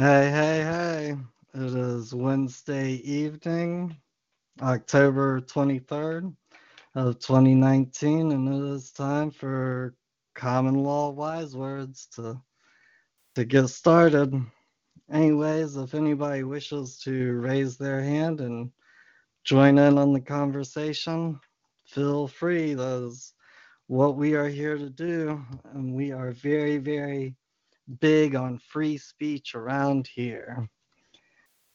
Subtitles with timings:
[0.00, 1.16] Hey, hey, hey.
[1.54, 3.96] It is Wednesday evening,
[4.62, 6.36] October 23rd
[6.94, 9.96] of 2019, and it is time for
[10.36, 12.40] Common Law Wise Wordz to,
[13.34, 14.40] to get started.
[15.10, 18.70] Anyways, if anybody wishes to raise their hand and
[19.42, 21.40] join in on the conversation,
[21.86, 22.74] feel free.
[22.74, 23.34] That is
[23.88, 25.44] what we are here to do,
[25.74, 27.34] and we are very, very
[28.00, 30.68] big on free speech around here.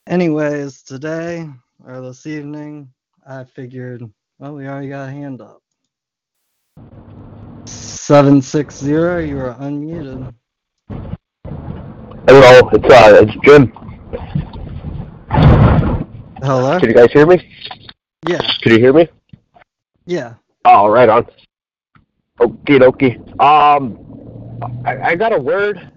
[0.08, 1.50] Anyways, today
[1.86, 2.90] or this evening,
[3.28, 4.04] I figured,
[4.38, 5.62] well, we already got a hand up.
[7.66, 10.34] 760, you are unmuted.
[12.28, 13.72] Hello, it's uh, it's Jim.
[16.42, 16.80] Hello?
[16.80, 17.50] Can you guys hear me?
[18.28, 19.08] Yeah, Can you hear me?
[20.06, 20.36] yeah.
[20.66, 21.28] Oh, right on.
[22.40, 23.42] Okie dokie.
[23.42, 23.98] Um,
[24.86, 25.92] I, I got a word.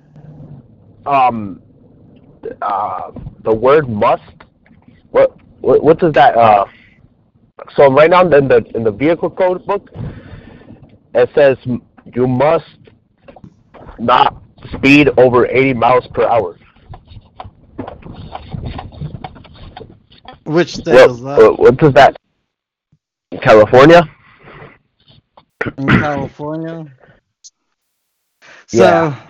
[1.06, 1.62] Um,
[2.62, 3.12] uh,
[3.44, 4.22] the word must.
[5.10, 6.36] What what what does that?
[6.36, 6.66] Uh,
[7.76, 9.90] so right now in the in the vehicle code book,
[11.14, 11.56] it says
[12.14, 12.64] you must
[13.98, 14.42] not
[14.74, 16.56] speed over 80 miles per hour.
[20.44, 21.38] Which state What, is that?
[21.38, 22.16] what, what does that?
[23.42, 24.02] California.
[25.78, 26.86] in California.
[28.66, 29.25] So, Yeah.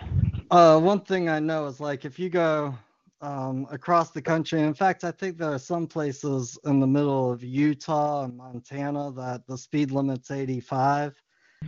[0.50, 2.74] Uh, one thing I know is like if you go
[3.20, 7.30] um, across the country, in fact, I think there are some places in the middle
[7.32, 11.14] of Utah and Montana that the speed limit's 85.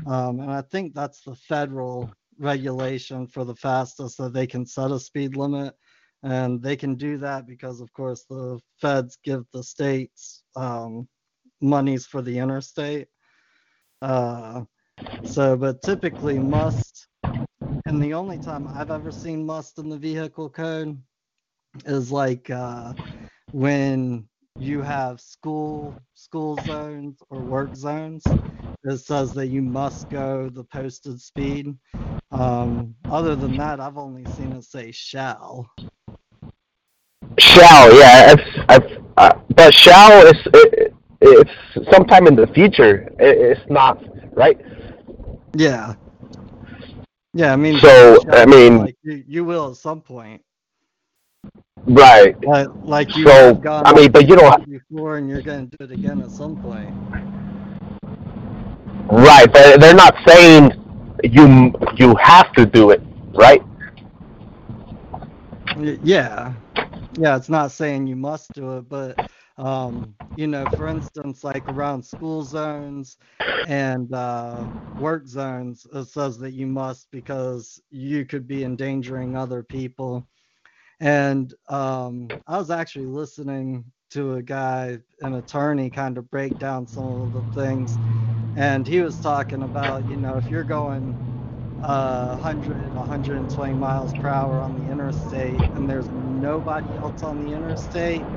[0.06, 4.91] Um, and I think that's the federal regulation for the fastest that they can set
[4.91, 5.75] a speed limit.
[6.22, 11.09] And they can do that because, of course, the feds give the states um,
[11.61, 13.08] monies for the interstate.
[14.03, 14.62] Uh,
[15.25, 17.07] so, but typically must,
[17.88, 21.00] and the only time I've ever seen must in the vehicle code
[21.87, 22.93] is like uh,
[23.52, 28.23] when you have school school zones or work zones.
[28.85, 31.75] It says that you must go the posted speed.
[32.31, 35.70] Um, other than that, I've only seen it say shall.
[37.38, 41.50] Shall, yeah, I've, I've, uh, but shall is it, it's
[41.91, 43.08] sometime in the future.
[43.19, 44.05] It, it's not
[44.37, 44.61] right.
[45.56, 45.94] Yeah.
[47.38, 47.79] Yeah, I mean.
[47.79, 50.43] So, I mean- like, you, you will at some point.
[51.87, 52.35] Right.
[52.44, 55.85] Like, like you So, I mean, but you don't- before, and you're going to do
[55.85, 56.93] it again at some point.
[59.08, 60.73] Right, but they're not saying
[61.23, 63.00] you you have to do it,
[63.35, 63.62] right?
[66.02, 66.55] Yeah,
[67.17, 67.37] yeah.
[67.37, 72.05] It's not saying you must do it, but um, you know, for instance, like around
[72.05, 73.19] school zones
[73.64, 79.62] and uh, work zones, it says that you must because you could be endangering other
[79.64, 80.28] people.
[81.00, 86.87] And um, I was actually listening to a guy, an attorney, kind of break down
[86.87, 87.99] some of the things,
[88.56, 91.19] and he was talking about, you know, if you're going
[91.82, 97.52] uh, 100, 120 miles per hour on the interstate and there's nobody else on the
[97.52, 98.28] interstate,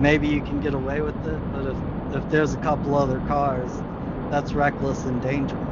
[0.00, 1.52] maybe you can get away with it.
[1.52, 3.70] But if, if there's a couple other cars,
[4.30, 5.68] that's reckless endangerment.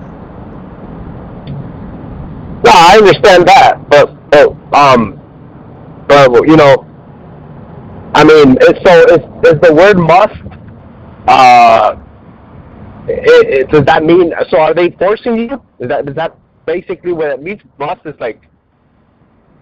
[2.65, 5.19] No, I understand that, but, but um,
[6.09, 6.85] but you know,
[8.15, 10.35] I mean, it's, so is is the word must?
[11.29, 11.97] Uh,
[13.07, 14.33] it, it, does that mean?
[14.51, 15.63] So are they forcing you?
[15.79, 16.37] Is that is that
[16.67, 17.61] basically what it means?
[17.79, 18.43] Must is like,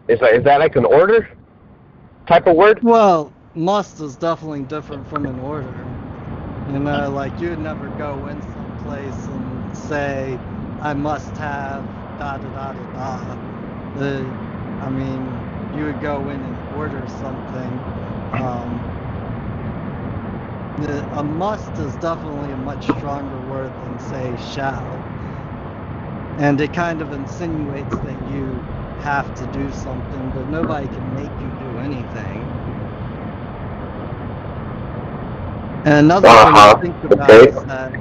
[0.09, 1.29] is like is that like an order
[2.27, 2.83] type of word?
[2.83, 5.91] Well, must is definitely different from an order.
[6.67, 10.43] You know, like you'd never go in some place and say,
[10.79, 13.37] I must have da da da da da.
[13.95, 14.39] The,
[14.79, 17.85] I mean, you would go in and order something.
[18.37, 18.89] Um,
[20.77, 25.09] the, a must is definitely a much stronger word than say shall.
[26.37, 28.67] And it kind of insinuates that you
[28.97, 32.56] have to do something, but nobody can make you do anything.
[35.87, 37.51] And another Uh-huh, thing to think about okay.
[37.51, 37.97] is that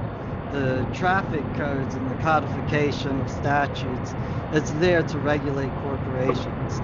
[0.51, 4.15] the traffic codes and the codification of statutes,
[4.51, 6.81] it's there to regulate corporations.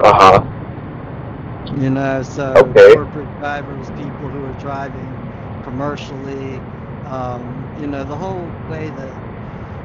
[0.00, 0.44] Uh huh.
[1.70, 2.94] You know, so Okay.
[2.94, 6.64] corporate drivers, people who are driving commercially,
[7.04, 9.18] um, you know, the whole way that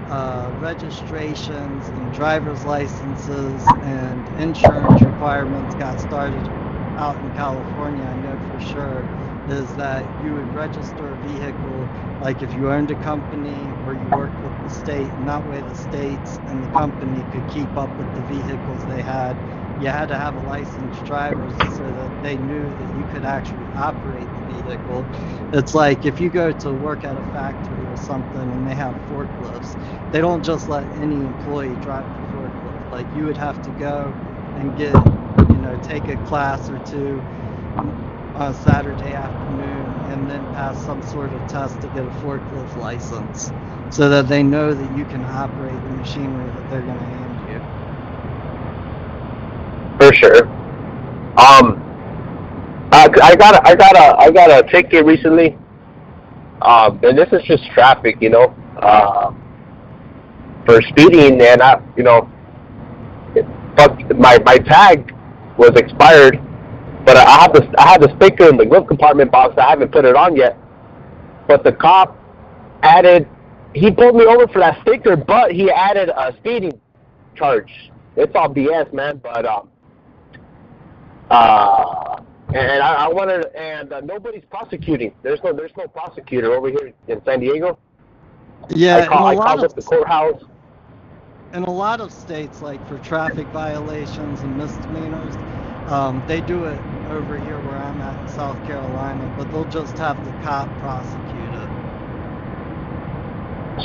[0.07, 6.50] uh, registrations and driver's licenses and insurance requirements got started
[6.99, 9.09] out in California, I know for sure,
[9.47, 14.11] is that you would register a vehicle like if you owned a company or you
[14.11, 17.93] worked with the state, and that way the states and the company could keep up
[17.97, 19.39] with the vehicles they had.
[19.77, 23.69] You had to have a licensed driver so that they knew that you could actually
[23.75, 25.09] operate the vehicle.
[25.53, 28.97] It's like if you go to work at a factory or something and they have
[29.09, 29.77] forklifts,
[30.11, 32.83] they don't just let any employee drive the forklift.
[32.91, 34.17] Like you would have to go
[34.55, 34.95] and get,
[35.69, 37.19] know, take a class or two
[38.36, 42.77] on a Saturday afternoon and then pass some sort of test to get a forklift
[42.77, 43.51] license
[43.95, 47.51] so that they know that you can operate the machinery that they're going to hand
[47.51, 47.60] you.
[50.00, 50.48] For sure.
[51.38, 51.86] Um,
[52.92, 55.57] I, I got a, I got a I got a ticket recently.
[56.62, 59.31] Um, and this is just traffic, you know, uh,
[60.66, 62.30] for speeding, and I, you know,
[63.77, 65.16] fuck, my my tag
[65.59, 66.39] was expired,
[67.06, 69.56] but I have the I have the sticker in the glove compartment box.
[69.57, 70.57] I haven't put it on yet,
[71.47, 72.17] but the cop
[72.81, 73.27] added.
[73.75, 76.79] He pulled me over for that sticker, but he added a speeding
[77.35, 77.91] charge.
[78.15, 79.17] It's all BS, man.
[79.17, 79.69] But um,
[81.29, 82.21] uh,
[82.53, 85.13] and I, I wanted, and uh, nobody's prosecuting.
[85.21, 87.78] There's no, there's no prosecutor over here in San Diego.
[88.69, 90.44] Yeah, I, call, I and a lot called of up the courthouse.
[91.53, 95.35] In a lot of states, like for traffic violations and misdemeanors,
[95.91, 96.79] um, they do it
[97.11, 101.53] over here where I'm at in South Carolina, but they'll just have the cop prosecute
[101.56, 101.69] it.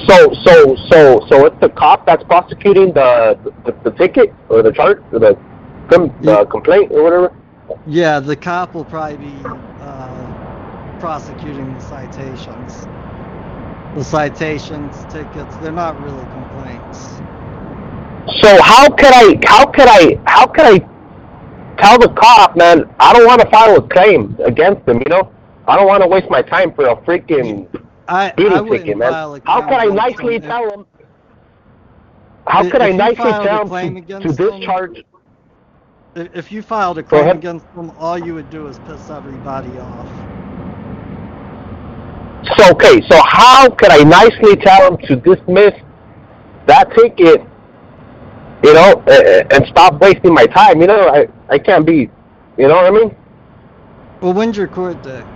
[0.09, 4.73] So, so, so, so it's the cop that's prosecuting the the, the ticket or the
[4.73, 5.35] charge or the
[5.89, 6.43] com, Yeah.
[6.43, 7.33] the complaint or whatever.
[7.87, 9.37] Yeah, the cop will probably be
[9.81, 12.87] uh, prosecuting the citations.
[13.95, 17.21] The citations, tickets, they're not really complaints.
[18.43, 20.79] So how could I, how could I, how could I
[21.79, 22.85] tell the cop, man?
[22.99, 24.99] I don't want to file a claim against him.
[24.99, 25.33] You know,
[25.67, 27.69] I don't want to waste my time for a freaking
[28.09, 29.13] I, I speeding wouldn't ticket, man.
[29.13, 30.87] a How could I nicely tell him?
[32.47, 35.05] How If- could I if you nicely tell him to, to discharge?
[36.15, 39.71] If if you filed a claim against them, all you would do is piss everybody
[39.79, 40.09] off.
[42.57, 45.73] So okay, so how could I nicely tell him to dismiss
[46.67, 47.43] that ticket?
[48.65, 50.81] You know, and stop wasting my time.
[50.81, 52.11] You know, I I can't be.
[52.59, 53.17] You know what I mean?
[54.21, 55.29] Well, when's your court date?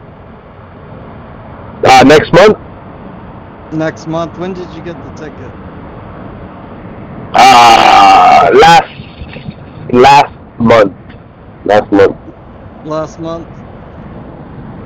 [1.84, 2.58] Uh, next month.
[3.72, 4.38] Next month.
[4.38, 5.54] When did you get the ticket?
[7.34, 8.92] Uh, last
[9.92, 10.94] last month.
[11.64, 12.16] Last month.
[12.82, 13.64] last month.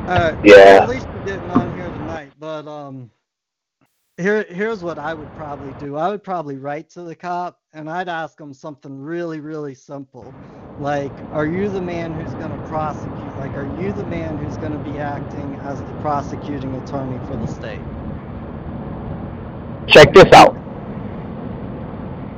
[0.07, 0.41] Alright.
[0.45, 0.81] Yeah.
[0.81, 2.35] At least you're getting on here tonight.
[2.39, 3.13] But um
[4.19, 5.97] here here's what I would probably do.
[5.97, 10.35] I would probably write to the cop and I'd ask him something really, really simple.
[10.79, 13.39] Like, are you the man who's gonna prosecute?
[13.39, 17.47] Like, are you the man who's gonna be acting as the prosecuting attorney for the
[17.47, 17.81] state?
[19.89, 20.55] Check this out.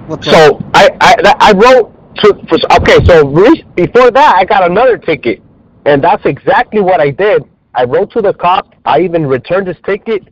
[0.07, 0.35] What's up?
[0.35, 3.05] So I I I wrote to for, okay.
[3.05, 5.43] So re, before that, I got another ticket,
[5.85, 7.43] and that's exactly what I did.
[7.75, 8.73] I wrote to the cop.
[8.85, 10.29] I even returned his ticket,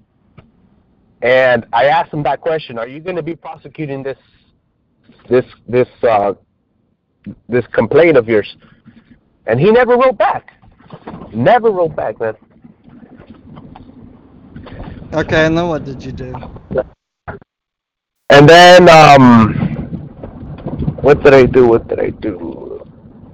[1.22, 4.18] and I asked him that question: Are you going to be prosecuting this
[5.28, 6.34] this this uh,
[7.48, 8.56] this complaint of yours?
[9.46, 10.52] And he never wrote back.
[11.32, 12.36] Never wrote back, man.
[15.12, 16.34] Okay, and then what did you do?
[18.30, 19.52] And then, um,
[21.02, 21.66] what did I do?
[21.66, 22.82] What did I do?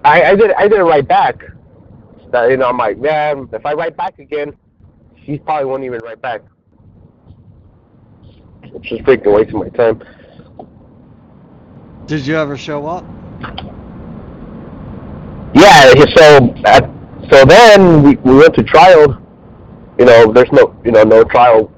[0.05, 0.51] I, I did.
[0.53, 1.45] I didn't write back.
[2.33, 4.57] That you know, I'm like, man, if I write back again,
[5.15, 6.43] he probably won't even write back.
[8.63, 10.03] It's just freaking wasting my time.
[12.09, 13.05] Did you ever show up?
[15.55, 15.93] Yeah.
[16.17, 16.91] So, at,
[17.31, 19.23] so then we, we went to trial.
[19.99, 21.71] You know, there's no, you know, no trial.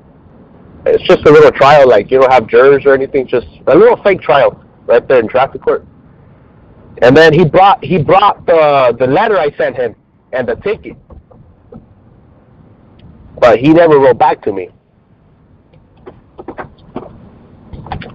[0.87, 1.89] It's just a little trial.
[1.89, 3.27] Like you don't have jurors or anything.
[3.27, 5.85] Just a little fake trial right there in traffic court.
[7.03, 9.97] And then he brought he brought the the letter I sent him
[10.33, 10.97] and the ticket,
[13.41, 14.69] but he never wrote back to me.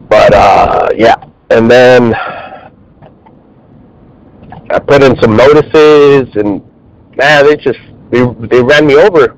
[0.08, 1.16] But uh, yeah,
[1.52, 2.14] and then
[4.72, 6.62] I put in some notices, and
[7.18, 7.80] man, they just
[8.12, 9.38] they they ran me over.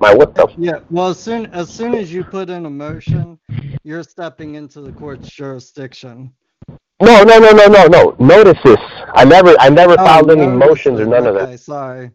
[0.00, 0.48] My what the?
[0.56, 0.80] Yeah.
[0.90, 3.38] Well, as soon as soon as you put in a motion,
[3.84, 6.32] you're stepping into the court's jurisdiction.
[7.02, 8.16] No, no, no, no, no, no.
[8.20, 8.78] Notices.
[9.14, 11.48] I never I never Oh, filed any notices, motions or none of that.
[11.48, 12.12] Okay, sorry.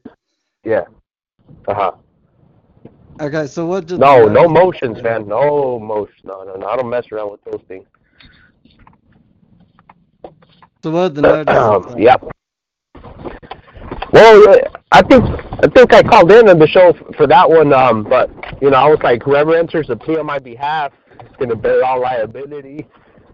[0.66, 0.84] Yeah.
[1.68, 1.92] Uh huh.
[3.22, 5.28] Okay, so what did No, no motions, man.
[5.28, 6.16] No motion.
[6.26, 6.68] No, no, no.
[6.68, 7.86] I don't mess around with those things.
[11.24, 11.46] Say?
[11.98, 12.16] yeah.
[14.14, 14.58] Well, uh,
[14.92, 18.30] I think I think I called in on the show for that one, um, but
[18.62, 21.84] you know, I was like, whoever enters the plea on my behalf is gonna bear
[21.86, 22.88] all liability,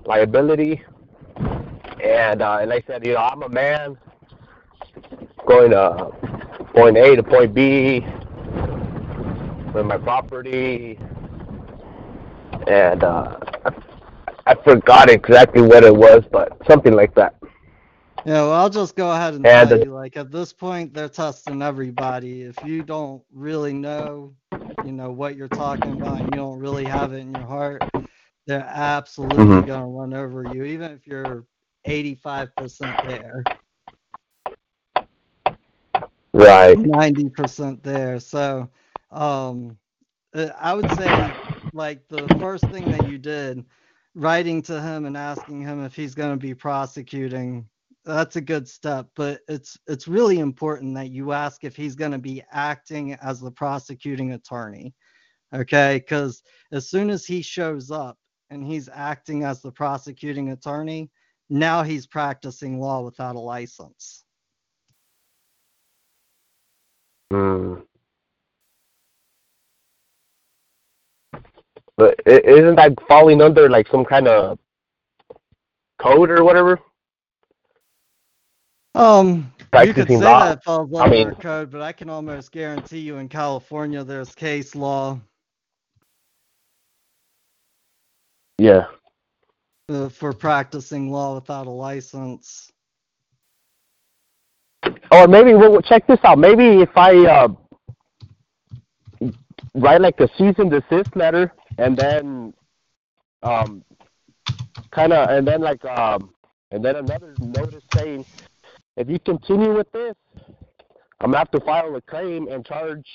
[0.05, 0.83] liability,
[2.03, 3.97] and uh, and I said, you know, I'm a man
[5.47, 6.11] going to
[6.75, 8.01] point A to point B
[9.73, 10.99] with my property,
[12.67, 13.71] and uh, I,
[14.45, 17.36] I forgot exactly what it was, but something like that.
[18.27, 21.09] Yeah, well, I'll just go ahead and tell the- you, like at this point, they're
[21.09, 22.43] testing everybody.
[22.43, 24.35] If you don't really know,
[24.83, 27.87] you know what you're talking about, and you don't really have it in your heart,
[28.47, 29.63] they're absolutely Mhm.
[29.63, 31.47] gonna run over you, even if you're
[31.85, 33.47] 85% there,
[36.33, 36.77] Right.
[36.77, 38.19] 90% there.
[38.19, 38.69] So,
[39.11, 39.77] um,
[40.35, 41.33] uh, I would say,
[41.73, 43.65] like the first thing that you did,
[44.15, 47.69] writing to him and asking him if he's going to be prosecuting
[48.07, 52.11] that's a good step but it's it's really important that you ask if he's going
[52.11, 54.93] to be acting as the prosecuting attorney
[55.53, 58.17] okay because as soon as he shows up
[58.49, 61.09] and he's acting as the prosecuting attorney
[61.49, 64.23] now he's practicing law without a license
[67.31, 67.75] Hmm.
[71.97, 74.59] But isn't that falling under like some kind of
[75.99, 76.79] code or whatever?
[78.97, 79.51] Um
[79.85, 80.45] you could say law.
[80.45, 84.33] that falls I under mean- code but i can almost guarantee you in california there's
[84.33, 85.19] case law
[88.59, 88.85] Yeah.
[89.89, 92.71] uh, for practicing law without a license
[95.11, 96.37] Or maybe we'll check this out.
[96.39, 97.47] Maybe if I uh,
[99.75, 102.53] write like a cease and desist letter, and then
[103.43, 103.83] um,
[104.91, 106.33] kind of, and then like um,
[106.71, 108.25] and then another notice saying,
[108.97, 110.15] if you continue with this,
[111.21, 113.05] I'm gonna have to file a claim and charge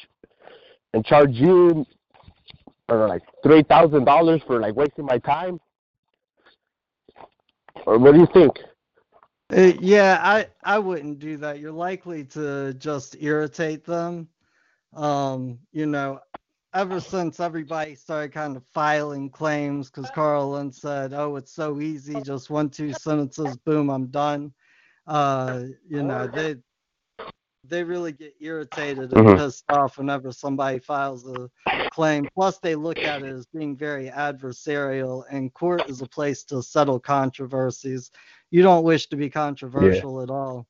[0.95, 1.85] and charge you
[2.89, 5.61] or like three thousand dollars for like wasting my time.
[7.85, 8.59] Or what do you think?
[9.55, 11.59] Uh, yeah, I I wouldn't do that.
[11.59, 14.29] You're likely to just irritate them.
[14.95, 16.21] Um, you know,
[16.75, 22.23] ever since everybody started kind of filing claims, because Karl said, "Oh, it's so easy,
[22.23, 24.53] just one two sentences, boom, I'm done."
[25.07, 26.57] Uh, you know, they
[27.65, 31.49] they really get irritated and pissed off whenever somebody files a
[31.91, 32.29] claim.
[32.35, 36.63] Plus, they look at it as being very adversarial, and court is a place to
[36.63, 38.11] settle controversies.
[38.51, 40.67] You don't wish to be controversial at all.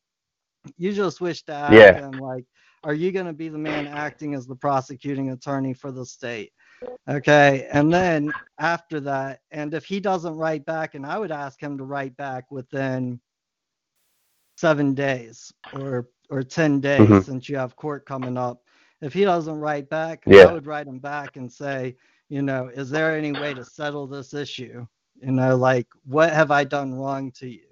[0.77, 1.93] You just wish to ask Yeah.
[1.93, 2.45] them, like,
[2.85, 6.53] are you going to be the man acting as the prosecuting attorney for the state?
[7.09, 7.69] Okay.
[7.73, 11.79] And then after that, and if he doesn't write back, and I would ask him
[11.79, 13.21] to write back within
[14.63, 17.25] seven days or or 10 days Mhm.
[17.25, 18.63] since you have court coming up.
[19.03, 20.45] If he doesn't write back, Yeah.
[20.45, 21.97] I would write him back and say,
[22.29, 24.87] you know, is there any way to settle this issue?
[25.23, 27.69] You know, like, what have I done wrong to you?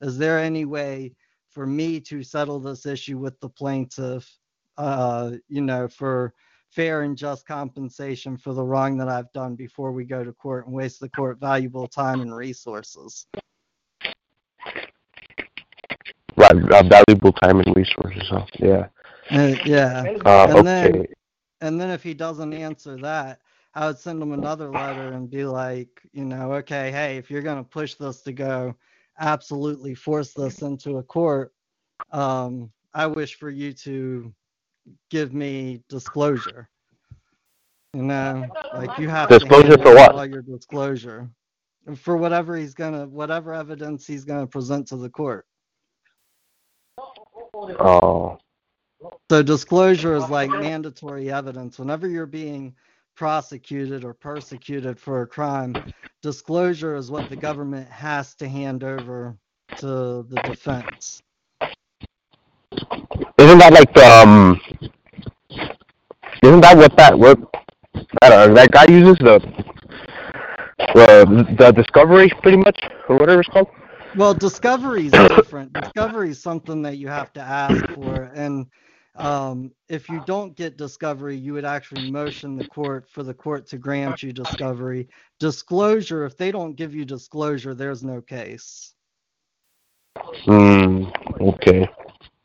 [0.00, 1.14] Is there any way
[1.50, 4.38] for me to settle this issue with the plaintiff,
[4.78, 6.34] uh, you know, for
[6.70, 10.66] fair and just compensation for the wrong that I've done before we go to court
[10.66, 13.26] and waste the court valuable time and resources?
[16.50, 18.28] Uh, valuable time and resources.
[18.28, 18.44] Huh?
[18.58, 18.86] Yeah.
[19.30, 20.04] Uh, yeah.
[20.24, 21.06] Uh, And then- okay.
[21.62, 23.40] And then if he doesn't answer that,
[23.74, 27.42] I would send him another letter and be like, you know, okay, hey, if you're
[27.42, 28.74] going to push this to go,
[29.20, 31.52] absolutely force this into a court,
[32.12, 34.32] um, I wish for you to
[35.10, 36.68] give me disclosure.
[37.92, 40.14] You know, like you have Disclosure to for what?
[40.14, 41.28] all your disclosure
[41.96, 45.46] for whatever he's gonna, whatever evidence he's gonna present to the court.
[47.60, 48.38] Oh.
[49.30, 51.78] So disclosure is like mandatory evidence.
[51.78, 52.74] Whenever you're being
[53.16, 55.74] prosecuted or persecuted for a crime,
[56.22, 59.36] disclosure is what the government has to hand over
[59.76, 59.86] to
[60.28, 61.22] the defense.
[63.38, 64.60] Isn't that like the um?
[66.42, 67.38] Isn't that what that what
[68.22, 69.36] that uh, that guy uses the
[70.94, 71.24] uh,
[71.56, 73.68] the discovery pretty much or whatever it's called?
[74.14, 75.72] Well, discovery is different.
[75.72, 78.66] Discovery is something that you have to ask for, and
[79.14, 83.66] um, if you don't get discovery, you would actually motion the court for the court
[83.68, 85.08] to grant you discovery.
[85.38, 88.94] Disclosure, if they don't give you disclosure, there's no case.
[90.44, 91.04] Hmm.
[91.40, 91.88] Okay.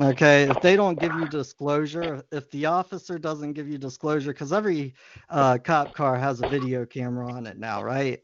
[0.02, 4.52] Okay, if they don't give you disclosure, if the officer doesn't give you disclosure, because
[4.52, 4.94] every
[5.30, 8.22] uh, cop car has a video camera on it now, right?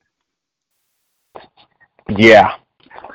[2.10, 2.56] Yeah.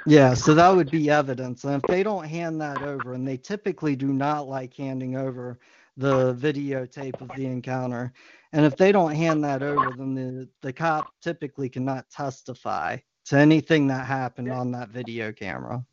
[0.05, 1.65] Yeah, so that would be evidence.
[1.65, 5.61] And if they don't hand that over, and they typically do not like handing over
[5.97, 8.13] the videotape of the encounter,
[8.53, 13.37] and if they don't hand that over, then the, the cop typically cannot testify to
[13.39, 15.85] anything that happened on that video camera.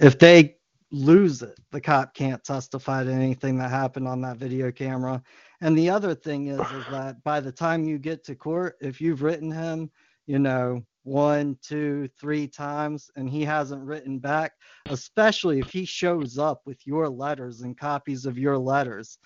[0.00, 0.56] If they
[0.90, 5.22] lose it, the cop can't testify to anything that happened on that video camera.
[5.60, 9.00] And the other thing is, is that by the time you get to court, if
[9.00, 9.90] you've written him,
[10.26, 14.52] you know, one, two, three times, and he hasn't written back,
[14.88, 19.18] especially if he shows up with your letters and copies of your letters,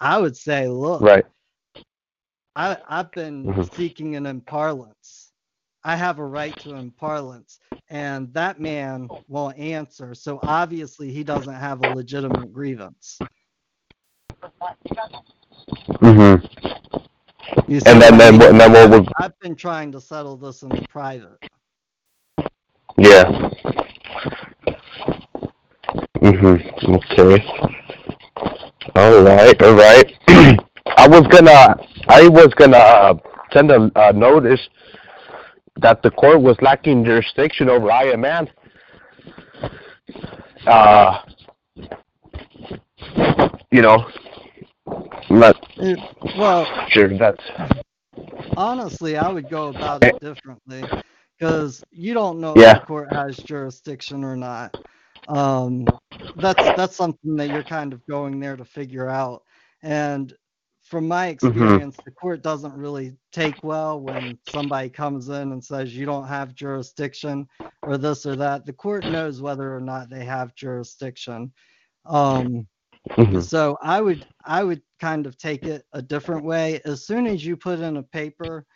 [0.00, 1.26] I would say, look, Right.
[2.56, 3.70] I, I've been Mhm.
[3.74, 5.32] seeking an imparlance.
[5.84, 10.14] I have a right to imparlance, and that man won't answer.
[10.14, 13.18] So obviously, he doesn't have a legitimate grievance.
[16.00, 16.42] Mhm.
[17.68, 20.62] You And then- then what- and then what would- I've been trying to settle this
[20.62, 21.38] in private.
[22.96, 23.50] Yeah.
[26.20, 26.94] Mhm.
[26.96, 27.44] Okay.
[28.94, 29.62] All right.
[29.62, 30.12] All right.
[30.96, 31.76] I was gonna.
[32.08, 33.14] I was gonna uh,
[33.52, 34.60] send a, a notice
[35.80, 38.48] that the court was lacking jurisdiction over I am man.
[40.66, 41.20] Uh.
[43.70, 44.06] You know.
[44.88, 47.42] I'm not It- well, sure that's.
[48.56, 50.92] honestly, I would go about it differently
[51.38, 52.64] because you don't know Yeah.
[52.64, 54.74] if the court has jurisdiction or not.
[55.28, 55.94] Um,
[56.36, 59.42] that's that's something that you're kind of going there to figure out.
[59.82, 60.34] And
[60.82, 65.96] from my experience, the court doesn't really take well when somebody comes in and says
[65.96, 67.48] you don't have jurisdiction
[67.84, 68.66] or this or that.
[68.66, 71.52] The court knows whether or not they have jurisdiction.
[72.06, 72.66] Um,
[73.10, 73.42] Mhm.
[73.42, 76.80] so I would I would kind of take it a different way.
[76.84, 78.66] As soon as you put in a paper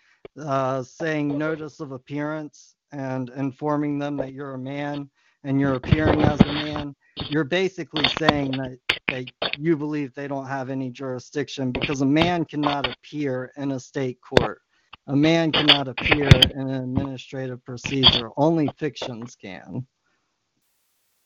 [0.41, 5.11] uh, saying notice of appearance and informing them that you're a man
[5.45, 6.95] and you're appearing as a man,
[7.29, 9.25] you're basically saying that, that
[9.59, 14.19] you believe they don't have any jurisdiction because a man cannot appear in a state
[14.21, 14.61] court.
[15.07, 18.31] A man cannot appear in an administrative procedure.
[18.37, 19.87] Only fictions can.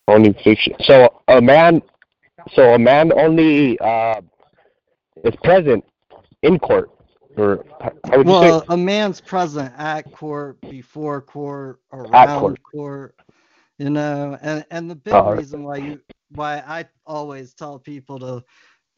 [0.06, 0.74] Only fiction.
[0.84, 1.82] So a man,
[2.54, 4.20] so a man only uh,
[5.24, 5.84] is present
[6.42, 6.90] in court,
[7.36, 7.64] or
[8.08, 8.68] how would you Well, say?
[8.68, 12.60] a man's present at court, before court, around court.
[12.62, 13.16] court.
[13.78, 18.18] You know, and and the big Uh, reason why you why I always tell people
[18.20, 18.42] to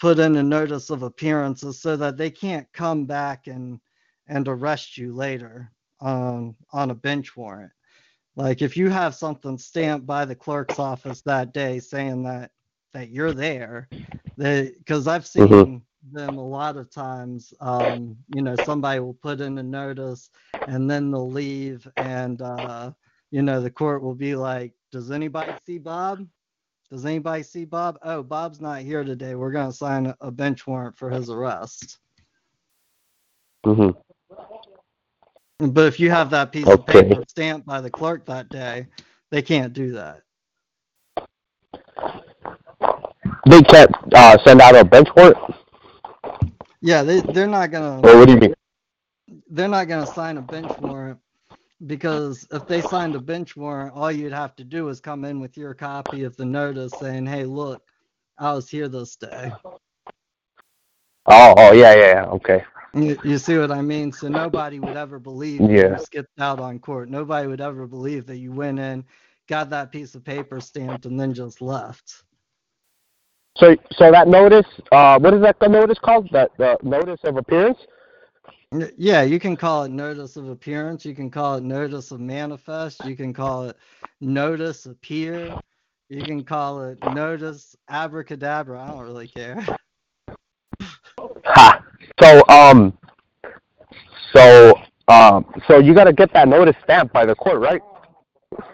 [0.01, 3.81] put in a notice of appearances so that they can't come back and
[4.29, 7.73] and arrest you later um, on a bench warrant.
[8.37, 12.51] Like if you have something stamped by the clerk's office that day saying that
[12.97, 13.91] that you're there,
[14.39, 15.83] because I've seen Mhm.
[16.13, 17.53] them a lot of times.
[17.61, 20.31] Um, you know, somebody will put in a notice
[20.67, 22.93] and then they'll leave, and uh,
[23.31, 26.27] you know the court will be like, "Does anybody see Bob?
[26.91, 27.99] Does anybody see Bob?
[28.03, 29.35] Oh, Bob's not here today.
[29.35, 31.99] We're gonna sign a- bench warrant for his arrest."
[33.67, 33.91] mm-hmm.
[35.59, 38.89] But if you have that piece of paper stamped by the clerk that day,
[39.31, 40.23] they can't do that.
[43.47, 45.39] They can't uh, send out a bench warrant,
[46.83, 48.55] Yeah, they they're not gonna or what do you mean?
[49.51, 51.21] they're not gonna sign a bench warrant
[51.87, 55.41] because if they signed a bench warrant, all you'd have to do is come in
[55.41, 57.83] with your copy of the notice saying, "Hey, look,
[58.39, 59.55] I was here this day."
[61.27, 62.27] Oh, oh, yeah, yeah, yeah.
[62.27, 62.65] Okay.
[62.95, 64.13] You, you see what I mean?
[64.13, 65.89] So nobody would ever believe Yeah.
[65.89, 67.11] you skipped out on court.
[67.11, 69.05] Nobody would ever believe that you went in,
[69.49, 72.25] got that piece of paper stamped, and then just left.
[73.59, 76.29] So, so that notice, uh, what is that the notice called?
[76.33, 77.79] That the notice of appearance?
[78.99, 81.05] Yeah, you can call it notice of appearance.
[81.05, 83.05] You can call it notice of manifest.
[83.05, 83.77] You can call it
[84.21, 85.55] notice appear.
[86.09, 88.83] You can call it notice abracadabra.
[88.83, 89.65] I don't really care.
[91.45, 91.81] Ha.
[92.21, 92.99] So, um,
[94.35, 94.75] so,
[95.09, 97.81] um, so you got to get that notice stamped by the court, right?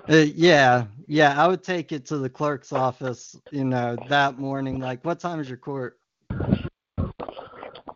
[0.09, 1.43] Uh, yeah, yeah.
[1.43, 4.79] I would take it to the clerk's office, you know, that morning.
[4.79, 5.99] Like, what time is your court?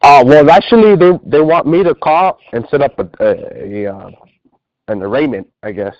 [0.02, 3.94] Uh, well, actually, they they want me to call and set up a, a, a
[3.94, 4.10] uh,
[4.88, 5.96] an arraignment, I guess.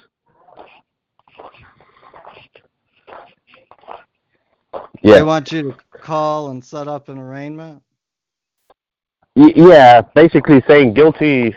[5.02, 5.14] Yeah.
[5.14, 7.83] They want you to call and set up an arraignment.
[9.35, 11.55] Y- yeah, basically saying guilty.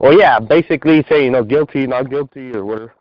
[0.00, 2.95] Well, yeah, basically saying you know guilty, not guilty, or whatever.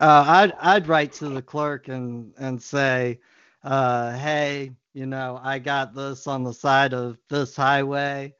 [0.00, 3.20] Uh, I'd I'd write to the clerk and and say,
[3.64, 8.34] uh, hey, you know, I got this on the side of this highway.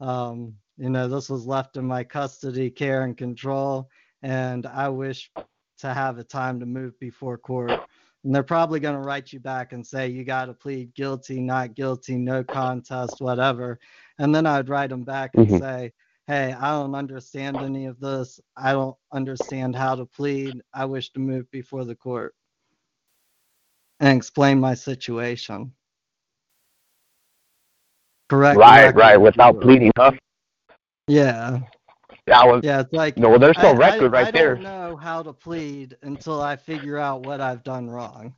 [0.00, 3.88] Um, you know, this was left in my custody, care, and control,
[4.22, 5.30] and I wish
[5.78, 7.82] to have a time to move before court.
[8.24, 11.40] And they're probably going to write you back and say you got to plead guilty,
[11.40, 13.78] not guilty, no contest, whatever.
[14.18, 15.58] And then I'd write them back and Mhm.
[15.60, 15.92] say,
[16.28, 18.38] hey, I don't understand any of this.
[18.56, 20.60] I don't understand how to plead.
[20.74, 22.34] I wish to move before the court
[23.98, 25.72] and explain my situation.
[28.28, 28.58] Correct.
[28.58, 29.62] Right, right, without will.
[29.62, 30.12] pleading, huh?
[31.06, 31.60] Yeah,
[32.26, 32.80] Yeah, well, yeah.
[32.80, 34.52] It's like no, there's no I- record I, right I there.
[34.52, 38.34] I don't know how to plead until I figure out what I've done wrong.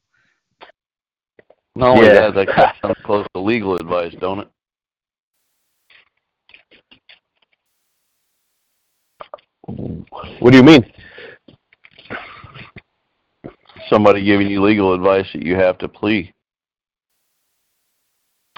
[1.74, 2.30] No, only Yeah.
[2.30, 4.48] that, that cuts down close to legal advice, don't it?
[9.66, 10.84] What do you mean?
[13.88, 16.32] Somebody giving you legal advice that you have to plea.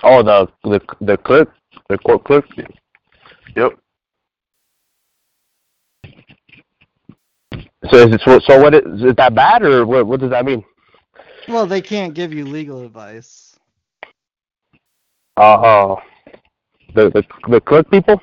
[0.02, 1.52] Oh, the the the clerk,
[1.88, 2.44] the court clerk.
[3.56, 3.72] Yep.
[7.90, 8.38] So is it so?
[8.40, 10.06] so What is, is that bad or what?
[10.06, 10.64] What does that mean?
[11.48, 13.56] Well, they can't give you legal advice.
[15.36, 15.96] Uh, uh
[16.94, 18.20] the the the clerk people.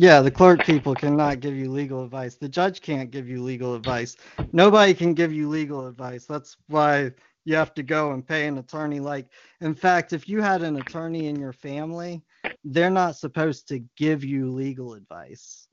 [0.00, 2.36] Yeah, the clerk people cannot give you legal advice.
[2.36, 4.16] The judge can't give you legal advice.
[4.52, 6.24] Nobody can give you legal advice.
[6.24, 7.10] That's why
[7.44, 9.00] you have to go and pay an attorney.
[9.00, 9.26] Like,
[9.60, 12.22] in fact, if you had an attorney in your family,
[12.62, 15.66] they're not supposed to give you legal advice.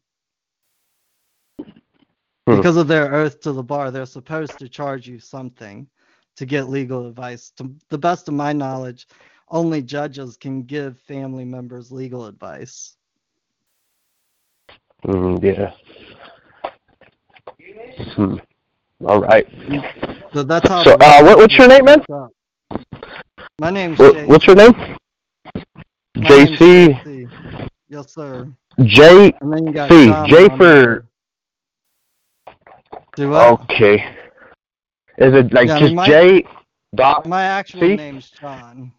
[2.47, 2.55] Hmm.
[2.55, 5.87] Because of their oath to the bar, they're supposed to charge you something
[6.37, 7.51] to get legal advice.
[7.57, 9.07] To the best of my knowledge,
[9.49, 12.97] only judges can give family members legal advice.
[15.05, 15.71] Mm, yeah.
[18.15, 18.35] Hmm.
[19.05, 19.47] All right.
[20.33, 20.83] So that's how.
[20.83, 22.03] So, uh, what, what's your name, man?
[23.59, 24.73] My name's What, what's your name?
[26.15, 27.29] My name's JC.
[27.87, 28.47] Yes, sir.
[28.83, 29.31] J.
[29.41, 30.11] And then you got C.
[30.27, 31.05] J for-?
[33.17, 33.95] Okay.
[35.17, 36.43] Is it like Yeah, just my- J.
[36.95, 37.25] Dot?
[37.25, 37.95] My actual C?
[37.95, 38.91] name's John.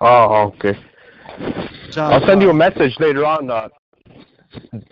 [0.00, 0.78] Oh, okay.
[1.90, 2.12] John.
[2.12, 3.50] I'll send you a message later on.
[3.50, 3.68] Uh,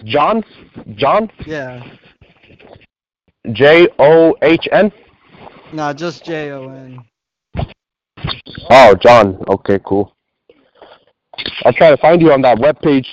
[0.05, 0.45] John.
[0.95, 1.31] John.
[1.47, 1.83] Yeah.
[3.53, 4.93] J O H N.
[5.73, 7.01] No, just J O N.
[8.71, 9.43] Oh, John.
[9.49, 10.15] Okay, cool.
[11.65, 13.09] I'll try to find you on that web page,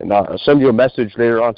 [0.00, 1.54] and I'll send you a message later on.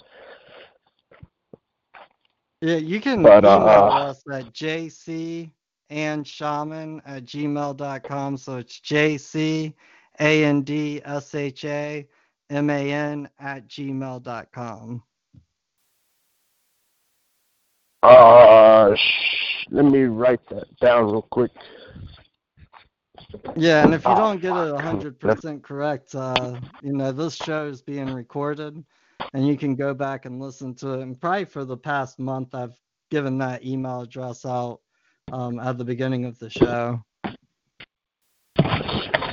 [2.61, 5.51] Yeah, you can But, uh, email uh, us at jc
[5.89, 8.37] and shaman at gmail.com.
[8.37, 9.75] So it's J C
[10.21, 12.07] A N D S H A
[12.51, 15.03] M A N at gmail.com.
[18.03, 21.53] Uh, sh- let me write that down real quick.
[23.57, 24.85] Yeah, and if you don't get it fuck.
[24.85, 28.83] 100% correct, uh, you know, this show is being recorded
[29.35, 31.03] and you can go back and listen to it.
[31.03, 32.75] And probably for the past month, I've
[33.11, 34.81] given that email address out
[35.33, 37.03] um, at the beginning of the show.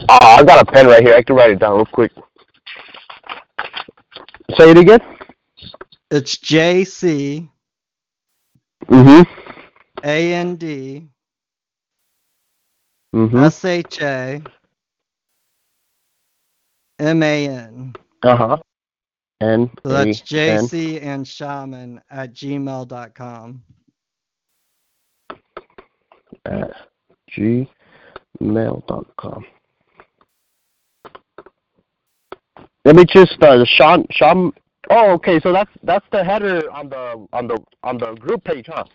[0.09, 1.15] Oh, I got a pen right here.
[1.15, 2.11] I can write it down real quick.
[4.57, 5.01] Say it again.
[6.09, 7.49] It's J C
[8.85, 9.23] Mm-hmm.
[10.03, 11.07] A N D
[13.13, 13.37] mm-hmm.
[13.37, 14.41] S H A
[16.99, 17.93] M A N.
[18.23, 18.57] Uh-huh.
[19.41, 19.69] N.
[19.83, 23.63] So that's JC and Shaman at gmail.com.
[26.45, 26.71] at
[27.31, 29.45] gmail.com.
[32.87, 34.53] Let me just uh Sean Sean
[34.89, 38.67] Oh, okay, so that's that's the header on the on the on the group page,
[38.69, 38.85] huh?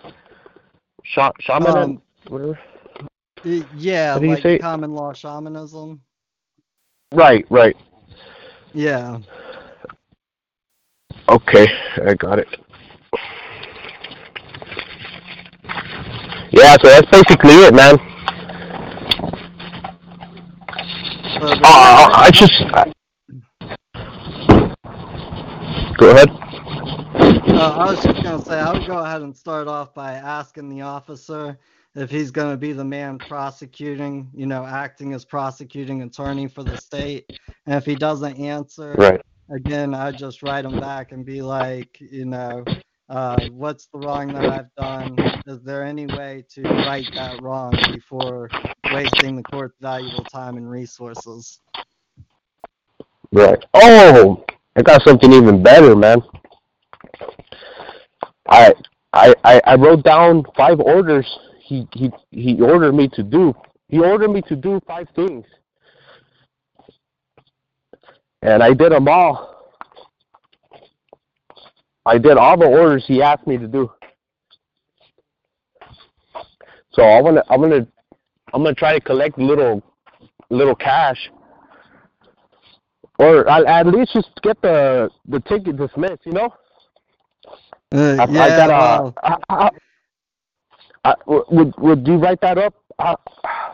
[1.04, 2.02] Sha shaman Um.
[3.44, 6.00] Y- Yeah, What like common law shamanism.
[7.12, 7.76] Right, right.
[8.72, 9.18] Yeah.
[11.28, 11.66] Okay,
[12.06, 12.48] I got it.
[16.50, 17.98] Yeah, so that's basically it, man.
[21.44, 22.90] Uh, I just I,
[26.02, 26.28] go ahead.
[27.54, 30.68] Uh, I was just gonna say I would go ahead and start off by asking
[30.68, 31.58] the officer
[31.94, 36.76] if he's gonna be the man prosecuting, you know, acting as prosecuting attorney for the
[36.76, 37.30] state.
[37.66, 39.20] And if he doesn't answer, Right.
[39.54, 42.64] again, I just write him back and be like, you know,
[43.08, 45.16] uh, what's the wrong that I've done?
[45.46, 48.48] Is there any way to right that wrong before
[48.92, 51.60] wasting the court's valuable time and resources?
[53.32, 53.64] Right.
[53.74, 54.44] Oh,
[54.76, 56.22] I got something even better, man.
[58.48, 58.72] I
[59.12, 61.26] I I, I wrote down five orders
[61.60, 63.54] he, he he ordered me to do.
[63.88, 65.44] He ordered me to do five things.
[68.42, 69.52] And I did them all.
[72.04, 73.90] I did all the orders he asked me to do.
[76.92, 77.86] So I'm gonna I'm gonna
[78.52, 79.82] I'm gonna try to collect little
[80.50, 81.30] little cash
[83.18, 86.26] or at, at least just get the the ticket dismissed.
[86.26, 86.54] You know,
[87.92, 89.70] Uh, I, yeah, I got well, I, I,
[91.04, 92.74] I, would would you write that up?
[92.98, 93.14] I,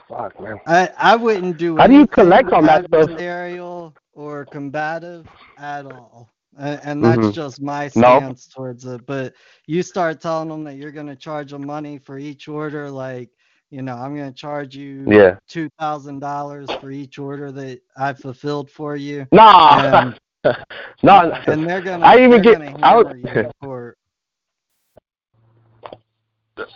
[0.08, 0.58] fuck man.
[0.66, 3.10] I, I wouldn't do How do you collect on that stuff?
[3.16, 6.32] adversarial or combative at all.
[6.58, 7.30] And, and that's Mhm.
[7.30, 9.06] just my stance towards it.
[9.06, 9.34] But
[9.66, 13.30] you start telling them that you're going to charge them money for each order, like,
[13.70, 15.36] you know, I'm going to charge you Yeah.
[15.50, 19.26] $2,000 for each order that I fulfilled for you.
[19.32, 20.00] Nah.
[20.00, 20.20] And,
[21.02, 21.32] no.
[21.46, 23.98] and they're going to I even get you in court.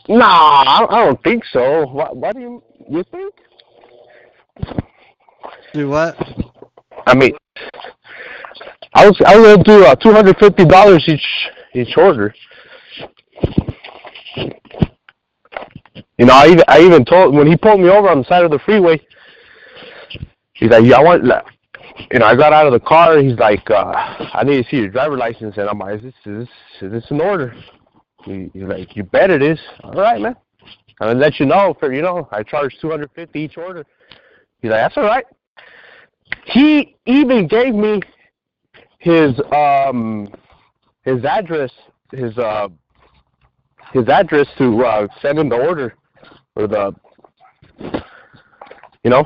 [0.09, 1.87] Nah, I, I don't think so.
[1.87, 3.35] What, what do you you think?
[5.75, 6.17] Do what?
[7.07, 7.33] I mean,
[8.95, 11.27] I was I was gonna do uh, two hundred fifty dollars each
[11.75, 12.33] each order.
[15.95, 18.45] You know, I even I even told when he pulled me over on the side
[18.45, 19.01] of the freeway.
[20.55, 21.25] He's like, "Yeah, I want."
[22.11, 23.19] You know, I got out of the car.
[23.19, 23.93] He's like, uh,
[24.33, 26.49] "I need to see your driver license," and I'm like, "Is this is
[26.81, 27.55] this, is this order?"
[28.25, 30.37] He, he's like, "You bet it is." All right, man.
[31.01, 31.77] I'm gonna let you know.
[31.79, 33.85] For you know, I charge two hundred fifty each order.
[34.61, 35.25] He's like, "That's all right."
[36.47, 38.01] He even gave me
[38.99, 40.29] his um
[41.05, 41.73] his address
[42.13, 42.69] his uh
[43.93, 45.95] his address to uh send him the order
[46.57, 46.95] or the
[49.05, 49.25] you know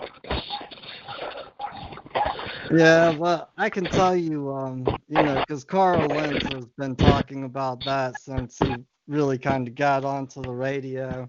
[2.70, 7.44] Yeah, well, I can tell you, um, you know, because Karl Lentz has been talking
[7.44, 11.28] about that since he really kind of got onto the radio.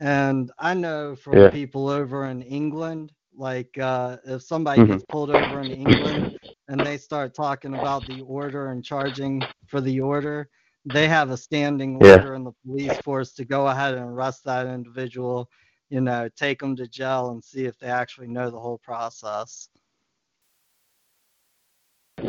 [0.00, 1.50] And I know from Yeah.
[1.50, 5.00] people over in England, like uh, if somebody Mhm.
[5.00, 6.28] gets pulled over in England
[6.68, 10.50] and they start talking about the order and charging for the order,
[10.84, 12.24] they have a standing Yeah.
[12.24, 15.48] order in the police force to go ahead and arrest that individual,
[15.90, 19.68] you know, take them to jail and see if they actually know the whole process.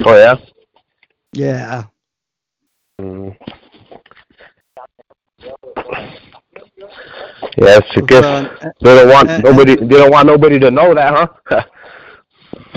[0.06, 0.36] oh yeah
[1.34, 1.86] Yeah.
[3.02, 3.36] mm.
[7.58, 8.50] yes I guess So,
[8.82, 11.14] they don't want and- nobody they don't want nobody to know that
[11.50, 11.62] huh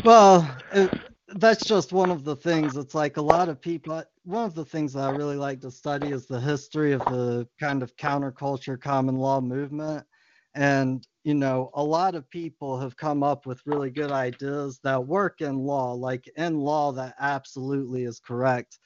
[0.04, 0.92] well, it,
[1.28, 2.76] that's just one of the things.
[2.76, 4.02] It's like a lot of people.
[4.28, 7.48] One of the things that I really like to study is the history of the
[7.58, 10.06] kind of counterculture common law movement.
[10.54, 15.06] And, you know, a lot of people have come up with really good ideas that
[15.06, 18.80] work in law, like in law, that absolutely is correct.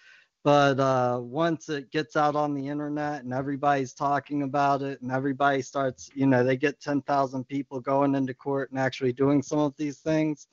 [0.45, 5.11] But uh, once it gets out on the internet and everybody's talking about it and
[5.11, 9.59] everybody starts, you know, they get 10,000 people going into court and actually doing some
[9.59, 10.47] of these things,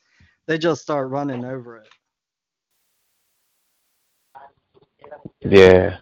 [0.47, 1.89] they just start running over it.
[5.41, 5.98] Yeah.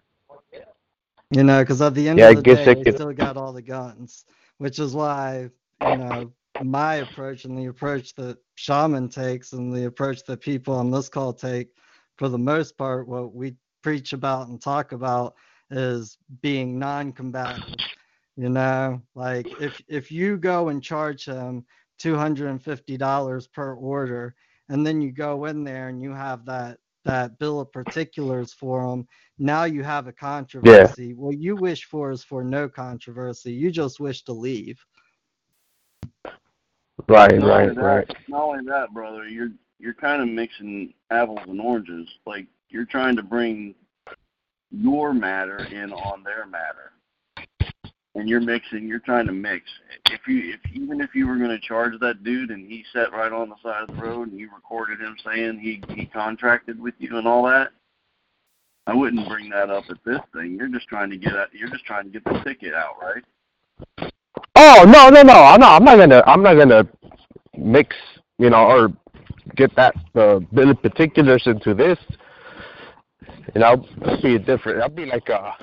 [1.32, 3.13] You know, because at the end Yeah, of the guess day, I they could- still
[3.13, 4.26] got all the guns,
[4.60, 9.86] which is why, you know, my approach and the approach that Shaman takes and the
[9.86, 11.70] approach that people on this call take,
[12.17, 15.36] for the most part, what we preach about and talk about
[15.70, 17.82] is being non-combative.
[18.38, 21.65] You know, like if if you go and charge him
[22.00, 24.36] two hundred and fifty dollars per order,
[24.70, 28.82] and then you go in there and you have that that bill of particulars for
[28.89, 29.08] them.
[29.39, 31.13] now you have a controversy.
[31.13, 33.52] What you wish for is for no controversy.
[33.54, 34.80] You just wish to leave.
[37.08, 38.17] Right, Not right, that- right.
[38.28, 42.08] Not only that, brother, you're you're kind of mixing apples and oranges.
[42.26, 43.76] Like you're trying to bring
[44.72, 46.91] your matter in on their matter,
[48.17, 48.88] and you're mixing.
[48.88, 49.65] You're trying to mix.
[50.08, 53.13] If you, if even if you were going to charge that dude and he sat
[53.13, 56.82] right on the side of the road and you recorded him saying he he contracted
[56.82, 57.69] with you and all that,
[58.88, 60.58] I wouldn't bring that up at this thing.
[60.60, 64.12] You're just trying to get at, you're just trying to get the ticket out, right?
[64.56, 65.34] Oh no, no, no!
[65.34, 65.75] I'm not.
[65.75, 66.23] I'm not gonna.
[66.25, 66.88] I'm not gonna
[67.56, 67.95] mix.
[68.39, 68.93] You know, or
[69.56, 71.99] get that uh, bill of particulars into this.
[73.53, 74.80] You know, that'd be different.
[74.80, 75.56] That'd be like a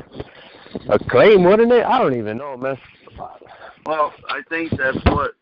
[0.89, 1.85] a claim, wouldn't it?
[1.85, 2.79] I don't even know, man.
[3.87, 5.35] Well, I think that's what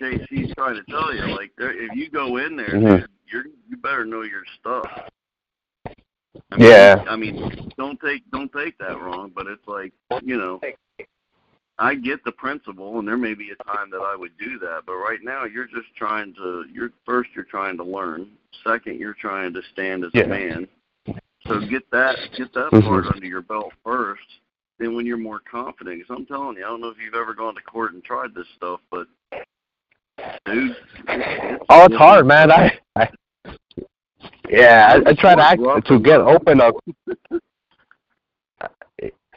[0.00, 1.26] JC's trying to tell you.
[1.34, 3.00] Like, there, if you go in there, Mhm.
[3.00, 5.10] dude, you're you better know your stuff.
[5.86, 7.04] I Yeah.
[7.08, 10.60] I mean, don't take don't take that wrong, but it's like you know,
[11.78, 14.82] I get the principle, and there may be a time that I would do that,
[14.86, 16.64] but right now you're just trying to.
[16.72, 18.36] You're first, you're trying to learn.
[18.62, 20.24] Second, you're trying to stand as Yeah.
[20.24, 20.68] a man.
[21.46, 22.84] So get that get that Mhm.
[22.84, 24.38] part under your belt first.
[24.78, 27.34] Then when you're more confident, because I'm telling you, I don't know if you've ever
[27.34, 29.06] gone to court and tried this stuff, but
[30.44, 32.50] dude, it's, Oh, it's hard, man.
[32.50, 33.08] I, I
[34.48, 36.74] yeah, I, I try to act to get open up.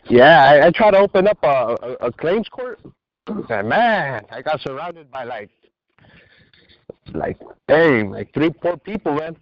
[0.07, 2.79] Yeah, I, I try to open up a, a, a claims court.
[3.27, 5.49] And man, I got surrounded by like,
[7.13, 9.35] like, dang, like three, four people, man.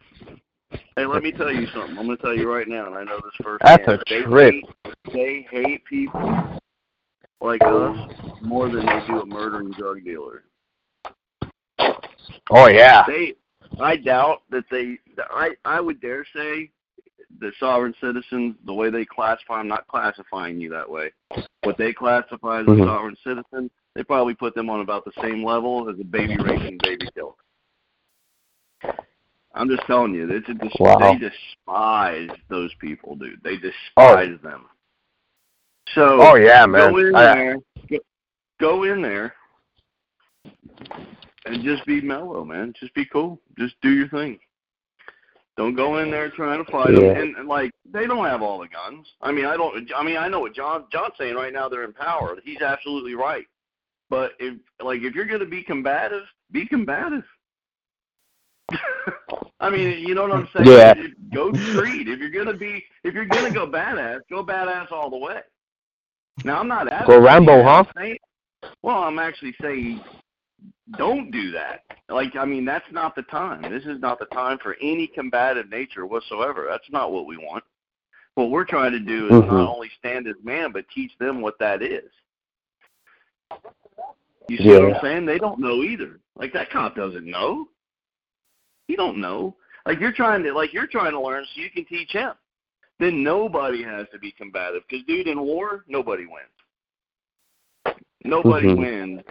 [0.95, 1.97] Hey, let me tell you something.
[1.97, 3.81] I'm going to tell you right now, and I know this firsthand.
[3.85, 4.53] That's a they trip.
[4.53, 6.59] Hate, they hate people
[7.41, 7.97] like us
[8.41, 10.43] more than they do a murdering drug dealer.
[12.51, 13.03] Oh yeah.
[13.07, 13.33] They,
[13.79, 14.99] I doubt that they.
[15.31, 16.69] I I would dare say
[17.39, 21.11] the sovereign citizens, the way they classify, I'm not classifying you that way.
[21.63, 22.85] What they classify as Mhm.
[22.85, 26.77] sovereign citizen, they probably put them on about the same level as a baby raping
[26.77, 27.33] baby killer.
[29.53, 30.97] I'm just telling you, it's a dis- Wow.
[30.97, 33.41] they despise those people, dude.
[33.43, 33.55] They
[33.97, 34.15] Oh.
[34.15, 34.65] despise them.
[35.93, 36.91] So Oh yeah, man.
[36.91, 37.57] go in I, there,
[37.89, 37.97] go,
[38.59, 39.35] go in there,
[41.45, 42.73] and just be mellow, man.
[42.79, 43.39] Just be cool.
[43.57, 44.39] Just do your thing.
[45.55, 47.03] Don't go in there trying to fight them.
[47.03, 49.07] And, and like they don't have all the guns.
[49.21, 49.87] I mean, I don't.
[49.95, 51.69] I mean, I know what John John's saying right now.
[51.69, 52.35] They're in power.
[52.43, 53.45] He's absolutely right.
[54.09, 57.23] But if like if you're going to be combative, be combative.
[59.59, 60.67] I mean, you know what I'm saying?
[60.67, 60.93] Yeah.
[61.33, 62.07] Go street.
[62.09, 65.39] If you're gonna be, if you're gonna go badass, go badass all the way.
[66.43, 67.83] Now I'm not Go advocating Rambo, huh?
[67.97, 68.17] Saying-
[68.81, 70.01] Well, I'm actually saying
[70.97, 71.83] don't do that.
[72.09, 73.61] Like, I mean, that's not the time.
[73.61, 76.67] This is not the time for any combative nature whatsoever.
[76.69, 77.63] That's not what we want.
[78.35, 79.47] What we're trying to do is Mhm.
[79.47, 82.11] not only stand as man, but teach them what that is.
[84.49, 85.25] You see what I'm saying?
[85.25, 86.19] They don't know either.
[86.35, 87.69] Like that cop doesn't know.
[88.87, 89.55] He don't know.
[89.85, 92.33] Like you're trying to like you're trying to learn so you can teach him.
[92.99, 97.97] Then nobody has to be combative because dude, in war, nobody wins.
[98.23, 98.77] Nobody Mhm.
[98.77, 99.21] wins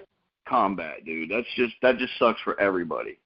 [0.46, 1.30] combat, dude.
[1.30, 3.18] That's just that just sucks for everybody.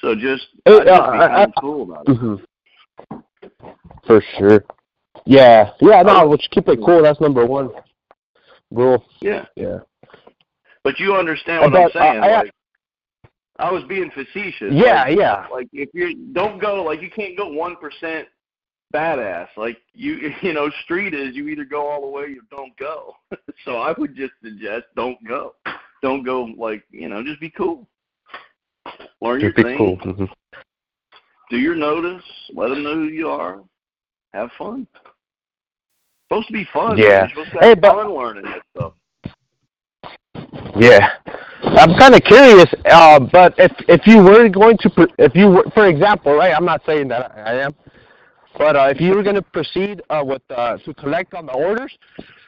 [0.00, 1.04] So just, Uh, I just uh,
[1.56, 2.14] I- cool about it.
[2.16, 2.36] hmm
[4.06, 4.64] For sure.
[5.26, 5.72] Yeah.
[5.80, 6.02] Yeah.
[6.02, 7.02] No, let's keep it cool.
[7.02, 7.70] That's number one.
[8.70, 9.04] Rule.
[9.20, 9.46] Yeah.
[9.56, 9.78] Yeah.
[10.84, 12.22] But you understand what But, I'm saying?
[12.22, 12.54] uh, I- like,
[13.58, 14.72] I was being facetious.
[14.72, 15.02] Yeah.
[15.04, 15.46] Like, Yeah.
[15.50, 18.28] like if you don't go like you can't go one percent
[18.94, 22.40] badass like you you know street is you either go all the way or you
[22.50, 23.14] don't go
[23.66, 25.54] so i would just suggest don't go
[26.02, 27.86] don't go like you know just be cool
[29.20, 29.96] learn your Just be thing cool.
[29.96, 30.24] hmm
[31.50, 32.22] do your notice
[32.54, 33.60] let them know who you are
[34.32, 34.86] have fun
[36.28, 36.96] supposed to be fun.
[36.98, 37.20] Yeah.
[37.20, 38.92] You're supposed to Hey, but- fun learning this stuff
[40.78, 41.08] Yeah,
[41.62, 42.66] I'm kind of curious.
[42.84, 46.54] Uh, but if if you were going to, if you were, for example, right?
[46.54, 47.74] I'm not saying that I am,
[48.56, 51.52] but uh, if you were going to proceed uh, with uh, to collect on the
[51.52, 51.96] orders,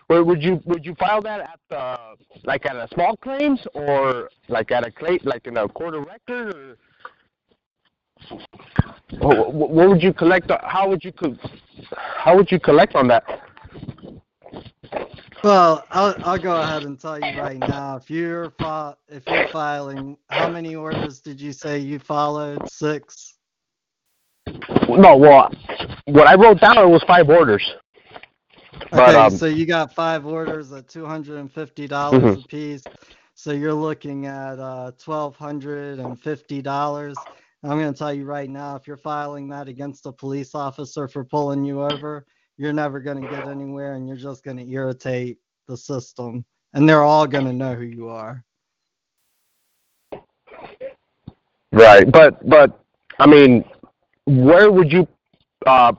[0.06, 1.98] where would you would you file that at the
[2.44, 6.06] like at a small claims or like at a claim like in a court of
[6.06, 6.76] record or?
[9.20, 10.50] Wh- wh- What would you collect?
[10.62, 11.12] How would you
[12.16, 13.24] how would you collect on that?
[15.42, 17.96] Well, I'll, I'll go ahead and tell you right now.
[17.96, 22.68] If you're fi- if you're filing, how many orders did you say you followed?
[22.68, 23.38] Six.
[24.88, 25.50] No, well,
[26.06, 27.74] what I wrote down was five orders.
[28.90, 32.44] But, Okay, um, so you got five orders at two hundred and fifty dollars Mhm.
[32.44, 32.82] a piece.
[33.34, 37.16] So you're looking at uh, twelve hundred and fifty dollars.
[37.62, 41.08] I'm going to tell you right now, if you're filing that against a police officer
[41.08, 42.26] for pulling you over,
[42.60, 46.44] you're never going to get anywhere, and you're just going to irritate the system,
[46.74, 48.44] and they're all going to know who you are.
[51.72, 52.84] Right, but but
[53.18, 53.64] I mean,
[54.26, 55.08] where would you
[55.64, 55.92] uh,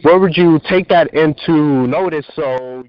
[0.00, 2.84] where would you take that into notice so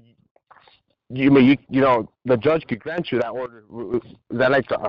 [1.10, 3.64] you mean you you know the judge could grant you that order?
[3.94, 4.00] Is
[4.30, 4.88] that like uh,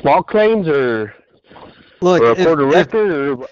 [0.00, 1.14] small claims or
[2.02, 3.48] Look, or a if, of if, or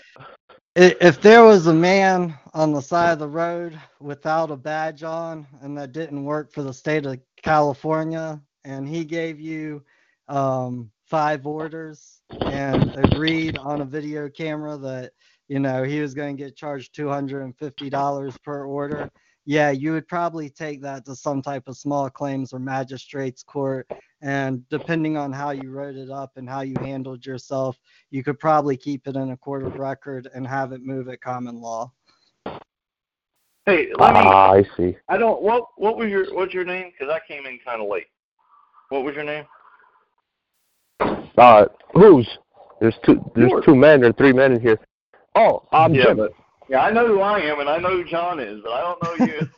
[0.78, 5.44] if there was a man on the side of the road without a badge on
[5.60, 9.82] and that didn't work for the state of California and he gave you
[10.28, 15.12] um, five orders and agreed on a video camera that
[15.48, 19.10] you know he was going to get charged $250 per order
[19.48, 23.90] yeah you would probably take that to some type of small claims or magistrates court
[24.20, 27.78] and depending on how you wrote it up and how you handled yourself
[28.10, 31.22] you could probably keep it in a court of record and have it move at
[31.22, 31.90] common law.
[33.64, 34.20] Hey, let me.
[34.22, 34.96] ah I see.
[35.08, 35.42] I don't.
[35.42, 36.90] What What was your What's your name?
[36.90, 38.06] Because I came in kind of late.
[38.88, 39.44] What was your name?
[41.36, 42.26] Uh, who's
[42.80, 43.64] there's two there's Yours.
[43.64, 44.78] two men or three men in here.
[45.34, 46.16] Oh, um, yeah, Jim.
[46.16, 46.32] but
[46.68, 49.02] yeah, I know who I am and I know who John is, but I don't
[49.02, 49.48] know you.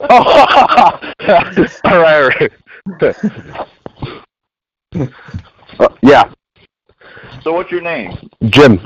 [0.00, 2.52] Oh, all right, all right.
[5.78, 6.30] Uh, yeah,
[7.42, 8.10] so what's your name?
[8.50, 8.84] Jim.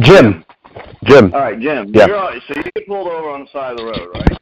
[0.00, 0.44] Jim.
[1.04, 1.32] Jim.
[1.34, 1.90] All right, Jim.
[1.94, 2.06] Yeah.
[2.06, 4.38] You're, so you get pulled over on the side of the road, right?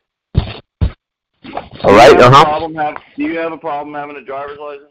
[1.85, 2.11] All right.
[2.11, 2.45] Do you have Uh a huh.
[2.45, 4.89] problem have, Do you have a problem having a driver's license?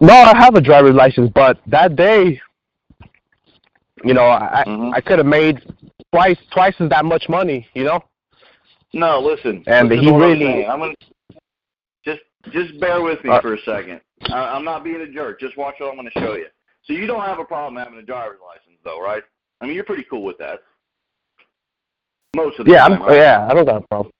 [0.00, 2.40] No, I have a driver's license, but that day,
[4.04, 4.94] you know, I Mhm.
[4.94, 5.60] I could have made
[6.12, 7.68] twice twice as that much money.
[7.74, 8.04] You know.
[8.92, 9.62] No, listen.
[9.66, 10.94] And listen he what I'm really- I'm gonna
[12.04, 12.20] just
[12.50, 14.00] just bear with me Uh, for a second.
[14.32, 15.40] I, I'm not being a jerk.
[15.40, 16.46] Just watch what I'm going to show you.
[16.84, 19.22] So you don't have a problem having a driver's license, though, right?
[19.60, 20.60] I mean, you're pretty cool with that.
[22.34, 22.88] Most of the Yeah.
[22.88, 23.02] time.
[23.02, 23.16] I'm, right?
[23.16, 23.46] yeah.
[23.50, 24.12] I don't got a problem.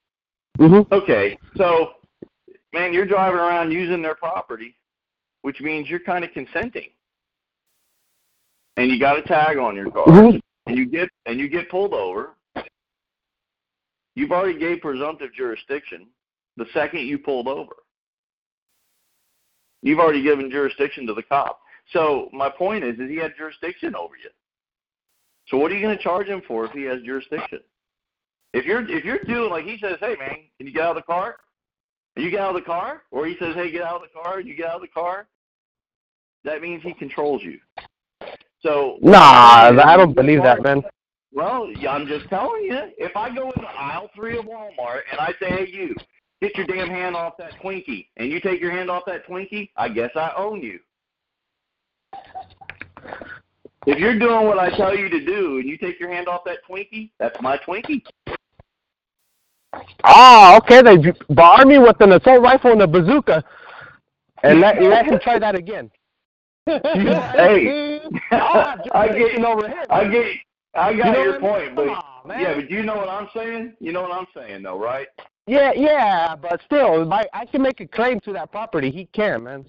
[0.59, 0.91] Mhm.
[0.91, 1.95] Okay, so
[2.73, 4.75] man, you're driving around using their property,
[5.41, 6.89] which means you're kind of consenting,
[8.77, 10.41] and you got a tag on your car, Mhm.
[10.67, 12.35] and you get and you get pulled over.
[14.15, 16.09] You've already gave presumptive jurisdiction
[16.55, 17.75] the second you pulled over.
[19.83, 21.61] You've already given jurisdiction to the cop.
[21.91, 24.29] So my point is, is he had jurisdiction over you.
[25.47, 27.63] So what are you going to charge him for if he has jurisdiction?
[28.53, 31.03] If you're if you're doing like he says, hey man, can you get out of
[31.03, 31.37] the car?
[32.15, 34.19] And you get out of the car, or he says, hey, get out of the
[34.19, 35.27] car, and you get out of the car.
[36.43, 37.59] That means he controls you.
[38.67, 40.83] So Nah, I don't believe that, man.
[41.31, 42.77] Well, I'm just telling you.
[42.97, 45.95] If I go into aisle three of Walmart and I say, hey, you,
[46.41, 49.69] get your damn hand off that Twinkie, and you take your hand off that Twinkie,
[49.77, 50.79] I guess I own you.
[53.85, 56.41] If you're doing what I tell you to do and you take your hand off
[56.43, 58.03] that Twinkie, that's my Twinkie.
[60.03, 60.81] Ah, okay.
[60.81, 63.45] They bar me with an assault rifle and a bazooka,
[64.43, 65.89] and let let him try that again.
[66.67, 67.86] Hey,
[68.31, 69.73] I get over.
[69.89, 70.25] I get,
[70.75, 73.73] I got You know your point, but on, yeah, but you know what I'm saying?
[73.79, 75.07] You know what I'm saying, though, right?
[75.47, 78.91] Yeah, yeah, but still, my, I can make a claim to that property.
[78.91, 79.65] He can, man.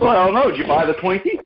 [0.00, 0.50] Well, I don't know.
[0.50, 1.40] Did you buy the Twinkie?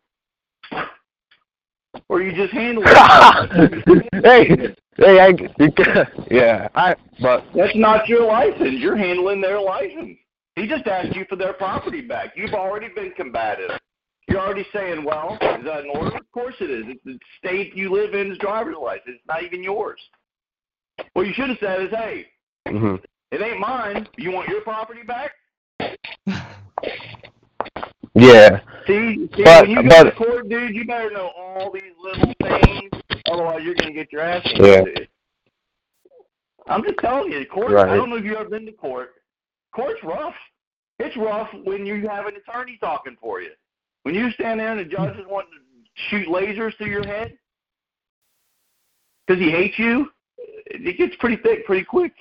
[2.09, 4.05] Or you just handle it?
[4.23, 8.79] hey, hey, I, yeah, I, but That's not your license.
[8.79, 10.19] You're handling their license.
[10.55, 12.33] He just asked you for their property back.
[12.37, 13.71] You've already been combative.
[14.29, 16.17] You're already saying, well, is that an order?
[16.17, 16.85] Of course it is.
[16.89, 19.17] It's the state you live in's driver's license.
[19.17, 20.01] It's not even yours.
[21.13, 22.27] What you should have said is, hey,
[22.67, 23.01] mhm.
[23.31, 24.09] it ain't mine.
[24.17, 25.33] You want your property back?
[28.15, 31.71] yeah, See, see But- when you go but- to court, dude, you better know all
[31.71, 32.91] these little things.
[33.31, 34.77] Otherwise, you're going to get your ass Yeah.
[34.77, 35.09] handed.
[36.69, 37.71] I'm just telling you, court.
[37.73, 37.89] Right.
[37.89, 39.15] I don't know if you've ever been to court.
[39.73, 40.35] Court's rough.
[40.99, 43.51] It's rough when you have an attorney talking for you.
[44.07, 45.59] When you stand there and the judge is wanting to
[46.09, 47.37] shoot lasers through your head
[49.27, 50.13] because he hates you,
[50.47, 52.13] it gets pretty thick pretty quick.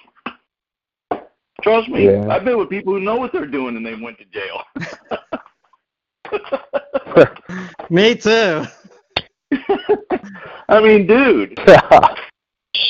[1.62, 2.28] Trust me, Yeah.
[2.28, 4.64] I've been with people who know what they're doing and they went to jail.
[7.92, 8.64] Me too.
[10.68, 11.56] I mean, dude,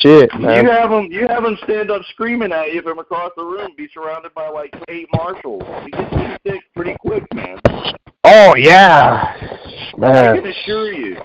[0.02, 0.66] Shit, man.
[0.66, 3.72] you have them, you have them stand up screaming at you from across the room,
[3.78, 5.64] be surrounded by like eight marshals.
[5.66, 7.60] It get pretty thick pretty quick, man.
[8.24, 9.36] Oh yeah,
[9.98, 10.36] man.
[10.36, 11.18] I can assure you.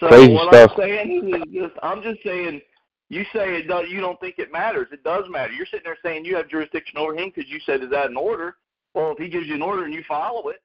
[0.00, 0.72] So Crazy what stuff.
[0.72, 2.60] I'm saying is just, I'm just saying,
[3.08, 4.88] you say it does, you don't think it matters.
[4.92, 5.52] It does matter.
[5.52, 8.16] You're sitting there saying you have jurisdiction over him because you said is that an
[8.16, 8.56] order?
[8.94, 10.60] Well, if he gives you an order and you follow it,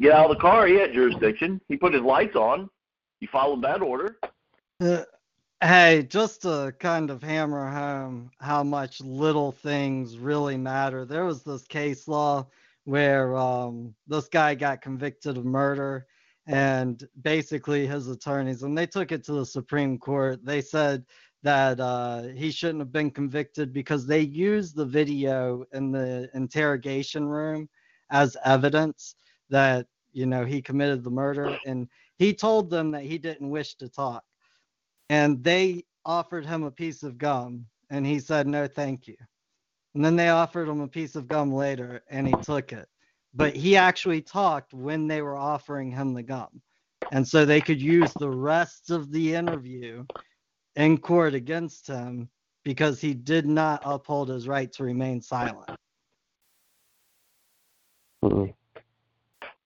[0.00, 0.66] get out of the car.
[0.66, 1.60] He had jurisdiction.
[1.68, 2.68] He put his lights on.
[3.20, 4.18] You followed that order.
[4.80, 5.02] Uh,
[5.62, 11.42] hey, just to kind of hammer home how much little things really matter, there was
[11.42, 12.46] this case law
[12.84, 16.06] where um, this guy got convicted of murder,
[16.46, 21.04] and basically his attorneys, and they took it to the Supreme Court, they said
[21.42, 27.26] that uh, he shouldn't have been convicted because they used the video in the interrogation
[27.26, 27.68] room
[28.10, 29.16] as evidence
[29.48, 31.88] that you know he committed the murder, and
[32.18, 34.24] he told them that he didn't wish to talk
[35.10, 39.16] and they offered him a piece of gum and he said no thank you.
[39.94, 42.88] And then they offered him a piece of gum later and he took it.
[43.34, 46.60] But he actually talked when they were offering him the gum.
[47.12, 50.04] And so they could use the rest of the interview
[50.76, 52.28] in court against him
[52.64, 55.70] because he did not uphold his right to remain silent.
[58.24, 58.54] Mm.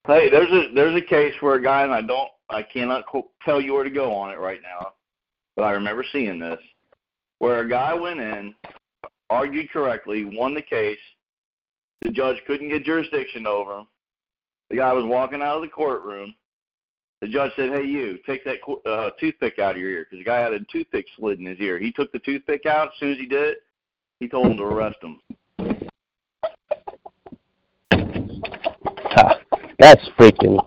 [0.07, 3.05] Hey, there's a there's a case where a guy and I don't I cannot
[3.45, 4.93] tell you where to go on it right now,
[5.55, 6.59] but I remember seeing this
[7.39, 8.53] where a guy went in,
[9.29, 10.99] argued correctly, won the case.
[12.01, 13.87] The judge couldn't get jurisdiction over him.
[14.69, 16.35] The guy was walking out of the courtroom.
[17.21, 20.29] The judge said, "Hey, you, take that uh, toothpick out of your ear," because the
[20.29, 21.79] guy had a toothpick slid in his ear.
[21.79, 22.89] He took the toothpick out.
[22.89, 23.57] As soon as he did it,
[24.19, 25.19] he told him to arrest him.
[29.79, 30.59] That's freaking.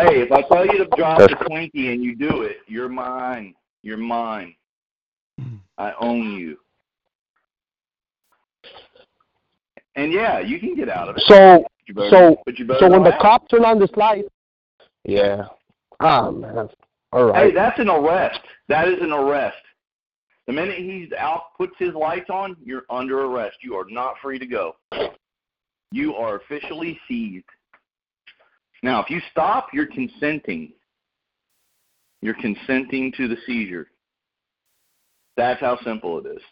[0.00, 2.88] Hey, if I tell you to drop That's the Twinkie and you do it, you're
[2.88, 3.54] mine.
[3.82, 4.54] You're mine.
[5.78, 6.58] I own you.
[9.96, 11.22] And yeah, you can get out of it.
[11.26, 13.20] So, better- so, but you better so when the how.
[13.20, 14.24] cops turn on this light,
[15.04, 15.46] yeah.
[16.00, 16.68] Ah man.
[17.12, 18.40] All Hey, that's an arrest.
[18.68, 19.56] That is an arrest.
[20.46, 23.58] The minute he's out, puts his lights on, you're under arrest.
[23.62, 24.76] You are not free to go.
[25.92, 27.44] You are officially seized.
[28.82, 30.72] Now, if you stop, you're consenting.
[32.22, 33.88] You're consenting to the seizure.
[35.36, 36.42] That's how simple it is.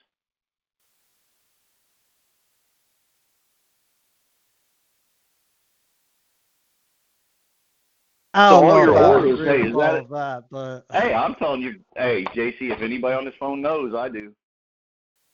[8.34, 11.62] I So all know your orders, hey, is that of that, but Hey, I'm telling
[11.62, 14.32] you, hey, JC, if anybody on this phone knows, I do.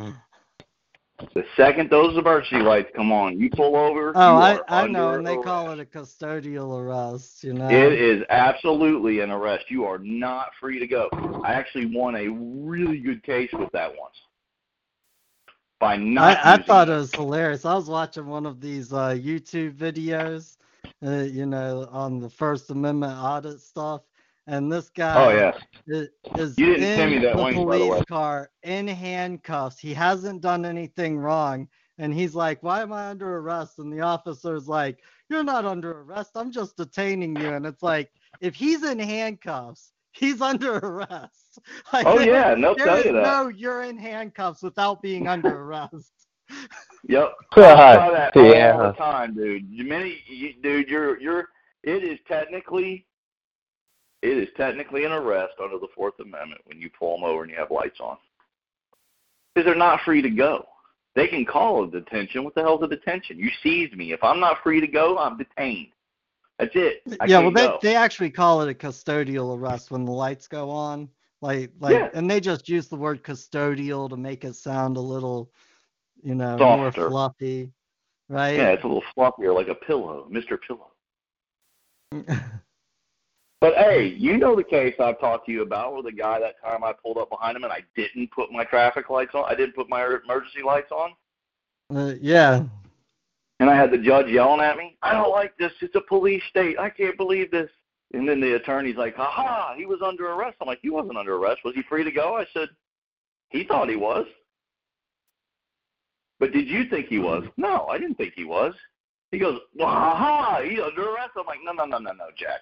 [0.00, 0.10] Hmm.
[1.32, 4.12] The second those emergency lights come on, you pull over.
[4.14, 5.44] oh, I, I know, and they arrest.
[5.44, 7.42] call it a custodial arrest.
[7.42, 9.70] You know, It is absolutely an arrest.
[9.70, 11.08] You are not free to go.
[11.44, 14.14] I actually won a really good case with that once.
[15.80, 16.96] By not I, I thought it it.
[16.96, 17.64] was hilarious.
[17.64, 20.56] I was watching one of these uh, YouTube videos,
[21.04, 24.02] uh, you know, on the First Amendment audit stuff,
[24.46, 25.52] and this guy Oh yeah.
[25.86, 28.86] is, is You didn't in send me that the link, by the police car in
[28.88, 29.78] handcuffs.
[29.78, 31.68] He hasn't done anything wrong,
[31.98, 36.00] and he's like, "Why am I under arrest?" And the officer's like, "You're not under
[36.00, 36.32] arrest.
[36.36, 41.58] I'm just detaining you." And it's like, if he's in handcuffs, he's under arrest.
[41.92, 43.22] Like, Oh yeah, and they'll there tell is you that.
[43.22, 46.12] no you're in handcuffs without being under arrest.
[47.08, 47.32] Yep.
[47.52, 48.42] I try that all
[48.88, 49.70] the time, dude.
[49.76, 51.48] The minute you, dude, you're you're
[51.84, 53.06] it is technically
[54.24, 57.50] it is technically an arrest under the Fourth Amendment when you pull them over and
[57.50, 58.16] you have lights on.
[59.54, 60.66] Because they're not free to go.
[61.14, 62.42] They can call a detention.
[62.42, 63.38] What the hell's a detention?
[63.38, 64.12] You seized me.
[64.12, 65.88] If I'm not free to go, I'm detained.
[66.58, 67.02] That's it.
[67.20, 67.78] I yeah, well, they, go.
[67.82, 71.10] they actually call it a custodial arrest when the lights go on.
[71.42, 72.08] Like, like, Yeah.
[72.14, 75.50] and they just use the word custodial to make it sound a little,
[76.22, 77.70] you know, more fluffy,
[78.30, 78.56] right?
[78.56, 80.58] Yeah, it's a little floppier, like a pillow, Mr.
[80.66, 80.92] Pillow.
[83.64, 86.60] But hey, you know the case I've talked to you about where the guy that
[86.62, 89.46] time I pulled up behind him and I didn't put my traffic lights on.
[89.48, 91.12] I didn't put my emergency lights on.
[91.96, 92.62] Uh, yeah.
[93.60, 95.72] And I had the judge yelling at me, I don't like this.
[95.80, 96.78] It's a police state.
[96.78, 97.70] I can't believe this.
[98.12, 100.58] And then the attorney's like, ha ha, he was under arrest.
[100.60, 101.60] I'm like, he wasn't under arrest.
[101.64, 102.36] Was he free to go?
[102.36, 102.68] I said,
[103.48, 104.26] he thought he was.
[106.38, 107.44] But did you think he was?
[107.56, 108.74] No, I didn't think he was.
[109.30, 111.30] He goes, ha ha, he's under arrest.
[111.38, 112.60] I'm like, no, no, no, no, no, Jack.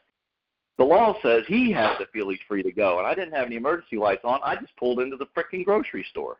[0.78, 3.46] The law says he has to feel he's free to go, and I didn't have
[3.46, 4.40] any emergency lights on.
[4.42, 6.38] I just pulled into the frickin' grocery store.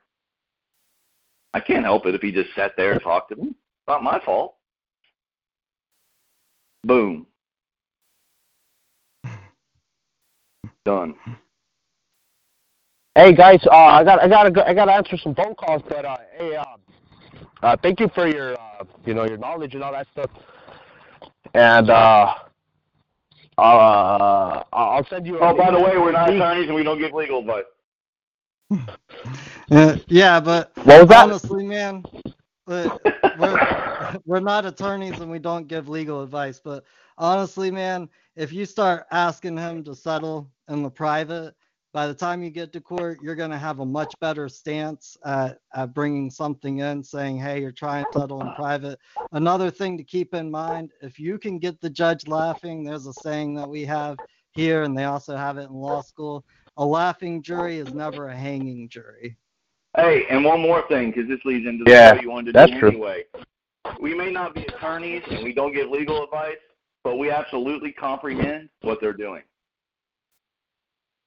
[1.55, 3.49] I can't help it if he just sat there and talked to me.
[3.49, 4.55] It's not my fault.
[6.85, 7.26] Boom.
[10.85, 11.14] Done.
[13.14, 15.83] Hey guys, uh, I got I got to I got to answer some phone calls,
[15.87, 16.64] but uh, hey, uh,
[17.62, 20.30] uh, thank you for your uh, you know your knowledge and all that stuff.
[21.53, 22.35] And uh,
[23.59, 25.38] uh, I'll send you.
[25.40, 27.64] Oh, by the way, we're not attorneys and we don't give legal advice.
[29.70, 31.30] Uh, yeah, but What was that?
[31.30, 32.05] honestly, man,
[32.68, 32.90] uh,
[33.34, 33.61] we're
[34.26, 36.61] we're not attorneys and we don't give legal advice.
[36.62, 36.84] But
[37.18, 41.55] honestly, man, if you start asking him to settle in the private,
[41.93, 45.59] by the time you get to court, you're gonna have a much better stance at,
[45.74, 48.99] at bringing something in, saying, "Hey, you're trying to settle in private."
[49.32, 53.12] Another thing to keep in mind: if you can get the judge laughing, there's a
[53.12, 54.18] saying that we have
[54.53, 56.45] here, and they also have it in law school.
[56.78, 59.36] A laughing jury is never a hanging jury.
[59.97, 62.61] Hey, and one more thing, because this leads into the Yeah, show you wanted to
[62.61, 62.88] that's do true.
[62.88, 63.24] anyway.
[64.01, 66.57] We may not be attorneys and we don't give legal advice,
[67.05, 69.43] but we absolutely comprehend what they're doing.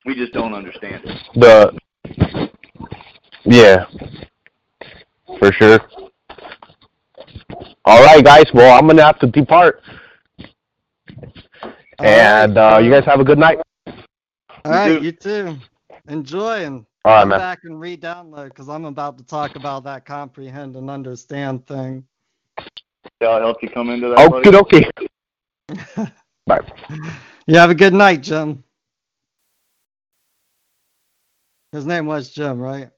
[0.05, 1.17] We just don't understand it.
[1.35, 1.77] The
[3.45, 3.85] yeah,
[5.39, 5.79] for sure.
[7.85, 8.45] All right, guys.
[8.53, 9.81] Well, I'm gonna have to depart,
[11.99, 13.59] All and right, uh, you guys have a good night.
[14.65, 15.01] All right, too.
[15.01, 15.61] you too.
[16.07, 17.39] Enjoy and All right, come man.
[17.39, 22.05] back and re-download because I'm about to talk about that comprehend and understand thing.
[23.21, 24.19] Yeah, I'll help you come into that.
[24.19, 24.91] Okay, okay.
[26.47, 26.59] Bye.
[27.47, 28.64] You have a good night, Jim.
[31.75, 32.89] His name was Jim, right?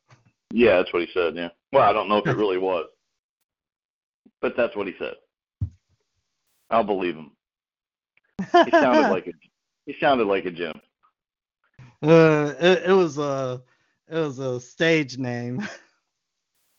[0.54, 1.36] Yeah, that's what he said.
[1.36, 1.50] Yeah.
[1.72, 2.86] Well, I don't know if it really was,
[4.40, 5.16] but that's what he said.
[6.70, 7.32] I'll believe him.
[8.66, 9.32] He sounded like a
[9.88, 10.80] he sounded like a Jim.
[12.04, 13.64] Uh, it, it was a
[14.08, 15.68] it was a stage name.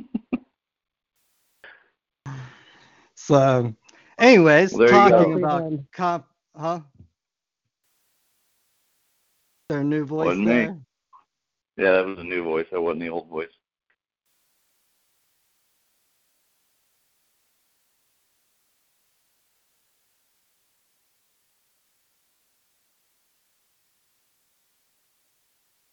[3.14, 3.74] so,
[4.18, 6.80] anyways, Well, there talking about comp, huh?
[9.70, 10.68] Their new voice Wasn't me.
[11.76, 11.84] There.
[11.86, 12.66] Yeah, that was a new voice.
[12.72, 13.50] That wasn't the old voice.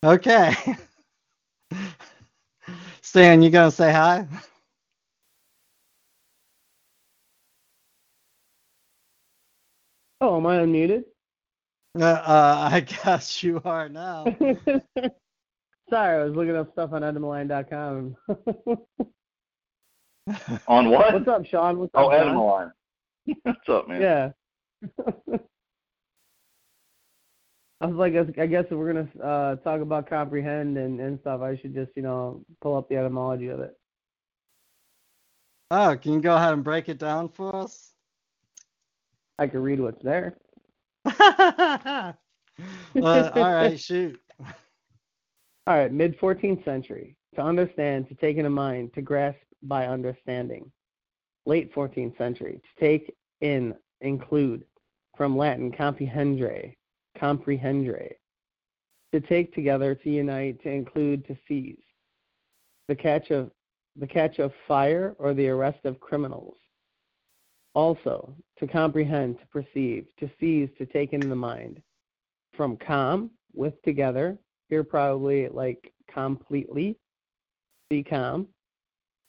[0.03, 0.53] Okay.
[3.01, 4.27] Stan, you gonna say hi?
[10.21, 11.05] Oh, am I unmuted?
[11.99, 14.37] Uh, uh, I guess you are now.
[15.91, 18.15] Sorry, I was looking up stuff on etymonline.com.
[20.67, 21.13] On what?
[21.13, 21.79] What's up, Sean?
[21.79, 22.27] What's Oh, up, Sean?
[22.27, 22.71] Animal
[23.43, 24.01] What's up, man?
[24.01, 24.31] Yeah.
[27.81, 31.41] I was like, I guess if we're gonna uh, talk about comprehend and, and stuff,
[31.41, 33.75] I should just, you know, pull up the etymology of it.
[35.71, 37.91] Oh, can you go ahead and break it down for us?
[39.39, 40.37] I can read what's there.
[41.03, 42.15] well,
[42.95, 44.19] all right, shoot.
[45.67, 47.15] All right, mid 14th century.
[47.35, 50.71] To understand, to take into mind, to grasp by understanding.
[51.45, 52.61] Late 14th century.
[52.61, 54.65] To take in, include.
[55.17, 56.75] From Latin, comprehendere,
[57.19, 58.13] comprehendere.
[59.13, 61.83] To take together, to unite, to include, to seize.
[62.87, 63.51] The catch of
[63.97, 66.55] the catch of fire or the arrest of criminals.
[67.73, 71.81] Also, to comprehend, to perceive, to seize, to take in the mind.
[72.55, 74.37] From com, with together,
[74.71, 76.97] here probably like completely,
[77.89, 78.47] be calm,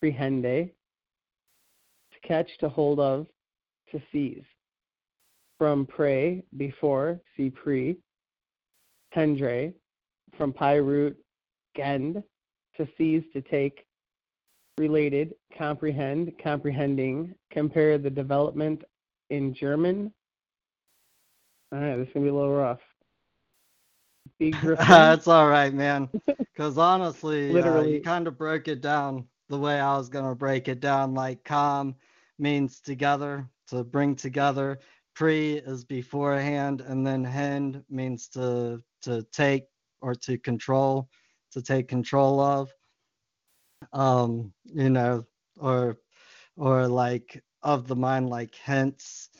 [0.03, 0.71] prehende,
[2.13, 3.27] to catch, to hold of,
[3.91, 4.45] to seize.
[5.59, 7.97] From pre, before, see pre,
[9.15, 9.75] tendre,
[10.39, 11.17] from PIE root,
[11.77, 12.23] gend,
[12.77, 13.85] to seize, to take,
[14.79, 18.83] related, comprehend, comprehending, compare the development
[19.31, 20.13] in German.
[21.73, 22.79] All right, this is going to be a little rough.
[24.61, 24.87] Griffin.
[24.89, 26.09] That's all right, man.
[26.55, 27.95] Because honestly, uh, Literally.
[27.95, 31.15] you kind of broke it down the way I was going to break it down.
[31.15, 31.95] Like, com
[32.39, 34.79] means together, to bring together.
[35.15, 39.65] Pre is beforehand, and then hand means to to take
[40.03, 41.09] or to control,
[41.53, 42.71] to take control of.
[43.93, 45.25] Um, you know,
[45.59, 45.97] or
[46.57, 49.31] or like of the mind, like hence.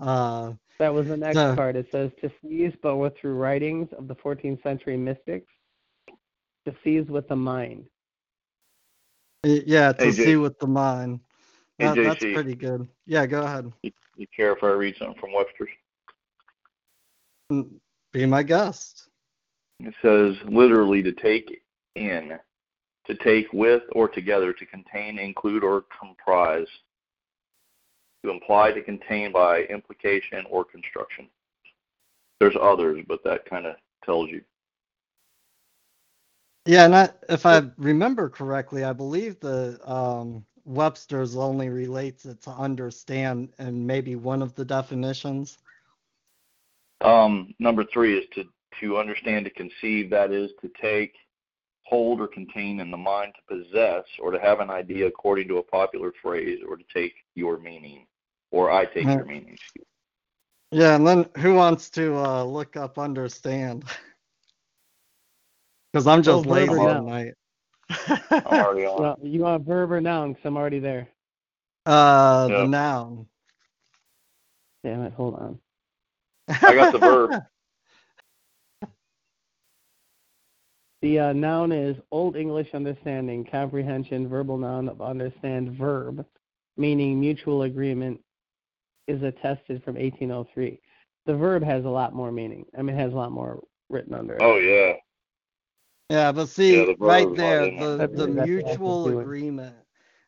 [0.00, 1.76] Uh, That was the next So- part.
[1.76, 5.50] It says to seize, but with through writings of the 14th century mystics,
[6.66, 7.86] to seize with the mind.
[9.44, 11.20] Yeah, to Hey, Jay- see with the mind.
[11.78, 12.86] That, that's pretty good.
[13.06, 13.72] Yeah, go ahead.
[13.82, 15.70] You, you care if I read something from Webster's?
[17.50, 17.80] Mm,
[18.12, 19.08] Be my guest.
[19.80, 21.62] It says literally to take
[21.96, 22.38] in,
[23.06, 26.68] to take with or together, to contain, include, or comprise,
[28.24, 31.28] to imply, to contain by implication or construction.
[32.40, 34.42] There's others, but that kind of tells you.
[36.64, 42.40] Yeah, and I, if I remember correctly, I believe the um, Webster's only relates it
[42.42, 45.58] to understand and maybe one of the definitions.
[47.00, 48.44] Um, number three is to
[48.80, 50.08] to understand, to conceive.
[50.10, 51.14] That is to take,
[51.84, 55.58] hold, or contain in the mind, to possess, or to have an idea according to
[55.58, 58.06] a popular phrase, or to take your meaning,
[58.52, 59.16] or I take Yeah.
[59.16, 59.58] your meaning.
[60.72, 63.84] Yeah, and then who wants to uh, look up understand?
[65.92, 67.02] Because I'm just Oh, lazy Verber all now.
[67.02, 67.34] night.
[68.44, 69.00] I'm already on.
[69.00, 70.32] Well, you want verb or noun?
[70.32, 71.08] Because I'm already there.
[71.86, 72.64] uh, Yeah.
[72.64, 73.26] the noun.
[74.84, 75.58] Damn it, hold on.
[76.66, 77.32] I got the verb.
[81.02, 86.26] The uh, noun is Old English understanding, comprehension, verbal noun of understand, verb,
[86.76, 88.20] meaning mutual agreement,
[89.08, 90.80] is attested from 1803.
[91.26, 92.64] The verb has a lot more meaning.
[92.78, 94.42] I mean, it has a lot more written under it.
[94.42, 94.94] Oh yeah.
[96.10, 98.06] Yeah, but see, Yeah, the right there, the, there.
[98.06, 99.76] the That's- that's what I was mutual agreement.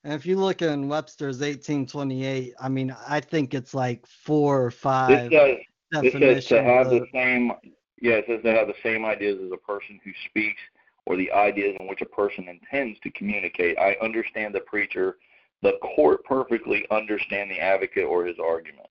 [0.05, 4.71] And if you look in Webster's 1828, I mean, I think it's like four or
[4.71, 5.59] This five says
[5.93, 7.53] this says to have the same.
[8.01, 10.61] Yeah, it says to have the same ideas as a person who speaks,
[11.07, 13.79] or the ideas in which a person intends to communicate.
[13.79, 15.17] I understand the preacher.
[15.65, 18.89] The court perfectly understand the advocate or his argument.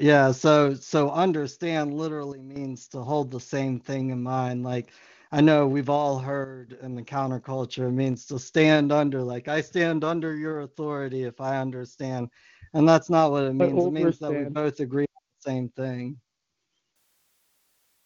[0.00, 4.64] Yeah, so so understand literally means to hold the same thing in mind.
[4.64, 4.92] Like
[5.32, 9.62] I know we've all heard in the counterculture it means to stand under, like I
[9.62, 12.30] stand under your authority if I understand.
[12.74, 13.86] And that's not what it means.
[13.86, 16.18] It means that we both agree on the same thing.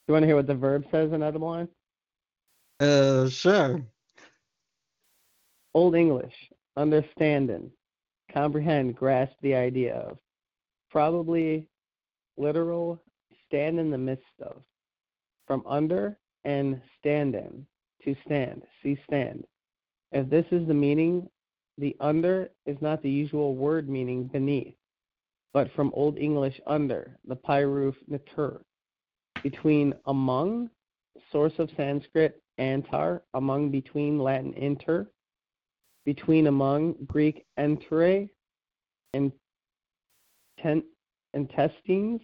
[0.09, 1.69] You want to hear what the verb says in Edelman?
[2.81, 3.83] Uh sure.
[5.75, 6.35] Old English,
[6.77, 7.71] understanding,
[8.33, 10.19] comprehend, grasp the idea of.
[10.91, 11.67] Probably
[12.37, 13.03] literal,
[13.47, 14.63] stand in the midst of.
[15.47, 17.67] From under and stand in,
[18.05, 19.45] to stand, see stand.
[20.13, 21.29] If this is the meaning,
[21.79, 24.75] the under is not the usual word meaning beneath,
[25.55, 28.63] but from Old English under, the pyroof natur.
[29.43, 30.71] Between among,
[31.31, 35.09] source of Sanskrit antar, among between Latin inter,
[36.05, 38.29] between among Greek entere
[39.15, 39.33] and
[40.61, 40.83] ten,
[41.35, 42.21] intestines.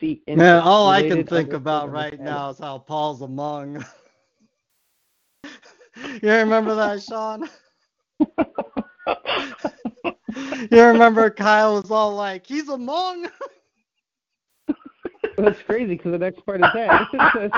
[0.00, 3.84] See, Man, all I can think about right now is how Paul's among.
[6.22, 7.48] you remember that, Sean?
[10.70, 13.28] You remember Kyle was all like, he's among.
[15.36, 17.08] That's crazy because the next part is that.
[17.12, 17.50] It says,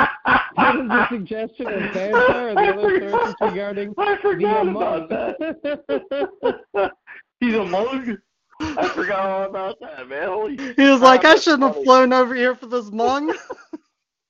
[0.55, 4.83] what is the suggestion of banter or the other sources regarding I the forgot among?
[4.83, 6.93] about that.
[7.41, 8.19] He's a mug.
[8.61, 10.29] I forgot all about that, man.
[10.29, 13.33] Holy He was like, I shouldn't have flown over here for this mung.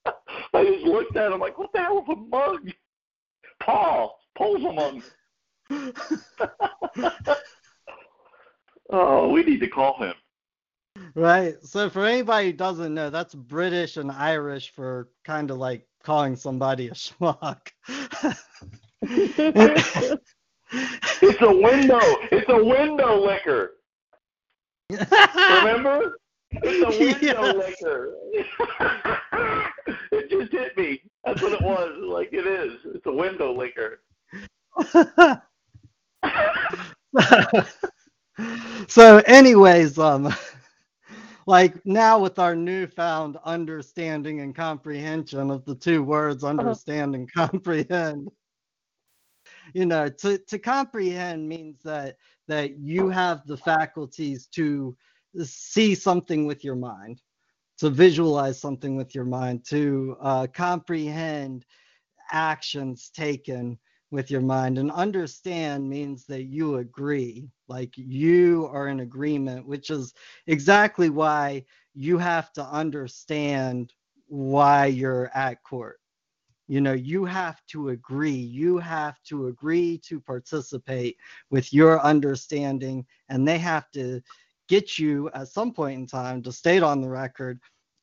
[0.54, 2.70] I just looked at him like, what the hell is a mug?
[3.60, 4.18] Paul.
[4.36, 5.02] Paul's a mug.
[8.90, 10.14] oh, we need to call him.
[11.18, 11.56] Right.
[11.64, 16.36] So for anybody who doesn't know, that's British and Irish for kind of like calling
[16.36, 17.70] somebody a schmuck.
[21.20, 21.98] It's a window.
[22.30, 23.72] It's a window licker.
[24.90, 26.18] Remember?
[26.52, 26.90] It's a
[27.34, 27.82] window Yes.
[27.82, 28.14] licker.
[30.12, 31.02] it just hit me.
[31.24, 31.96] That's what it was.
[32.00, 32.74] Like it is.
[32.94, 34.02] It's a window licker.
[38.88, 40.32] so anyways um
[41.48, 48.28] like now with our newfound understanding and comprehension of the two words understand and comprehend.
[49.72, 52.16] You know to to comprehend means that
[52.48, 54.94] that you have the faculties to
[55.42, 57.22] see something with your mind
[57.78, 61.64] to visualize something with your mind to uh, comprehend
[62.30, 63.78] actions taken
[64.10, 64.78] with your mind.
[64.78, 70.14] And understand means that you agree like you are in agreement which is
[70.46, 73.92] exactly why you have to understand
[74.26, 76.00] why you're at court.
[76.68, 78.30] You know you have to agree.
[78.30, 81.16] You have to agree to participate
[81.50, 84.20] with your understanding and they have to
[84.68, 87.58] get you at some point in time to state on the record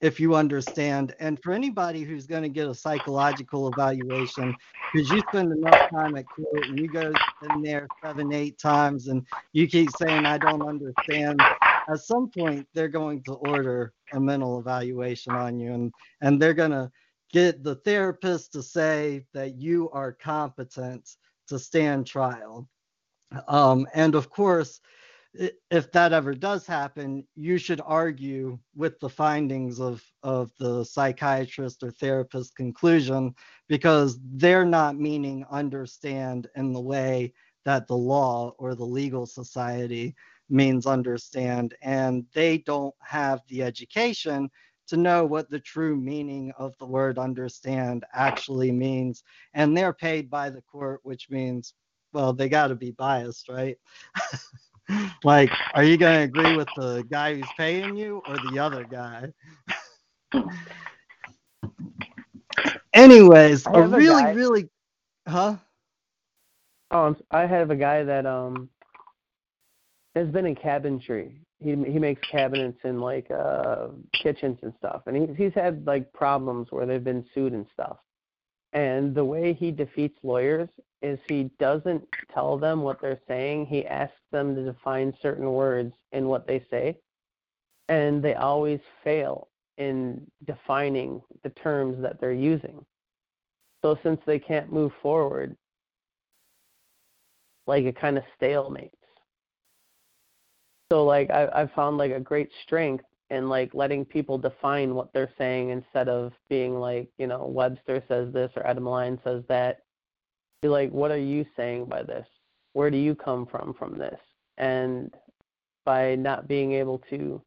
[0.05, 1.15] if you understand.
[1.19, 4.55] And for anybody who's going to get a psychological evaluation,
[4.93, 7.11] because you spend enough time at court and you go
[7.49, 11.41] in there seven, eight times and you keep saying, I don't understand,
[11.89, 15.91] at some point they're going to order a mental evaluation on you and,
[16.21, 16.91] and they're going to
[17.33, 21.15] get the therapist to say that you are competent
[21.47, 22.69] to stand trial.
[23.47, 24.81] Um, and of course,
[25.71, 31.83] if that ever does happen, you should argue with the findings of, of the psychiatrist
[31.83, 33.33] or therapist conclusion
[33.67, 37.33] because they're not meaning understand in the way
[37.65, 40.15] that the law or the legal society
[40.49, 41.73] means understand.
[41.81, 44.49] And they don't have the education
[44.87, 49.23] to know what the true meaning of the word understand actually means.
[49.53, 51.73] And they're paid by the court, which means,
[52.13, 53.77] well, they got to be biased, right?
[55.23, 58.85] like, are you going to agree with the guy who's paying you or the other
[58.85, 59.31] guy?
[62.93, 64.69] Anyways, a have a really, really,
[65.27, 65.57] huh?
[66.91, 68.69] Oh, s- I have a guy that um
[70.15, 71.35] has been in cabinetry.
[71.59, 73.87] He he makes cabinets in like uh
[74.21, 77.97] kitchens and stuff, and he, he's had like problems where they've been sued and stuff.
[78.73, 80.69] And the way he defeats lawyers
[81.05, 82.03] is he doesn't
[82.33, 83.67] tell them what they're saying.
[83.67, 86.97] He asks them to define certain words in what they say,
[87.89, 92.83] and they always fail in defining the terms that they're using.
[93.83, 95.55] So since they can't move forward,
[97.67, 98.89] like it kind of stalemates.
[100.91, 105.13] So like I I've found like a great strength in like letting people define what
[105.13, 109.43] they're saying instead of being like, you know, Webster says this or Adam Line says
[109.49, 109.84] that.
[110.65, 112.25] Be like, what are you saying by this?
[112.73, 114.19] Where do you come from from this?
[114.57, 115.13] And
[115.85, 117.39] by not being able to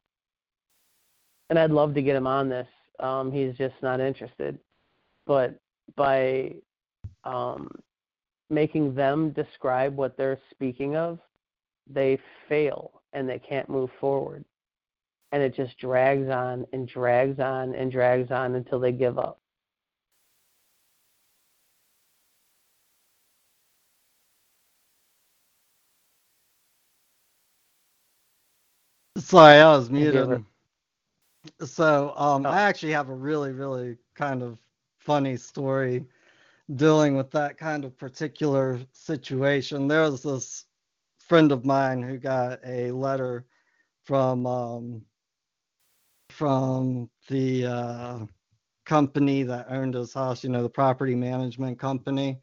[1.50, 2.68] and I'd love to get him on this.
[3.00, 4.56] Um, he's just not interested.
[5.26, 5.58] But
[5.96, 6.54] by
[7.24, 7.68] um,
[8.50, 11.18] making them describe what they're speaking of,
[11.92, 14.44] they fail and they can't move forward.
[15.32, 19.40] And it just drags on and drags on and drags on until they give up.
[29.22, 30.44] Sorry, I was Have you ever- muted.
[31.64, 32.50] So, um, Oh.
[32.50, 34.58] I actually have a really, really kind of
[34.98, 36.04] funny story
[36.76, 39.88] dealing with that kind of particular situation.
[39.88, 40.66] There was this
[41.18, 43.44] friend of mine who got a letter
[44.04, 45.04] from um,
[46.30, 48.26] from the uh,
[48.84, 52.40] company that owned his house, you know, the property management company,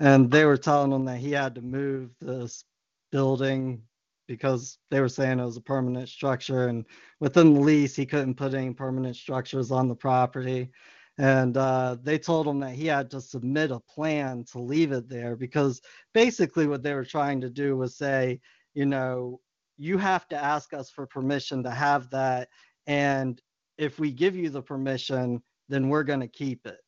[0.00, 2.64] and they were telling him that he had to move this
[3.10, 3.82] building
[4.26, 6.84] because they were saying it was a permanent structure and
[7.20, 10.70] within the lease he couldn't put any permanent structures on the property.
[11.18, 15.08] And uh, they told him that he had to submit a plan to leave it
[15.08, 15.80] there because
[16.12, 18.40] basically what they were trying to do was say
[18.74, 19.40] you know
[19.76, 22.48] you have to ask us for permission to have that
[22.86, 23.40] and
[23.78, 26.78] if we give you the permission then we're going to keep it.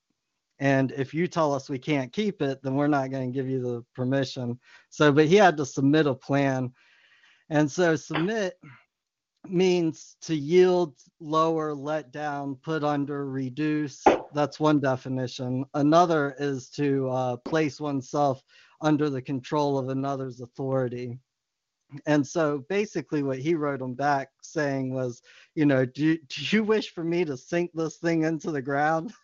[0.59, 3.49] And if you tell us we can't keep it then we're not going to give
[3.49, 4.59] you the permission.
[4.91, 6.73] So but he had to submit a plan
[7.51, 8.59] and so submit
[9.49, 14.03] means to yield, lower, let down, put under, reduce.
[14.35, 15.65] That's one definition.
[15.75, 18.43] Another is to uh, place oneself
[18.81, 21.19] under the control of another's authority.
[22.07, 25.23] And so basically, what he wrote him back saying was,
[25.55, 29.13] you know, do, do you wish for me to sink this thing into the ground?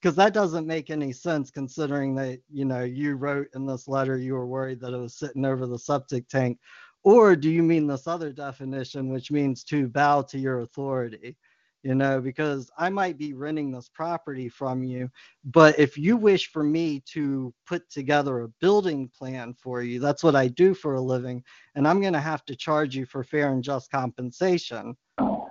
[0.00, 4.16] Because that doesn't make any sense considering that, you know, you wrote in this letter
[4.16, 6.56] you were worried that it was sitting over the septic tank
[7.04, 11.36] or do you mean this other definition which means to bow to your authority?
[11.84, 15.08] You know because i might be renting this property from you
[15.44, 20.24] but if you wish for me to put together a building plan for you that's
[20.24, 21.42] what i do for a living
[21.76, 24.96] and i'm going to have to charge you for fair and just compensation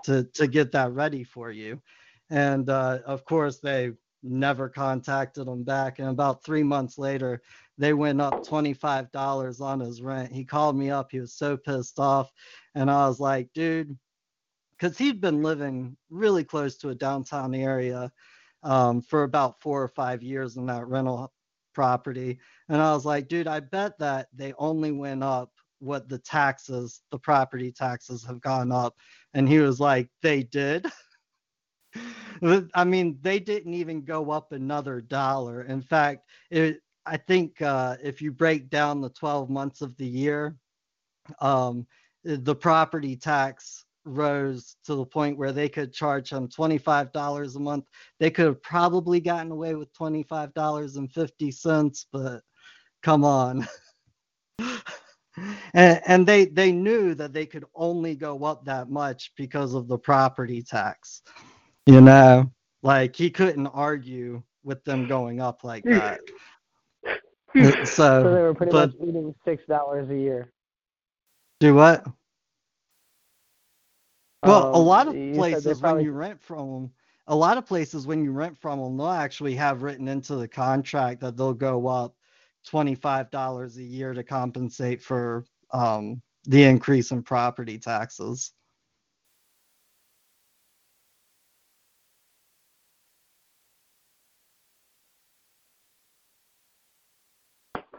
[0.03, 1.81] to to get that ready for you.
[2.29, 3.91] And uh, of course they
[4.24, 7.41] never contacted him back and about three months later
[7.78, 10.32] they went up $25 on his rent.
[10.32, 11.11] He called me up.
[11.11, 12.32] He was so pissed off.
[12.76, 13.97] And I was like, dude,
[14.78, 18.11] because he'd been living really close to a downtown area
[18.63, 21.32] um, for about four or five years in that rental
[21.74, 22.39] property.
[22.70, 27.03] And I was like, dude, I bet that they only went up what the taxes,
[27.11, 28.95] the property taxes have gone up.
[29.36, 30.88] And he was like, they did.
[32.73, 35.63] I mean, they didn't even go up another dollar.
[35.63, 40.05] In fact, it, I think uh, if you break down the 12 months of the
[40.05, 40.55] year,
[41.39, 41.88] um,
[42.23, 47.85] the property tax rose to the point where they could charge him $25 a month,
[48.19, 52.41] they could have probably gotten away with $25.50, but
[53.03, 53.67] come on.
[55.73, 59.88] and, and they they knew that they could only go up that much because of
[59.88, 61.21] the property tax.
[61.88, 62.51] You know,
[62.83, 66.19] like he couldn't argue with them going up like that.
[67.85, 70.51] so, So they were pretty but much eating six dollars a year.
[71.61, 72.05] do what?
[74.45, 76.91] Well, a Um, lot of you said they places when you rent from them,
[77.27, 80.47] a lot of places when you rent from them, they'll actually have written into the
[80.47, 82.15] contract that they'll go up
[82.65, 88.53] twenty-five dollars a year to compensate for um, the increase in property taxes.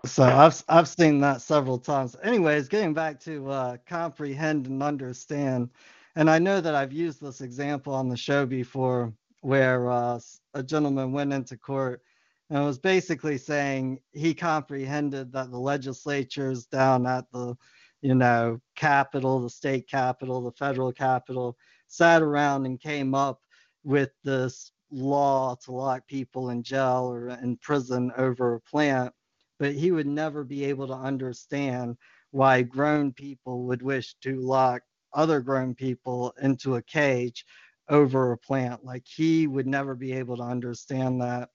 [0.09, 2.17] So I've I've seen that several times.
[2.23, 5.71] Anyways, getting back to uh, comprehend and understand,
[6.17, 10.19] and I know that I've used this example on the show before, where uh,
[10.55, 12.03] a gentleman went into court
[12.49, 17.55] and was basically saying he comprehended that the legislatures down at the,
[18.01, 21.57] you know, capital, the state capital, the federal capital,
[21.87, 23.43] sat around and came up
[23.85, 29.13] with this law to lock people in jail or in prison over a plant
[29.59, 31.97] but he would never be able to understand
[32.31, 34.83] why grown people would wish to lock
[35.15, 37.45] other grown people into a cage
[37.89, 38.85] over a plant.
[38.85, 41.49] Like he would never be able to understand that.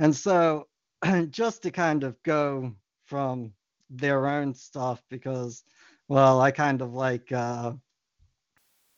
[0.00, 0.68] And so,
[1.30, 2.72] just to kind of go
[3.06, 3.52] from
[3.90, 5.64] their own stuff, because,
[6.08, 7.72] well, I kind of like, uh,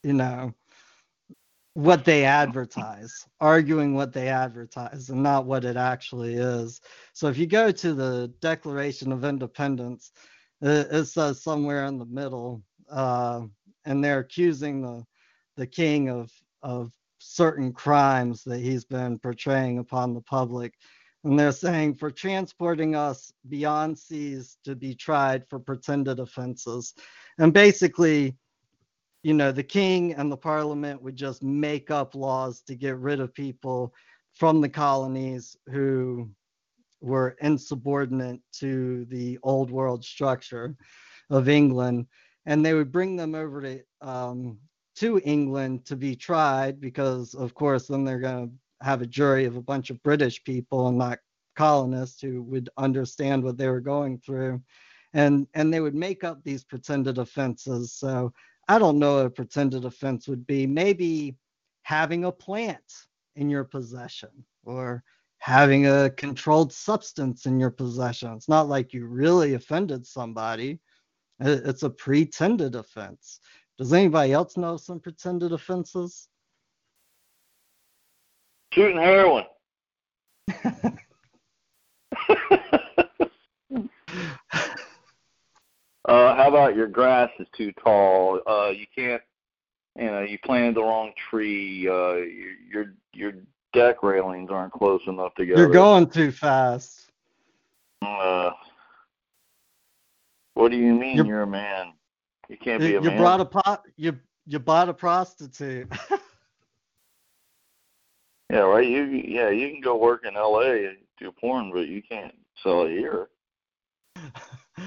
[0.02, 0.54] you know,
[1.74, 6.80] what they advertise, arguing what they advertise and not what it actually is.
[7.12, 10.12] So if you go to the Declaration of Independence,
[10.60, 13.42] it, it says somewhere in the middle, uh,
[13.84, 15.04] and they're accusing the
[15.56, 16.30] the king of
[16.62, 20.74] of certain crimes that he's been portraying upon the public.
[21.22, 26.94] And they're saying for transporting us beyond seas to be tried for pretended offenses.
[27.38, 28.36] And basically,
[29.22, 33.20] you know, the king and the parliament would just make up laws to get rid
[33.20, 33.94] of people
[34.32, 36.30] from the colonies who
[37.00, 40.76] were insubordinate to the old world structure
[41.28, 42.06] of England.
[42.46, 44.58] And they would bring them over to um,
[44.96, 49.44] to England to be tried because, of course, then they're going to have a jury
[49.44, 51.18] of a bunch of British people and not
[51.56, 54.60] colonists who would understand what they were going through.
[55.14, 57.92] And, and they would make up these pretended offenses.
[57.92, 58.32] So
[58.70, 60.64] I don't know what a pretended offense would be.
[60.64, 61.34] Maybe
[61.82, 62.84] having a plant
[63.34, 64.28] in your possession
[64.62, 65.02] or
[65.38, 68.32] having a controlled substance in your possession.
[68.34, 70.78] It's not like you really offended somebody.
[71.40, 73.40] It's a pretended offense.
[73.76, 76.28] Does anybody else know some pretended offenses?
[78.72, 79.46] Shooting heroin.
[86.10, 88.40] uh, how about your grass is too tall?
[88.46, 89.22] Uh, you can't,
[89.96, 91.88] you know, you planted the wrong tree.
[91.88, 93.32] Uh, your your, your
[93.72, 95.60] deck railings aren't close enough together.
[95.62, 97.10] You're going too fast.
[98.02, 98.50] Uh,
[100.54, 101.92] what do you mean You're- you're a man?
[102.48, 103.18] You can't be You, a you man.
[103.18, 103.82] brought a pot.
[103.96, 105.92] You you bought a prostitute.
[108.50, 108.88] yeah, right.
[108.88, 110.86] You yeah, you can go work in L.A.
[110.88, 113.28] and do porn, but you can't sell it here.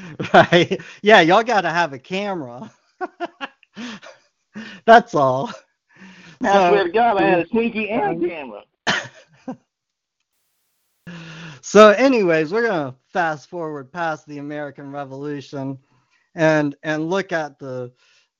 [0.33, 0.79] right?
[1.01, 2.71] Yeah, y'all got to have a camera.
[4.85, 5.51] That's all.
[6.43, 8.63] I So- swear to God, I had a sneaky and a camera.
[11.61, 15.77] So, anyways, we're gonna fast forward past the American Revolution,
[16.35, 17.91] and and look at the.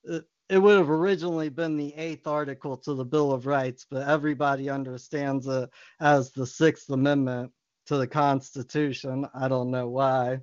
[0.04, 4.08] It, it would have originally been the eighth article to the Bill of Rights, but
[4.08, 5.70] everybody understands it
[6.02, 7.52] as the Sixth Amendment
[7.88, 9.26] to the Constitution.
[9.34, 10.40] I don't know why,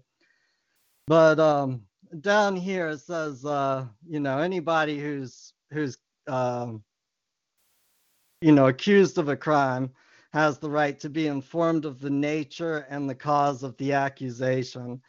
[1.11, 1.83] but um,
[2.21, 5.99] down here it says, uh, you know, anybody who's who's
[6.29, 6.85] um,
[8.41, 9.91] you know accused of a crime
[10.33, 15.03] has the right to be informed of the nature and the cause of the accusation.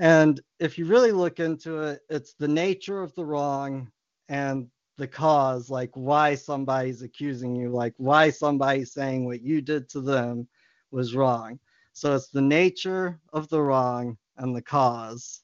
[0.00, 3.88] And if you really look into it, it's the nature of the wrong
[4.28, 4.66] and
[4.98, 10.00] the cause, like why somebody's accusing you, like why somebody's saying what you did to
[10.00, 10.48] them
[10.90, 11.60] was wrong.
[11.92, 15.42] So it's the nature of the wrong and the cause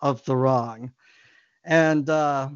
[0.00, 0.92] of the wrong.
[1.64, 2.50] And uh,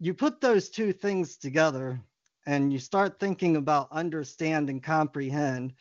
[0.00, 2.00] you put those two things together
[2.46, 5.74] and you start thinking about understand and comprehend.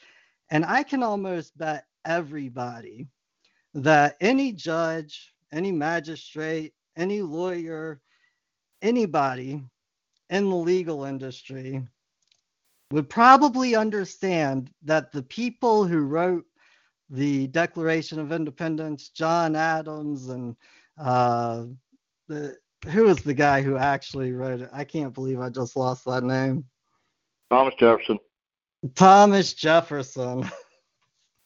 [0.49, 3.07] And I can almost bet everybody
[3.73, 8.01] that any judge, any magistrate, any lawyer,
[8.81, 9.63] anybody
[10.29, 11.87] in the legal industry
[12.91, 16.45] would probably understand that the people who wrote
[17.09, 20.55] the Declaration of Independence, John Adams, and
[20.97, 21.65] uh,
[22.27, 22.57] the
[22.89, 24.69] who was the guy who actually wrote it?
[24.71, 26.65] I can't believe I just lost that name.
[27.49, 28.19] Thomas Jefferson.
[28.95, 30.49] Thomas Jefferson.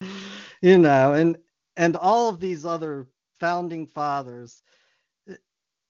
[0.62, 1.38] you know, and
[1.78, 3.08] and all of these other
[3.40, 4.62] founding fathers,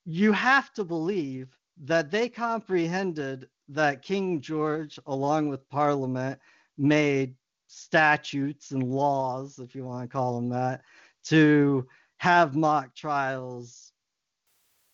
[0.05, 6.39] you have to believe that they comprehended that King George, along with Parliament,
[6.77, 7.35] made
[7.71, 10.81] statutes and laws, if you want to call them that,
[11.23, 13.93] to have mock trials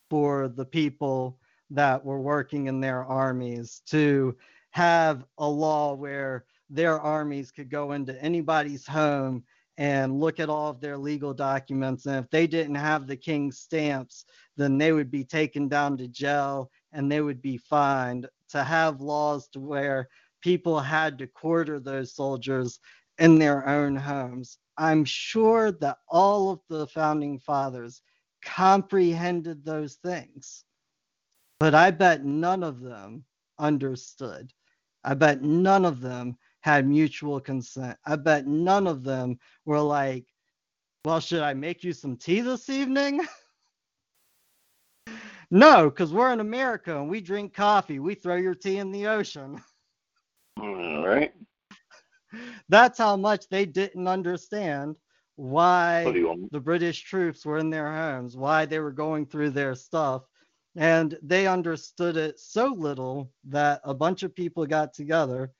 [0.09, 1.39] for the people
[1.71, 4.37] that were working in their armies, to
[4.71, 9.43] have a law where their armies could go into anybody's home
[9.77, 12.05] and look at all of their legal documents.
[12.05, 14.25] And if they didn't have the king's stamps,
[14.55, 18.27] then they would be taken down to jail and they would be fined.
[18.51, 20.07] To have laws to where
[20.47, 22.79] people had to quarter those soldiers
[23.17, 24.59] in their own homes.
[24.77, 28.01] I'm sure that all of the founding fathers
[28.41, 30.63] comprehended those things,
[31.59, 33.25] but I bet none of them
[33.59, 34.53] understood.
[35.03, 37.97] I bet none of them had mutual consent.
[38.05, 40.27] I bet none of them were like,
[41.03, 43.19] well, should I make you some tea this evening?
[45.51, 47.99] no, because we're in America and we drink coffee.
[47.99, 49.61] We throw your tea in the ocean.
[50.87, 51.33] All right.
[52.69, 54.95] That's how much they didn't understand
[55.35, 56.51] why What do you want?
[56.51, 60.23] the British troops were in their homes, why they were going through their stuff.
[60.75, 65.51] And they understood it so little that a bunch of people got together,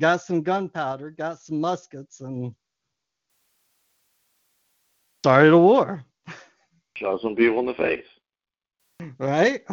[0.00, 2.54] got some gunpowder, got some muskets, and
[5.22, 6.04] started a war,
[6.96, 8.06] Shot some people in the face.
[9.18, 9.62] right?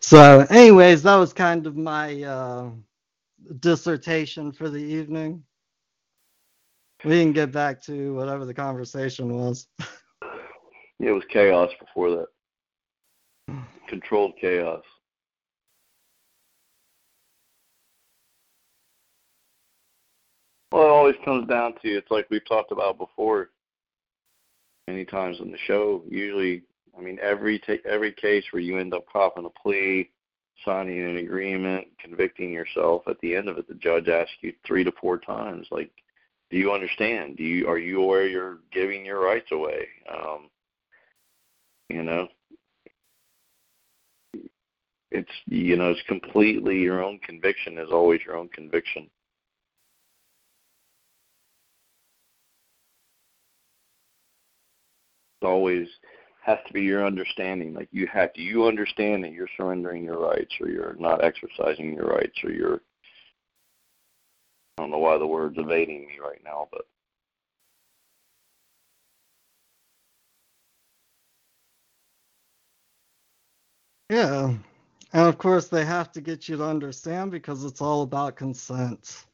[0.00, 2.70] So, anyways, that was kind of my uh,
[3.60, 5.42] dissertation for the evening.
[7.04, 9.66] We can get back to whatever the conversation was.
[11.00, 13.56] It was chaos before that.
[13.88, 14.84] Controlled chaos.
[20.70, 23.50] Well, it always comes down to it's like we've talked about before
[24.88, 26.02] many times on the show.
[26.08, 26.62] Usually,
[26.96, 30.10] I mean, every ta- every case where you end up copping a plea,
[30.64, 34.84] signing an agreement, convicting yourself, at the end of it, the judge asks you three
[34.84, 35.90] to four times, like,
[36.50, 37.38] do you understand?
[37.38, 39.88] Do you are you aware you're giving your rights away?
[40.12, 40.50] Um,
[41.88, 42.28] you know,
[45.10, 49.08] it's you know, it's completely your own conviction is always your own conviction.
[55.40, 55.88] It always
[56.42, 57.74] has to be your understanding.
[57.74, 61.94] Like you have do you understand that you're surrendering your rights or you're not exercising
[61.94, 62.80] your rights or you're
[64.78, 66.82] I don't know why the word's evading me right now, but
[74.10, 74.54] Yeah.
[75.14, 79.24] And of course, they have to get you to understand because it's all about consent.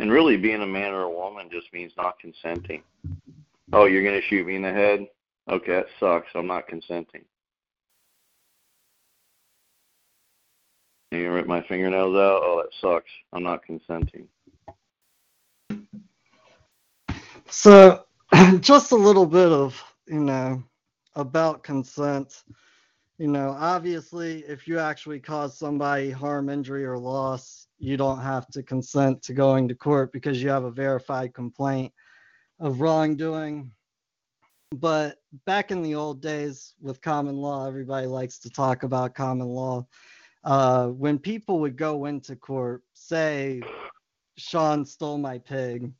[0.00, 2.82] and really being a man or a woman just means not consenting.
[3.72, 5.06] Oh, you're gonna shoot me in the head?
[5.50, 6.28] Okay, that sucks.
[6.34, 7.24] I'm not consenting.
[11.10, 12.42] You gonna rip my fingernails out?
[12.42, 13.10] Oh, that sucks.
[13.32, 14.28] I'm not consenting.
[17.50, 18.04] So,
[18.60, 20.62] just a little bit of, you know,
[21.14, 22.44] about consent.
[23.18, 28.46] You know, obviously, if you actually cause somebody harm, injury, or loss, you don't have
[28.48, 31.92] to consent to going to court because you have a verified complaint
[32.60, 33.72] of wrongdoing.
[34.72, 39.48] But back in the old days with common law, everybody likes to talk about common
[39.48, 39.86] law.
[40.44, 43.60] Uh, when people would go into court, say,
[44.36, 45.92] Sean stole my pig,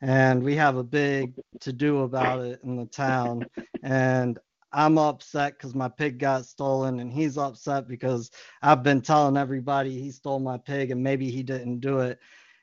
[0.00, 3.46] and we have a big to do about it in the town.
[3.82, 4.38] And
[4.72, 8.30] I'm upset because my pig got stolen, and he's upset because
[8.60, 12.18] I've been telling everybody he stole my pig and maybe he didn't do it.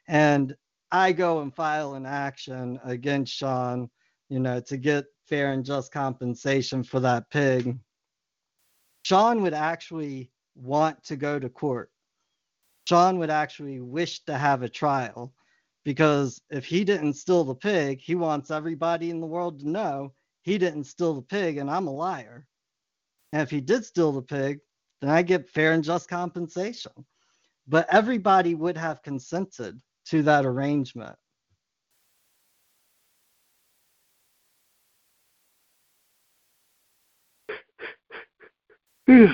[0.07, 0.55] And
[0.93, 3.89] I go and file an action against Sean,
[4.29, 7.79] you know, to get fair and just compensation for that pig.
[9.01, 11.89] Sean would actually want to go to court.
[12.87, 15.33] Sean would actually wish to have a trial
[15.83, 20.13] because if he didn't steal the pig, he wants everybody in the world to know
[20.43, 22.45] he didn't steal the pig and I'm a liar.
[23.31, 24.59] And if he did steal the pig,
[25.01, 26.91] then I get fair and just compensation.
[27.67, 31.15] But everybody would have consented to that arrangement.
[39.07, 39.33] Sorry,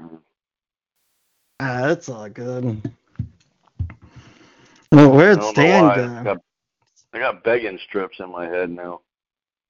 [0.00, 0.18] man.
[1.60, 2.80] Ah, it's all good.
[4.92, 5.92] Well, I where'd Stan why.
[5.92, 6.24] I go?
[6.24, 6.38] got,
[7.14, 9.00] I got begging strips in my head now.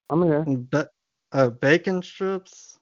[0.09, 0.45] I'm here.
[0.45, 0.83] Be-
[1.33, 2.80] oh, bacon strips?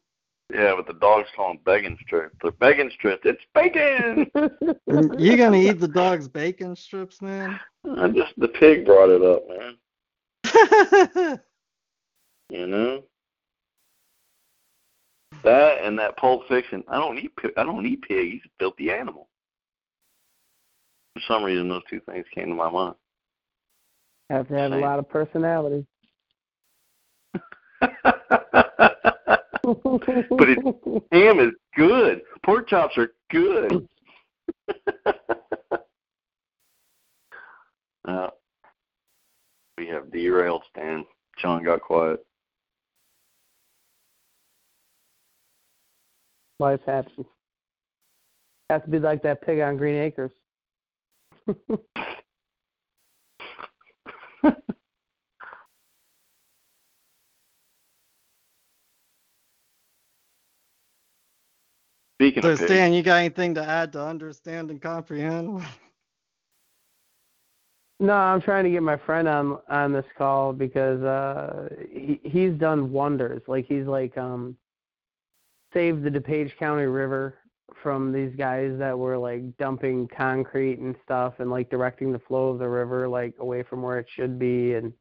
[0.53, 2.35] Yeah, but the dogs call them begging strips.
[2.43, 3.23] They're begging strips.
[3.25, 4.31] It's bacon.
[5.19, 7.61] you gonna eat the dog's bacon strips, man?
[7.99, 11.41] I just the pig brought it up, man.
[12.51, 13.03] You know
[15.45, 16.85] that and that Pulp Fiction.
[16.89, 17.33] I don't eat.
[17.57, 18.33] I don't eat pig.
[18.33, 19.29] He's a filthy animal.
[21.15, 22.95] For some reason, those two things came to my mind.
[24.31, 25.87] Have to have a lot of personality.
[29.85, 30.59] but it,
[31.13, 32.23] ham is good.
[32.45, 33.87] Pork chops are good.
[38.07, 38.29] uh,
[39.77, 41.05] we have derailed Stan.
[41.41, 42.21] John got quiet.
[46.59, 47.27] Life happens.
[48.71, 50.33] Has to be like that pig on Green Acres.
[62.29, 65.63] Speaking So, of pigs, Stan, you got anything to add to understand and comprehend?
[68.01, 72.53] No, I'm trying to get my friend on on this call because uh he he's
[72.55, 73.43] done wonders.
[73.49, 74.57] Like he's like um
[75.75, 77.39] saved the DuPage County River
[77.83, 82.49] from these guys that were like dumping concrete and stuff and like directing the flow
[82.51, 84.93] of the river like away from where it should be and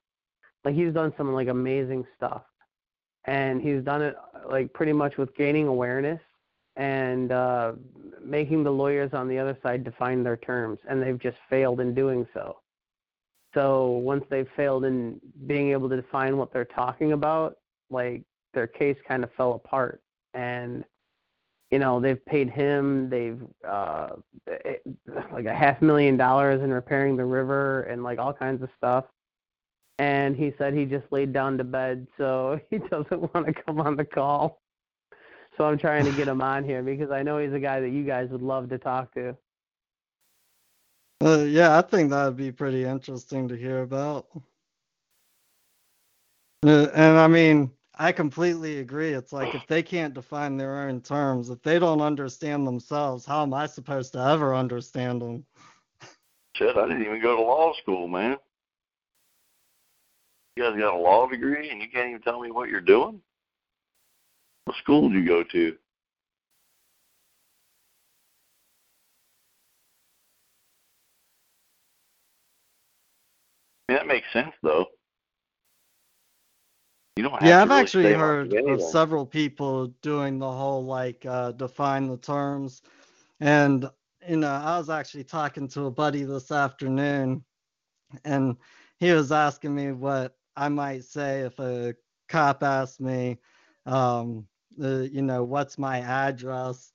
[0.65, 2.43] like he's done some like amazing stuff.
[3.25, 4.15] And he's done it
[4.49, 6.21] like pretty much with gaining awareness
[6.77, 7.73] and uh
[8.23, 11.93] making the lawyers on the other side define their terms and they've just failed in
[11.93, 12.57] doing so.
[13.53, 17.55] So once they've failed in being able to define what they're talking about,
[17.89, 18.23] like
[18.53, 20.01] their case kind of fell apart.
[20.33, 20.83] And
[21.71, 24.09] you know they've paid him, they've uh,
[24.45, 24.81] it,
[25.33, 29.05] like a half million dollars in repairing the river and like all kinds of stuff.
[29.99, 33.81] And he said he just laid down to bed, so he doesn't want to come
[33.81, 34.61] on the call.
[35.57, 37.89] So I'm trying to get him on here because I know he's a guy that
[37.89, 39.35] you guys would love to talk to.
[41.23, 44.27] Uh, yeah, I think that would be pretty interesting to hear about.
[46.63, 49.13] Uh, and I mean, I completely agree.
[49.13, 53.41] It's like if they can't define their own terms, if they don't understand themselves, how
[53.41, 55.45] am I supposed to ever understand them?
[56.55, 58.37] shit, I didn't even go to law school, man.
[60.55, 63.21] You guys got a law degree and you can't even tell me what you're doing?
[64.67, 65.77] What school do you go to?
[73.87, 74.87] I mean, that makes sense, though.
[77.15, 81.25] You don't have Yeah, I've really actually heard of several people doing the whole like
[81.25, 82.81] uh, define the terms.
[83.39, 83.89] And,
[84.27, 87.45] you know, I was actually talking to a buddy this afternoon
[88.25, 88.57] and
[88.99, 91.95] he was asking me what I might say if a
[92.27, 93.37] cop asked me,
[93.85, 94.45] um,
[94.83, 96.91] uh, you know, what's my address?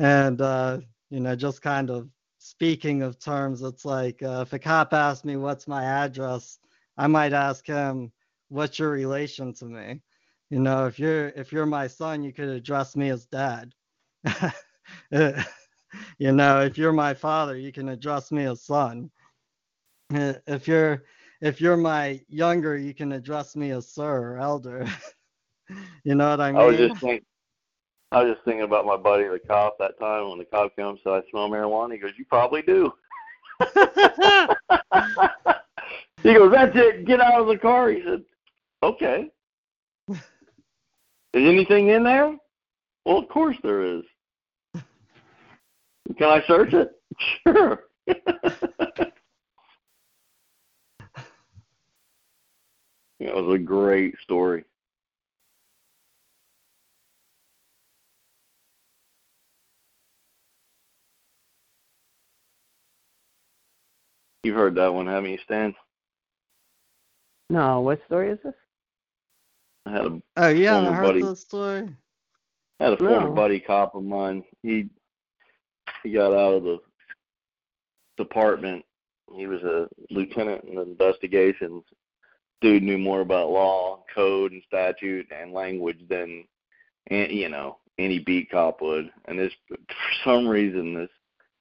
[0.00, 0.80] And, uh,
[1.10, 5.24] you know, just kind of speaking of terms, it's like uh, if a cop asked
[5.24, 6.58] me what's my address,
[6.96, 8.12] I might ask him,
[8.48, 10.02] what's your relation to me?
[10.50, 13.72] You know, if you're if you're my son, you could address me as dad.
[16.18, 19.10] You know, if you're my father, you can address me as son.
[20.12, 21.04] Uh, If you're
[21.40, 24.86] if you're my younger, you can address me as sir or elder.
[26.04, 26.60] you know what I mean?
[26.60, 27.24] I was just thinking.
[28.12, 31.00] I was just thinking about my buddy, the cop, that time when the cop comes,
[31.02, 31.92] said I smell marijuana.
[31.94, 32.92] He goes, "You probably do."
[36.22, 37.04] he goes, "That's it.
[37.04, 38.22] Get out of the car." He said,
[38.82, 39.28] "Okay."
[40.08, 40.18] Is
[41.34, 42.36] anything in there?
[43.04, 44.02] Well, of course there is.
[46.16, 46.92] Can I search it?
[47.46, 47.84] Sure.
[53.20, 54.64] That was a great story.
[64.46, 65.74] You've heard that one, haven't you, Stan?
[67.50, 68.54] No, what story is this?
[69.84, 71.22] I had a oh, yeah, haven't heard buddy.
[71.22, 71.88] this story?
[72.78, 73.34] I had a former No.
[73.34, 74.44] buddy cop of mine.
[74.62, 74.88] He
[76.04, 76.78] he got out of the
[78.16, 78.84] department.
[79.34, 81.82] He was a lieutenant in investigations.
[82.60, 86.44] Dude knew more about law, code, and statute and language than,
[87.08, 89.10] and you know, any beat cop would.
[89.24, 89.76] And this, for
[90.22, 91.10] some reason, this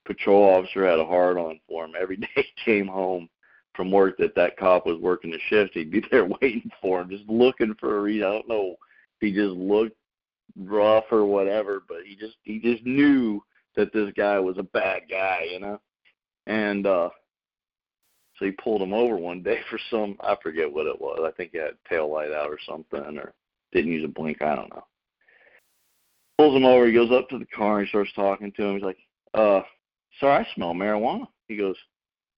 [0.05, 1.93] patrol officer had a hard on for him.
[1.99, 3.29] Every day he came home
[3.75, 7.09] from work that that cop was working the shift, he'd be there waiting for him,
[7.09, 8.27] just looking for a reason.
[8.27, 9.97] I don't know if he just looked
[10.57, 13.43] rough or whatever, but he just he just knew
[13.75, 15.81] that this guy was a bad guy, you know.
[16.47, 17.09] And uh
[18.37, 21.19] so he pulled him over one day for some I forget what it was.
[21.25, 23.33] I think he had tail light out or something or
[23.73, 24.85] didn't use a blink, I don't know.
[26.37, 28.75] Pulls him over, he goes up to the car and starts talking to him.
[28.75, 28.97] He's like,
[29.33, 29.61] Uh,
[30.19, 31.27] sir, I smell marijuana.
[31.47, 31.75] He goes,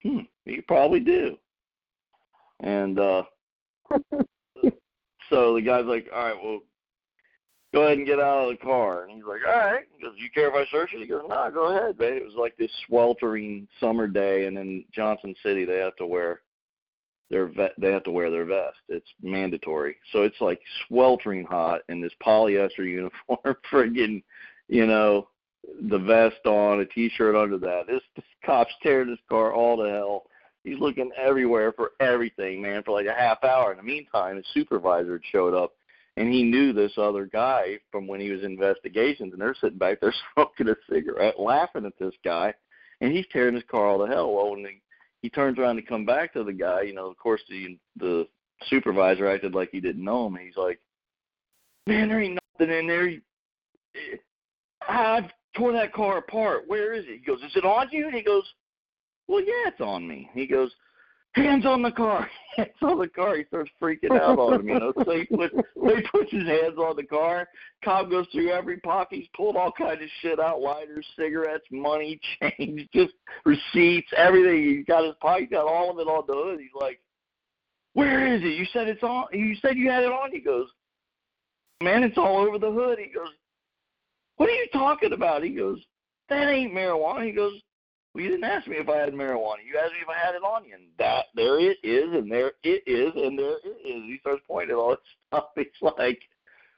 [0.03, 1.37] Hmm, you probably do.
[2.61, 3.23] And uh
[5.29, 6.59] so the guy's like, All right, well
[7.73, 9.03] go ahead and get out of the car.
[9.03, 9.85] And he's like, All right.
[9.95, 11.01] He goes, You care if I search it?
[11.01, 12.13] He goes, No, go ahead, man.
[12.13, 16.41] It was like this sweltering summer day and in Johnson City they have to wear
[17.29, 18.77] their vet they have to wear their vest.
[18.89, 19.97] It's mandatory.
[20.11, 24.23] So it's like sweltering hot in this polyester uniform, friggin',
[24.67, 25.27] you know,
[25.89, 27.87] the vest on, a t shirt under that.
[27.87, 30.23] This this cop's tearing this car all to hell.
[30.63, 33.71] He's looking everywhere for everything, man, for like a half hour.
[33.71, 35.73] In the meantime, his supervisor had showed up
[36.17, 39.77] and he knew this other guy from when he was in investigations and they're sitting
[39.77, 42.53] back there smoking a cigarette, laughing at this guy,
[43.01, 44.33] and he's tearing his car all to hell.
[44.33, 44.69] Well when the,
[45.21, 48.27] he turns around to come back to the guy, you know, of course the the
[48.67, 50.79] supervisor acted like he didn't know him and he's like,
[51.85, 53.07] Man, there ain't nothing in there.
[53.07, 54.17] Eh,
[54.89, 56.63] I've torn that car apart.
[56.67, 57.19] Where is it?
[57.19, 58.05] He goes, Is it on you?
[58.07, 58.43] And he goes,
[59.27, 60.29] Well, yeah, it's on me.
[60.33, 60.71] He goes,
[61.33, 62.29] Hands on the car.
[62.57, 63.37] Hands on the car.
[63.37, 64.93] He starts freaking out on him, you know.
[65.05, 67.47] So he puts so he puts his hands on the car.
[67.85, 69.19] Cop goes through every pocket.
[69.19, 73.13] He's pulled all kinds of shit out: lighters, cigarettes, money, change, just
[73.45, 74.77] receipts, everything.
[74.77, 76.59] He's got his pipe, he's got all of it on the hood.
[76.59, 76.99] He's like,
[77.93, 78.57] "Where is it?
[78.57, 79.27] You said it's on.
[79.31, 80.69] You said you had it on." He goes,
[81.83, 83.29] "Man, it's all over the hood." He goes,
[84.37, 85.83] "What are you talking about?" He goes,
[86.29, 87.61] "That ain't marijuana." He goes,
[88.17, 89.57] well, you didn't ask me if I had marijuana.
[89.63, 90.73] You asked me if I had it on you.
[90.73, 94.03] And that, there it is, and there it is, and there it is.
[94.05, 95.49] He starts pointing at all this stuff.
[95.55, 95.67] He's
[95.99, 96.19] like,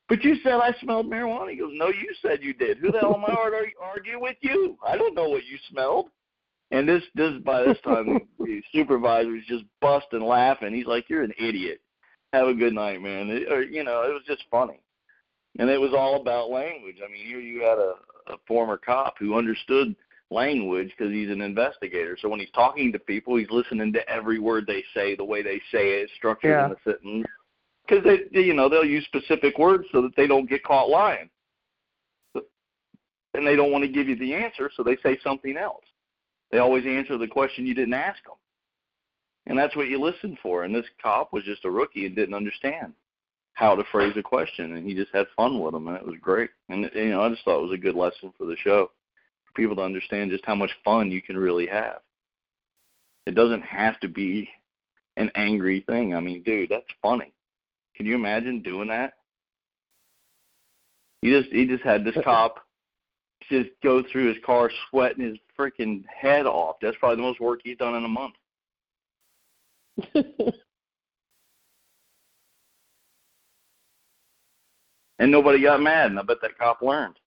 [0.10, 1.52] but you said I smelled marijuana.
[1.52, 2.80] He goes, no, you said you did.
[2.80, 4.78] Who the hell am I to argue with you?
[4.86, 6.08] I don't know what you smelled.
[6.72, 10.74] And this, this by this time, the supervisor is just busting laughing.
[10.74, 11.80] He's like, you're an idiot.
[12.34, 13.30] Have a good night, man.
[13.30, 14.82] It, or, you know, it was just funny.
[15.58, 16.98] And it was all about language.
[17.04, 17.96] I mean, here you had a,
[18.34, 19.96] a former cop who understood–
[20.32, 22.18] language because he's an investigator.
[22.22, 25.42] So when he's talking to people, he's listening to every word they say, the way
[25.42, 26.66] they say it, structured Yeah.
[26.66, 27.26] in the sentence.
[27.88, 30.90] Because they, they, you know, they'll use specific words so that they don't get caught
[30.90, 31.30] lying,
[32.36, 35.84] and they don't want to give you the answer, so they say something else.
[36.52, 38.36] They always answer the question you didn't ask them,
[39.48, 40.64] and that's what you listen for.
[40.64, 42.94] And this cop was just a rookie and didn't understand
[43.60, 46.16] how to phrase a question, and he just had fun with them, and it was
[46.22, 46.50] great.
[46.70, 48.90] And you know, I just thought it was a good lesson for the show
[49.46, 52.00] for people to understand just how much fun you can really have.
[53.26, 54.48] It doesn't have to be
[55.18, 56.16] an angry thing.
[56.16, 57.34] I mean, dude, that's funny.
[57.98, 59.16] Can you imagine doing that?
[61.22, 62.24] He just he just had this uh, uh.
[62.24, 62.66] cop
[63.50, 66.78] just go through his car sweating his freaking head off.
[66.82, 68.36] That's probably the most work he's done in a month.
[75.20, 77.20] And nobody got mad, and I bet that cop learned.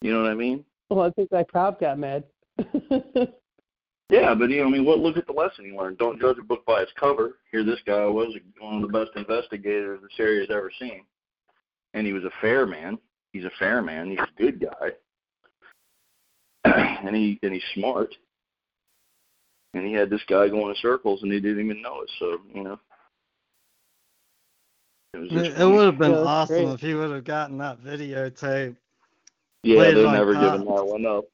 [0.00, 0.64] You know what I mean?
[0.90, 2.24] well, I think that cop got mad.
[4.10, 5.00] Yeah, but you know, I mean, what?
[5.00, 5.98] Look at the lesson he learned.
[5.98, 7.36] Don't judge a book by its cover.
[7.52, 11.04] Here, this guy was one of the best investigators this area's ever seen,
[11.92, 12.98] and he was a fair man.
[13.32, 14.08] He's a fair man.
[14.10, 14.92] He's a good guy,
[17.04, 18.14] and he and he's smart.
[19.74, 22.10] And he had this guy going in circles, and he didn't even know it.
[22.18, 22.80] So you know,
[25.14, 26.74] it was It, it would have been Yeah, awesome great.
[26.74, 28.76] if he would have gotten that videotape.
[29.62, 30.78] Yeah, they're on never giving cops.
[30.80, 31.24] that one up.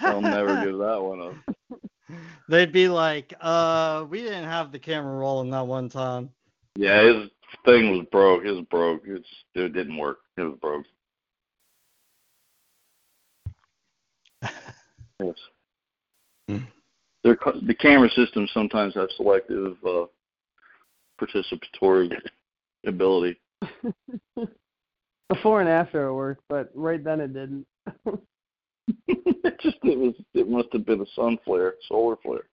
[0.00, 1.80] They'll never give that one up.
[2.48, 6.30] They'd be like, uh, we didn't have the camera rolling that one time.
[6.76, 7.30] Yeah, his
[7.64, 8.44] thing was broke.
[8.44, 9.02] It was broke.
[9.06, 10.18] It's it didn't work.
[10.36, 10.84] It was broke.
[15.18, 15.34] Yes.
[16.46, 16.58] Hmm.
[17.24, 20.04] Their the camera systems sometimes have selective uh,
[21.18, 22.10] participatory
[22.84, 23.40] ability.
[25.28, 27.66] Before and after it worked, but right then it didn't.
[29.08, 32.46] it just it was it must have been a sun flare, solar flare.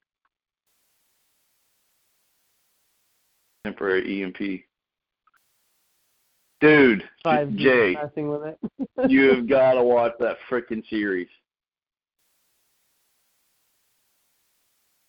[3.63, 4.61] Temporary EMP.
[6.61, 8.57] Dude, Five Jay, messing with it.
[9.09, 11.27] you have got to watch that frickin' series.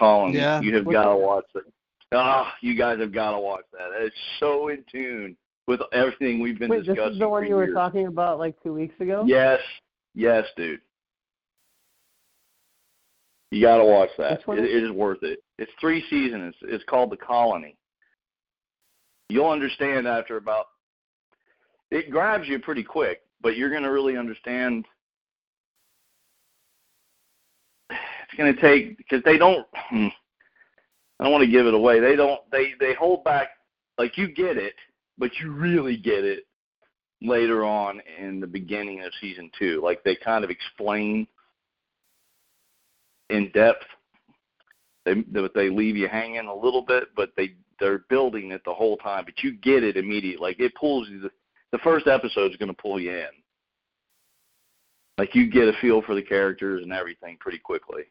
[0.01, 0.61] Colin, Yeah.
[0.61, 1.63] you have got to watch it.
[2.15, 3.89] Ah, you guys have got to watch that.
[4.01, 5.37] It's so in tune
[5.67, 7.75] with everything we've been Wait, this is the one you were years.
[7.75, 9.25] talking about like two weeks ago?
[9.27, 9.61] Yes,
[10.15, 10.81] yes, dude.
[13.51, 14.41] You got to watch that.
[14.49, 15.43] It, is it is worth it.
[15.59, 16.55] It's three seasons.
[16.61, 17.77] It's, it's called The Colony.
[19.29, 20.67] You'll understand after about.
[21.91, 23.21] It grabs you pretty quick.
[23.41, 24.85] but you're going to really understand.
[28.27, 29.65] It's going to take because they don't.
[31.19, 32.01] I don't want to give it away.
[32.01, 32.41] They don't.
[32.51, 33.49] They they hold back.
[33.99, 34.75] Like you get it,
[35.19, 36.45] but you really get it
[37.23, 39.81] later on in the beginning of season two.
[39.83, 41.27] Like they kind of explain
[43.31, 43.85] in depth.
[45.05, 45.15] They
[45.55, 49.25] they leave you hanging a little bit, but they they're building it the whole time.
[49.25, 50.45] But you get it immediately.
[50.45, 51.21] Like it pulls you.
[51.21, 51.31] The,
[51.73, 53.29] the first episode is going to pull you in.
[55.19, 58.03] Like you get a feel for the characters and everything pretty quickly.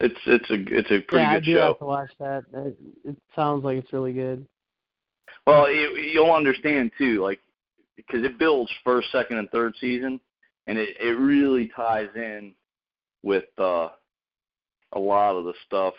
[0.00, 1.66] It's it's a it's a pretty yeah, I good do show.
[1.68, 2.44] have to watch that.
[2.52, 4.46] It, it sounds like it's really good.
[5.46, 7.40] Well, it, you'll understand too, like
[7.96, 10.20] because it builds first, second, and third season,
[10.66, 12.52] and it it really ties in
[13.22, 13.88] with uh,
[14.92, 15.94] a lot of the stuff.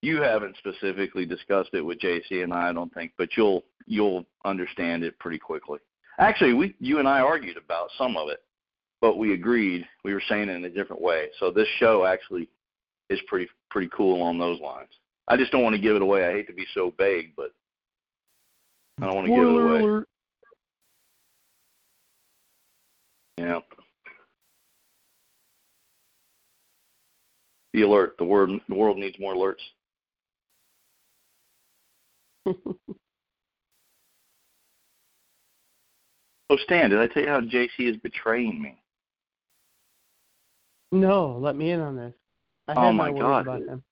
[0.00, 4.26] You haven't specifically discussed it with JC and I, I don't think, but you'll you'll
[4.44, 5.78] understand it pretty quickly.
[6.18, 8.40] Actually, we you and I argued about some of it,
[9.00, 9.86] but we agreed.
[10.04, 11.28] We were saying it in a different way.
[11.38, 12.48] So this show actually
[13.12, 14.90] is pretty pretty cool on those lines.
[15.28, 16.26] I just don't want to give it away.
[16.26, 17.52] I hate to be so vague, but
[19.00, 20.04] I don't want to give it away.
[23.38, 23.60] Yeah.
[27.72, 28.16] The alert.
[28.18, 29.62] The world The world needs more alerts.
[36.52, 38.78] Oh, Stan, did I tell you how JC is betraying me?
[40.92, 42.12] no, let me in on this.
[42.68, 43.82] I Oh my my, God, words about him.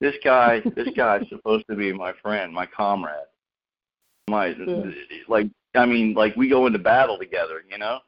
[0.00, 0.60] This guy.
[0.76, 3.14] this guy's supposed to be my friend, my comrade.
[4.28, 4.90] My Yeah.
[5.28, 5.48] like.
[5.76, 7.62] I mean, like we go into battle together.
[7.68, 8.00] You know.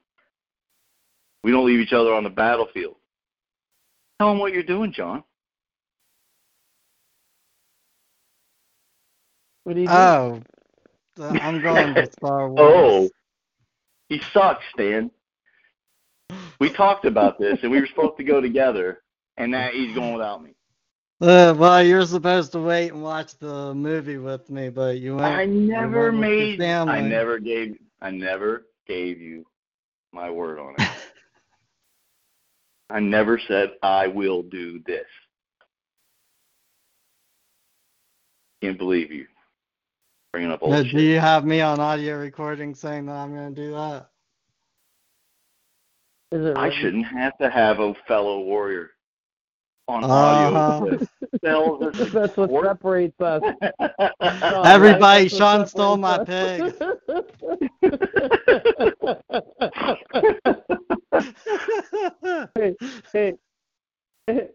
[1.42, 2.96] We don't leave each other on the battlefield.
[4.18, 5.22] Tell him what you're doing, John.
[9.64, 9.92] What do you do?
[9.92, 10.42] Oh,
[11.20, 12.48] I'm going to Star oh.
[12.48, 12.58] Wars.
[12.58, 13.10] Oh,
[14.08, 15.10] he sucks, Stan.
[16.60, 19.02] We talked about this, and we were supposed to go together,
[19.36, 20.50] and now he's going without me.
[21.20, 25.34] Uh, well, you're supposed to wait and watch the movie with me, but you went.
[25.34, 26.60] I never went made.
[26.60, 27.78] I never gave.
[28.02, 29.46] I never gave you
[30.12, 30.88] my word on it.
[32.90, 35.06] I never said I will do this.
[38.62, 39.26] Can't believe you
[40.32, 40.92] bringing up old Uh, shit.
[40.92, 44.10] do you have me on audio recording saying that I'm going to do that?
[46.32, 48.90] Is it I shouldn't have to have a fellow warrior
[49.88, 50.84] on Uh-huh.
[51.20, 53.42] that sells us That's what separates us.
[54.64, 56.72] Everybody, Sean stole my us.
[62.56, 62.74] hey,
[63.12, 63.34] hey,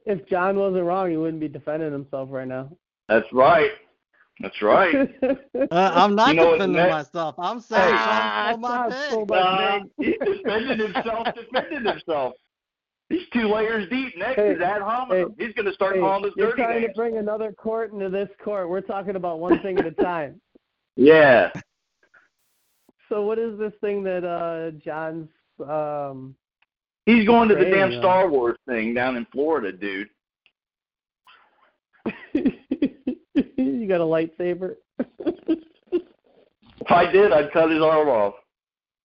[0.06, 2.70] if John wasn't wrong, he wouldn't be defending himself right now.
[3.08, 3.72] That's right.
[4.42, 4.96] That's right.
[5.24, 5.36] Uh,
[5.72, 7.36] I'm not You know defending myself.
[7.38, 10.00] I'm saying Ah, Sean stole my pig.
[10.00, 12.34] Uh, he defended himself, defended himself.
[13.12, 14.18] He's two layers deep.
[14.18, 15.36] Next Hey, is ad hominem.
[15.38, 16.94] He's going to start Hey, calling us you're dirty trying names.
[16.94, 18.70] to bring another court into this court.
[18.70, 20.40] We're talking about one thing at a time.
[20.98, 21.52] Yeah.
[23.08, 25.30] So what is this thing that uh John's
[25.66, 26.36] um
[27.06, 28.00] He's going to the damn man.
[28.02, 30.10] Star Wars thing down in Florida, dude.
[32.34, 34.76] you got a lightsaber?
[35.00, 38.34] If I did, I'd cut his arm off.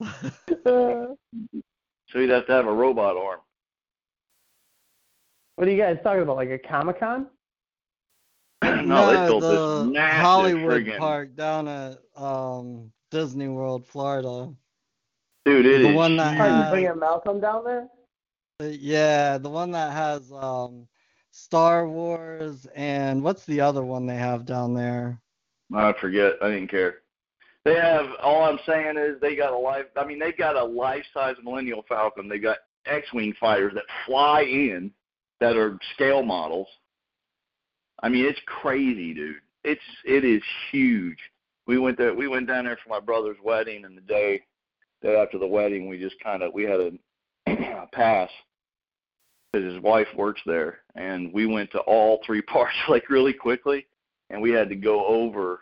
[2.13, 3.41] So he'd have to have a robot arm.
[5.59, 6.37] Are you guys talking about?
[6.37, 7.29] Like a Comic Con?
[8.63, 14.53] no, they built the this massive Hollywood friggin' Park down at um, Disney World, Florida.
[15.45, 16.41] Dude, it The is one that huge.
[16.41, 17.89] Are you bringing Malcolm down there?
[18.61, 20.89] Uh, Yeah, the one that has um,
[21.31, 25.21] Star Wars and what's the other one they have down there?
[25.75, 26.35] I forget.
[26.43, 26.97] I didn't care.
[27.65, 28.07] They have.
[28.23, 29.87] All I'm saying is they got a life.
[29.97, 32.29] I mean, they've got a life-size Millennium Falcon.
[32.29, 34.93] They got X-wing fighters that fly in
[35.41, 36.69] that are scale models.
[38.03, 39.37] I mean, it's crazy, dude.
[39.65, 41.19] It's it is huge.
[41.67, 42.15] We went there.
[42.15, 44.43] We went down there for my brother's wedding, and the day
[45.03, 46.91] day after the wedding, we just kind of we had a,
[47.83, 48.31] a pass
[49.53, 53.87] because his wife works there, and we went to all three parts like really quickly,
[54.31, 55.61] and we had to go over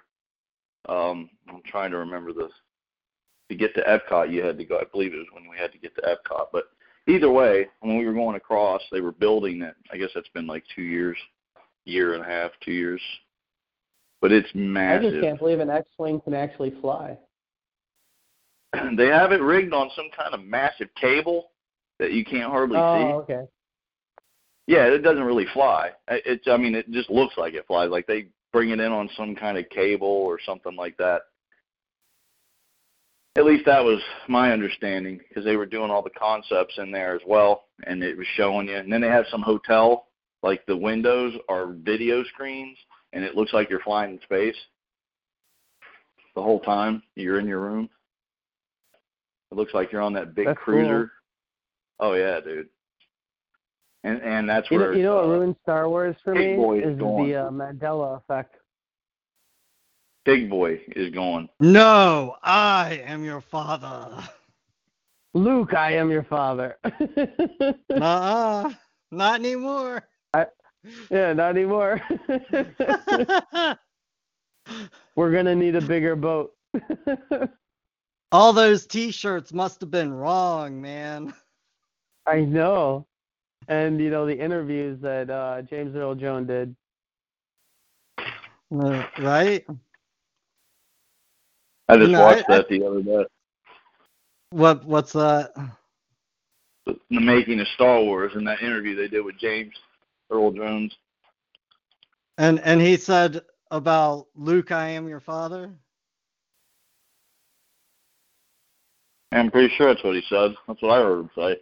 [0.88, 2.52] um, I'm trying to remember this.
[3.50, 4.78] To get to Epcot, you had to go.
[4.78, 6.46] I believe it was when we had to get to Epcot.
[6.52, 6.64] But
[7.08, 9.74] either way, when we were going across, they were building it.
[9.92, 11.16] I guess that's been like two years,
[11.84, 13.00] year and a half, two years.
[14.20, 15.06] But it's massive.
[15.06, 17.18] I just can't believe an X-wing can actually fly.
[18.96, 21.50] They have it rigged on some kind of massive cable
[22.00, 23.32] that you can't hardly Oh, see.
[23.32, 23.46] okay.
[24.66, 25.90] Yeah, it doesn't really fly.
[26.08, 26.48] It- It's.
[26.48, 27.90] I mean, it just looks like it flies.
[27.90, 31.22] Like they bring it in on some kind of cable or something like that.
[33.36, 37.16] At least that was my understanding because they were doing all the concepts in there
[37.16, 38.76] as well, and it was showing you.
[38.76, 40.06] And then they have some hotel,
[40.42, 42.78] like the windows are video screens,
[43.12, 44.56] and it looks like you're flying in space
[46.34, 47.88] the whole time you're in your room.
[49.50, 51.12] It looks like you're on that big That's cruiser.
[52.00, 52.68] Oh yeah, dude.
[54.02, 56.54] And and that's You know, where you know what uh, ruined Star Wars for me
[56.54, 57.28] is is gone.
[57.28, 58.56] the uh, Mandela effect.
[60.24, 61.48] Big Boy is going.
[61.60, 64.22] No, I am your father.
[65.34, 66.78] Luke, I am your father.
[66.84, 68.70] Uh-uh,
[69.10, 70.02] not anymore.
[71.10, 72.00] yeah, not anymore.
[75.16, 76.52] We're gonna need a bigger boat.
[78.32, 81.32] All those T-shirts must have been wrong, man.
[82.26, 83.06] I know.
[83.68, 86.74] And you know the interviews that uh, James Earl Jones did.
[88.18, 89.64] Uh, Right?
[91.88, 93.24] I just No, watched I- that the other day.
[94.50, 94.84] What?
[94.84, 95.52] What's that?
[96.86, 99.74] The the making of Star Wars and that interview they did with James
[100.30, 100.94] Earl Jones.
[102.38, 105.72] And and he said about Luke, I am your father.
[109.32, 110.54] I'm pretty sure that's what he said.
[110.68, 111.56] That's what I heard him say.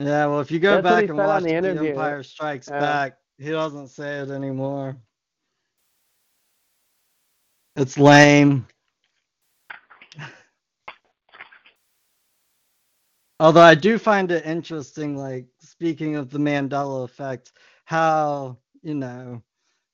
[0.00, 1.90] Yeah, well, if you go That's back and watch the the, interview.
[1.90, 2.80] Empire Strikes Yeah.
[2.80, 4.96] Back, he doesn't say it anymore.
[7.76, 8.66] It's lame.
[13.40, 17.52] Although I do find it interesting, like speaking of the Mandela effect,
[17.84, 19.42] how you know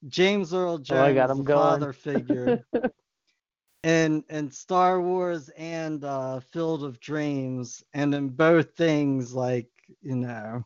[0.09, 2.67] James Earl Jones, Oh, I got him the father figure,
[3.83, 9.69] in in Star Wars and uh, Field of Dreams, and in both things, like
[10.03, 10.65] you know.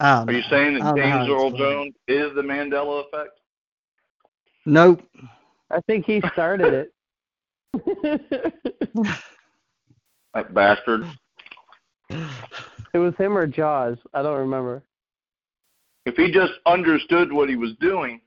[0.00, 1.72] I don't Are you saying that don't know how James Earl explain.
[1.72, 3.40] Jones is the Mandela effect?
[4.66, 5.02] Nope.
[5.70, 6.90] I think he started
[7.74, 8.22] it.
[10.38, 11.04] That bastard.
[12.10, 13.98] it was him or Jaws.
[14.14, 14.84] I don't remember.
[16.06, 18.20] If he just understood what he was doing,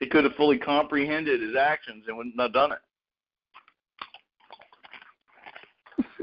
[0.00, 2.78] he could have fully comprehended his actions and wouldn't have done it.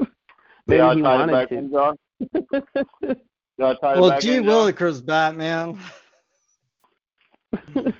[0.66, 1.58] Maybe Yeah, I he tied it wanted back to.
[1.58, 1.96] in, John.
[3.58, 4.34] Yeah, I tied it Well, back G.
[4.36, 4.72] in, John?
[4.72, 5.78] Willikers Batman.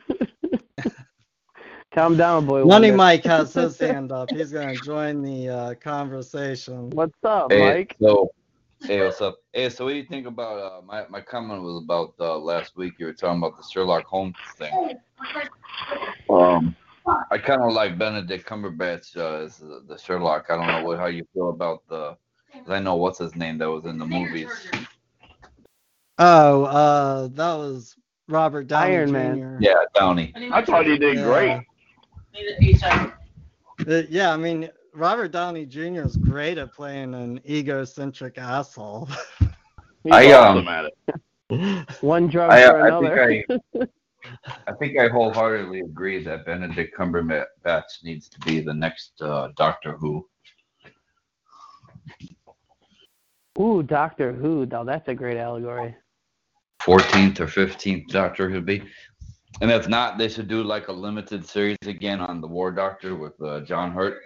[1.93, 2.65] Calm down, boy.
[2.65, 2.97] Money Wonder.
[2.97, 4.31] Mike has his hand up.
[4.33, 6.91] He's gonna join the uh, conversation.
[6.91, 7.97] What's up, Hey, Mike?
[8.01, 8.31] so,
[8.81, 9.37] hey, what's up?
[9.53, 12.77] Hey, so what do you think about uh, my my comment was about uh, last
[12.77, 12.95] week?
[12.99, 14.73] You were talking about the Sherlock Holmes thing.
[16.31, 16.75] Um,
[17.31, 20.47] I kind of like Benedict Cumberbatch uh, as the, the Sherlock.
[20.49, 22.17] I don't know what how you feel about the.
[22.55, 24.49] 'cause I know what's his name that was in the movies.
[26.19, 27.97] Oh, uh, that was
[28.29, 29.13] Robert Downey Iron Jr.
[29.15, 29.57] Man.
[29.61, 30.33] Yeah, Downey.
[30.53, 31.25] I thought he did Yeah.
[31.25, 31.63] great.
[33.89, 36.03] Uh, yeah, I mean, Robert Downey Jr.
[36.03, 39.09] is great at playing an egocentric asshole.
[40.05, 41.89] He's I, um, awesome at it.
[42.03, 43.45] One drug I, for I another.
[43.49, 43.87] think I,
[44.67, 49.97] I think I wholeheartedly agree that Benedict Cumberbatch needs to be the next uh, Doctor
[49.97, 50.27] Who.
[53.61, 54.67] Ooh, Doctor Who.
[54.67, 55.95] Now that's a great allegory.
[56.81, 58.83] 14th or 15th Doctor who'd be.
[59.61, 63.15] And if not, they should do like a limited series again on the War Doctor
[63.15, 64.19] with uh, John Hurt.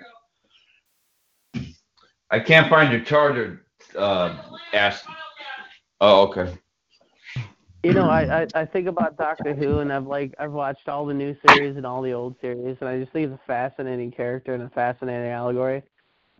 [2.30, 3.66] I can't find your charger,
[3.96, 4.36] uh,
[4.72, 5.02] Ash.
[6.00, 6.52] Oh, okay.
[7.82, 11.06] You know, I, I I think about Doctor Who, and I've like I've watched all
[11.06, 14.10] the new series and all the old series, and I just think it's a fascinating
[14.10, 15.82] character and a fascinating allegory.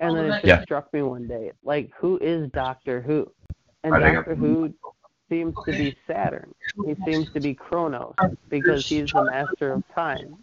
[0.01, 0.63] And then it just Yeah.
[0.63, 3.31] struck me one day, like who is Doctor Who?
[3.85, 4.73] And Doctor Who
[5.29, 6.55] seems to be Saturn.
[6.85, 8.15] He seems to be Kronos
[8.49, 10.37] because he's the master of time.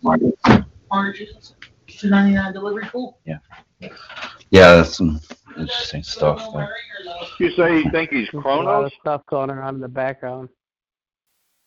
[0.91, 1.55] Oranges.
[1.87, 3.19] Two ninety nine delivery cool.
[3.23, 5.19] Yeah, that's some
[5.57, 6.53] interesting stuff.
[6.53, 6.69] There.
[7.39, 10.49] You say you think he's There's a lot of stuff going around in the background.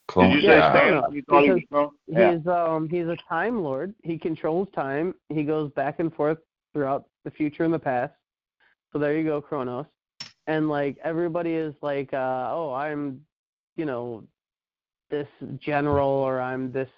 [0.09, 0.72] Clone, Did you say yeah.
[0.72, 1.12] Stan?
[1.12, 1.93] You thought he was Kronos?
[2.06, 2.36] Yeah.
[2.36, 3.94] He's um he's a time lord.
[4.02, 5.14] He controls time.
[5.28, 6.38] He goes back and forth
[6.72, 8.14] throughout the future and the past.
[8.93, 9.86] So there you go, Kronos.
[10.47, 13.20] And like everybody is like, uh, oh, I'm,
[13.77, 14.24] you know,
[15.10, 15.28] this
[15.59, 16.89] general or I'm this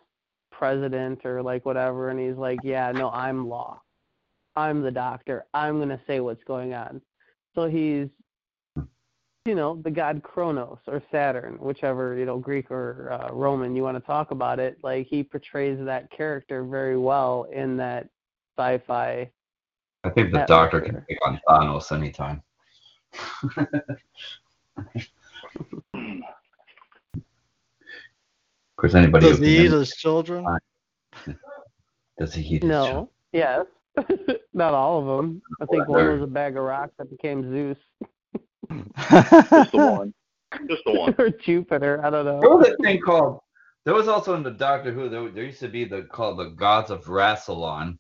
[0.51, 2.11] president or like whatever.
[2.11, 3.81] And he's like, yeah, no, I'm law.
[4.57, 5.47] I'm the doctor.
[5.55, 7.01] I'm gonna say what's going on.
[7.55, 8.09] So he's,
[9.45, 13.83] you know, the god Kronos or Saturn, whichever you know Greek or uh, Roman you
[13.83, 14.79] want to talk about it.
[14.83, 18.09] Like he portrays that character very well in that
[18.59, 19.31] sci-fi.
[20.05, 22.43] I think the Doctor can take on Thanos anytime.
[23.15, 23.67] Of
[28.77, 30.45] course, anybody Does who he eat his children?
[32.19, 33.67] does he eat his No, yes,
[34.53, 35.43] Not all of them.
[35.61, 37.79] I think one was a bag of rocks that became Zeus.
[38.71, 40.15] Just the one.
[40.69, 41.15] Just the one.
[41.19, 42.05] or Jupiter.
[42.05, 42.41] I don't know.
[42.41, 43.41] There was a thing called.
[43.85, 45.09] There was also in the Doctor Who.
[45.09, 47.99] There, there used to be the called the Gods of Rassilon.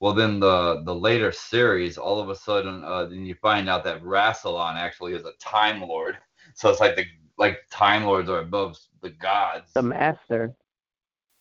[0.00, 3.84] Well, then the the later series, all of a sudden, uh, then you find out
[3.84, 6.18] that Rassilon actually is a Time Lord.
[6.54, 7.04] So it's like the
[7.38, 9.72] like Time Lords are above the gods.
[9.72, 10.52] The Master.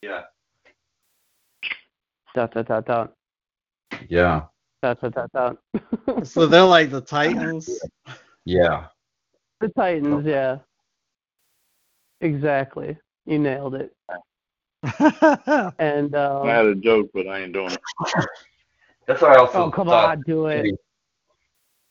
[0.03, 0.25] Yeah.
[2.35, 3.13] Dot dot dot dot.
[4.07, 4.43] Yeah.
[4.83, 5.57] Dot dot dot dot.
[6.25, 7.69] So they're like the Titans.
[8.45, 8.85] Yeah.
[9.61, 10.59] The Titans, yeah.
[12.21, 12.97] Exactly.
[13.25, 13.95] You nailed it.
[15.79, 17.81] And um, I had a joke, but I ain't doing it.
[19.07, 20.65] That's why I also oh come thought on, do it.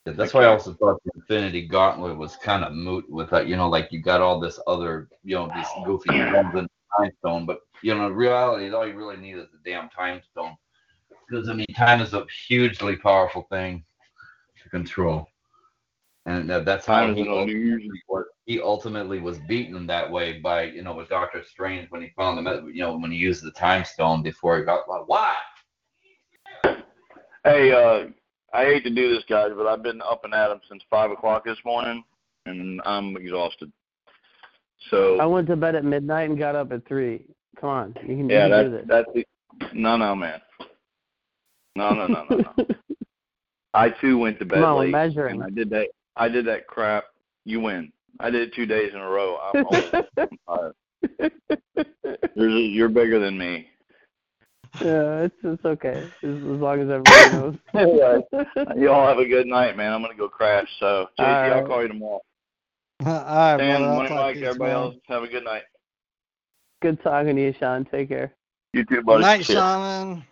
[0.06, 3.48] Yeah, that's why I also thought the Infinity Gauntlet was kind of moot with that.
[3.48, 7.10] You know, like you got all this other, you know, these goofy ones in time
[7.18, 10.56] stone, but you know, in reality, all you really need is the damn time stone.
[11.28, 13.84] Because I mean, time is a hugely powerful thing
[14.62, 15.26] to control,
[16.24, 20.10] and uh, that's how Time is he an ultimately, was, he ultimately was beaten that
[20.10, 23.18] way by, you know, with Doctor Strange when he found the, you know, when he
[23.18, 25.34] used the time stone before he got like, why?
[27.44, 28.08] Hey, uh,
[28.54, 30.82] I hate to do this, guys, but I've been up and at at 'em since
[30.88, 32.02] five o'clock this morning,
[32.46, 33.70] and I'm exhausted.
[34.90, 37.26] So I went to bed at midnight and got up at three.
[37.60, 38.86] Come on, you can, yeah, you can do that this.
[38.88, 40.40] that's the, no, no, man.
[41.76, 42.66] No, no, no, no, no.
[43.74, 45.34] I too went to bed Come on, we're late, measuring.
[45.34, 45.88] and I did that.
[46.16, 47.04] I did that crap.
[47.44, 47.92] You win.
[48.20, 49.38] I did it two days in a row.
[49.38, 49.66] I'm
[50.48, 50.74] old.
[52.34, 53.68] You're, you're bigger than me.
[54.80, 57.56] yeah, it's it's okay as, as long as everybody knows.
[57.74, 58.20] Anyway,
[58.76, 59.92] you all have a good night, man.
[59.92, 60.68] I'm gonna go crash.
[60.80, 62.20] So, JC, All I'll call you tomorrow.
[63.06, 63.86] All right, Dan, brother.
[63.86, 64.86] I'll Money talk Mike, to you everybody tomorrow.
[64.90, 65.62] else, have a good night.
[66.82, 67.84] Good talking to you, Sean.
[67.84, 68.32] Take care.
[68.72, 69.22] You too, Good buddy.
[69.22, 69.60] night, See ya.
[69.74, 70.24] Shaman.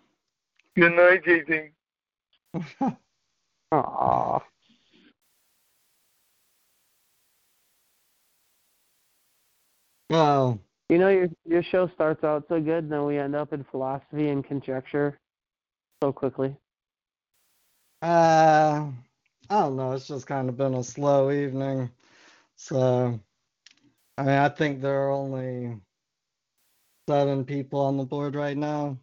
[0.76, 1.70] Good night, JC.
[3.72, 4.40] Aw.
[10.10, 10.60] Well,
[10.90, 13.64] You know your your show starts out so good, and then we end up in
[13.64, 15.18] philosophy and conjecture
[16.02, 16.56] so quickly.
[18.02, 18.90] uh,
[19.50, 19.92] I don't know.
[19.92, 21.90] It's just kind of been a slow evening.
[22.56, 23.20] So,
[24.18, 25.80] I mean, I think there are only
[27.08, 28.98] seven people on the board right now.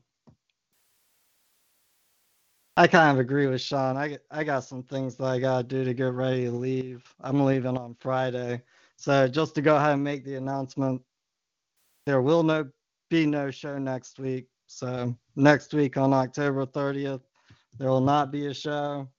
[2.78, 3.98] I kind of agree with Sean.
[3.98, 7.04] I, I got some things that I got to do to get ready to leave.
[7.22, 8.62] I'm leaving on Friday.
[9.04, 11.02] So, just to go ahead and make the announcement,
[12.06, 12.70] there will no
[13.10, 14.48] be no show next week.
[14.68, 17.20] So, next week on October 30th,
[17.78, 19.10] there will not be a show.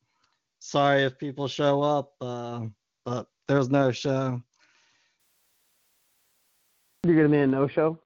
[0.58, 2.64] Sorry if people show up, uh,
[3.04, 4.40] but there's no show.
[7.04, 7.98] You're gonna be a no show.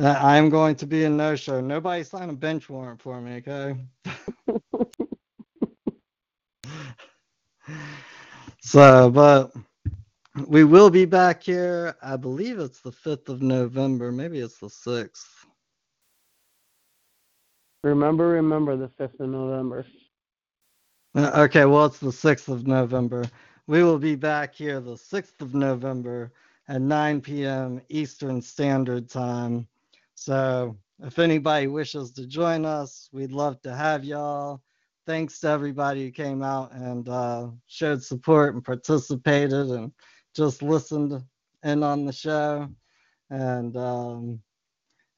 [0.00, 1.60] Uh, I'm going to be a no show.
[1.60, 3.76] Nobody sign a bench warrant for me, okay?
[8.60, 9.52] so, but
[10.46, 11.96] we will be back here.
[12.02, 14.12] I believe it's the 5th of November.
[14.12, 15.26] Maybe it's the 6th.
[17.84, 19.86] Remember, remember the fifth of November.
[21.14, 23.24] Uh, Okay, well, it's the 6th of November.
[23.66, 26.32] We will be back here the 6th of November
[26.68, 27.80] at 9 p.m.
[27.88, 29.66] Eastern Standard Time.
[30.14, 34.60] So, if anybody wishes to join us, we'd love to have y'all.
[35.06, 39.92] Thanks to everybody who came out and uh, showed support and participated and
[40.38, 41.20] just listened
[41.64, 42.68] in on the show.
[43.28, 44.40] And um,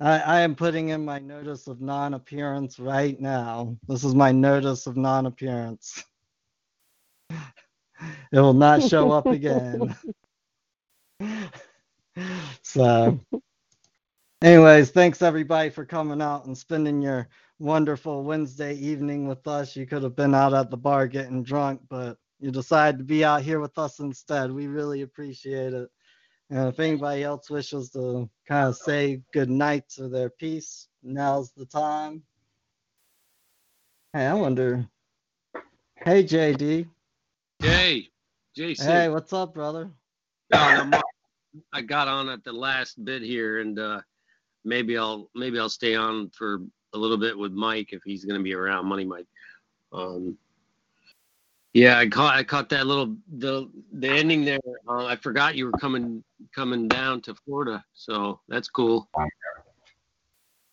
[0.01, 3.77] I, I am putting in my notice of non appearance right now.
[3.87, 6.03] This is my notice of non appearance.
[8.33, 9.95] It will not show up again.
[12.63, 13.21] so,
[14.41, 17.29] anyways, thanks everybody for coming out and spending your
[17.59, 19.77] wonderful Wednesday evening with us.
[19.77, 23.25] You could have been out at the bar getting drunk, but you decided to be
[23.25, 24.51] out here with us instead.
[24.51, 25.91] We really appreciate it.
[26.49, 31.53] And if anybody else wishes to kind of say good night to their piece, now's
[31.53, 32.23] the time.
[34.13, 34.85] Hey, I wonder.
[36.05, 36.89] Hey, JD.
[37.61, 38.09] Hey,
[38.59, 38.83] JC.
[38.83, 39.91] Hey, what's up, brother?
[41.73, 44.01] I got on at the last bit here, and uh,
[44.65, 46.63] maybe I'll maybe I'll stay on for
[46.95, 48.87] a little bit with Mike if he's going to be around.
[48.87, 49.27] Money Mike.
[49.93, 50.37] Um,
[51.75, 54.59] yeah, I caught I caught that little the the ending there.
[54.89, 56.25] Uh, I forgot you were coming
[56.55, 59.09] coming down to Florida, so that's cool.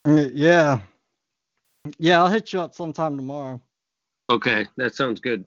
[0.05, 0.79] Uh, Yeah.
[1.99, 3.61] Yeah, I'll hit you up sometime tomorrow.
[4.29, 5.45] Okay, that sounds good.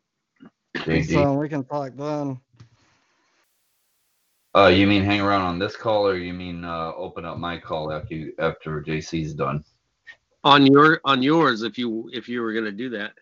[0.86, 2.40] So we can talk then.
[4.56, 7.59] Uh, you mean hang around on this call, or you mean uh, open up my
[7.59, 9.62] call after you, after JC's done?
[10.44, 13.12] on your on yours if you if you were gonna do that.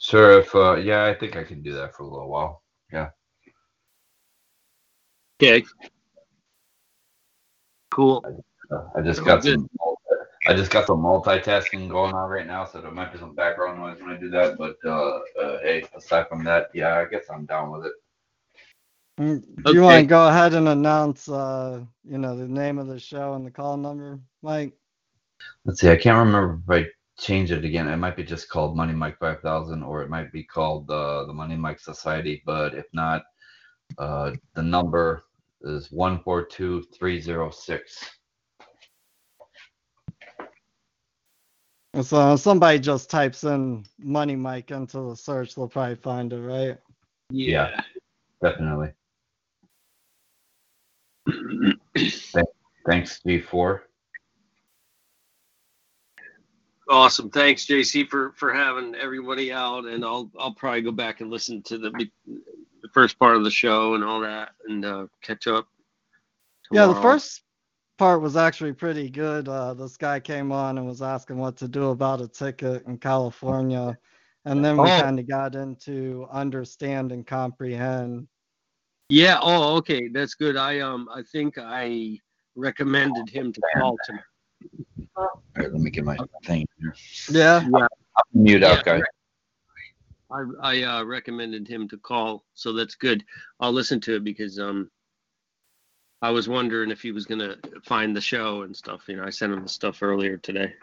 [0.00, 0.40] Sure.
[0.40, 2.62] If uh, yeah, I think I can do that for a little while.
[2.92, 3.10] Yeah.
[5.40, 5.64] Okay.
[7.90, 8.24] Cool.
[8.70, 9.54] Uh, I just Oh, got good.
[9.60, 9.70] some.
[10.46, 13.78] I just got some multitasking going on right now, so there might be some background
[13.78, 14.56] noise when I do that.
[14.56, 17.92] But uh, uh, hey, aside from that, yeah, I guess I'm down with it.
[19.20, 22.86] Mm, Do you want to go ahead and announce, uh, you know, the name of
[22.86, 24.72] the show and the call number, Mike?
[25.66, 25.90] Let's see.
[25.90, 26.90] I can't remember if I
[27.20, 27.88] change it again.
[27.88, 31.32] It might be just called Money Mike 5000, or it might be called uh, the
[31.32, 32.42] Money Mike Society.
[32.46, 33.22] But if not,
[33.98, 35.24] uh, the number
[35.62, 38.02] is one four two three zero six.
[42.02, 46.78] So somebody just types in Money Mike into the search, they'll probably find it, right?
[47.30, 47.82] Yeah,
[48.40, 48.92] definitely.
[52.86, 53.80] Thanks, G4.
[56.90, 57.30] Awesome.
[57.30, 61.62] Thanks, JC, for for having everybody out, and I'll I'll probably go back and listen
[61.62, 61.90] to the
[62.82, 65.68] the first part of the show and all that, and uh, catch up.
[66.72, 67.42] Yeah, the first
[67.96, 69.48] part was actually pretty good.
[69.48, 72.98] Uh, this guy came on and was asking what to do about a ticket in
[72.98, 73.96] California.
[74.46, 75.00] And then we Oh.
[75.00, 78.26] kind of got into understand and comprehend.
[79.10, 79.38] Yeah.
[79.42, 80.08] Oh, okay.
[80.08, 80.56] That's good.
[80.56, 82.18] I um I think I
[82.56, 84.18] recommended him to call to
[85.16, 86.94] All right, let me get my thing here.
[87.30, 87.66] Yeah.
[87.68, 87.86] Yeah.
[88.16, 89.02] I Mute out, guys.
[90.30, 93.24] I I uh, recommended him to call, so that's good.
[93.58, 94.90] I'll listen to it because um
[96.22, 99.02] I was wondering if he was gonna find the show and stuff.
[99.08, 100.74] You know, I sent him the stuff earlier today.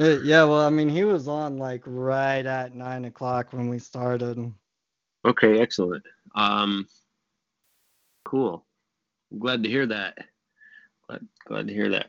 [0.00, 3.78] Uh, Yeah, well, I mean, he was on like right at nine o'clock when we
[3.78, 4.52] started.
[5.24, 6.04] Okay, excellent.
[6.34, 6.86] Um,
[8.24, 8.64] cool.
[9.30, 10.18] I'm glad to hear that.
[11.06, 12.08] Glad, glad to hear that.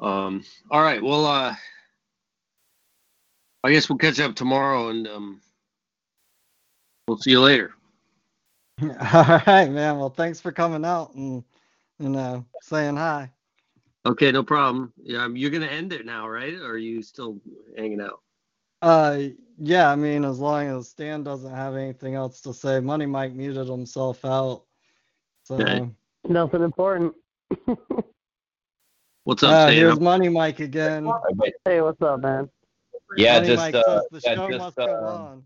[0.00, 1.02] Um, all right.
[1.02, 1.54] Well, uh,
[3.64, 5.40] I guess we'll catch up tomorrow, and um,
[7.08, 7.72] we'll see you later.
[8.82, 9.98] All right, man.
[9.98, 11.42] Well, thanks for coming out and,
[11.98, 13.30] you know, saying hi.
[14.04, 14.92] Okay, no problem.
[15.02, 16.54] Yeah, um, you're gonna end it now, right?
[16.54, 17.40] Or are you still
[17.76, 18.20] hanging out?
[18.82, 23.06] Uh, yeah, I mean, as long as Stan doesn't have anything else to say, Money
[23.06, 24.64] Mike muted himself out.
[25.44, 25.90] So, Okay.
[26.28, 27.14] Nothing important.
[29.26, 31.12] What's up, uh, here's Money Mike again.
[31.64, 32.48] Hey, what's up, man?
[33.16, 35.42] Yeah, Money just Mike uh, the yeah, show just must go on.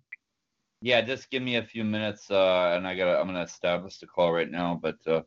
[0.82, 4.06] yeah, just give me a few minutes, uh, and I gotta I'm gonna establish the
[4.06, 4.78] call right now.
[4.82, 5.24] But uh, if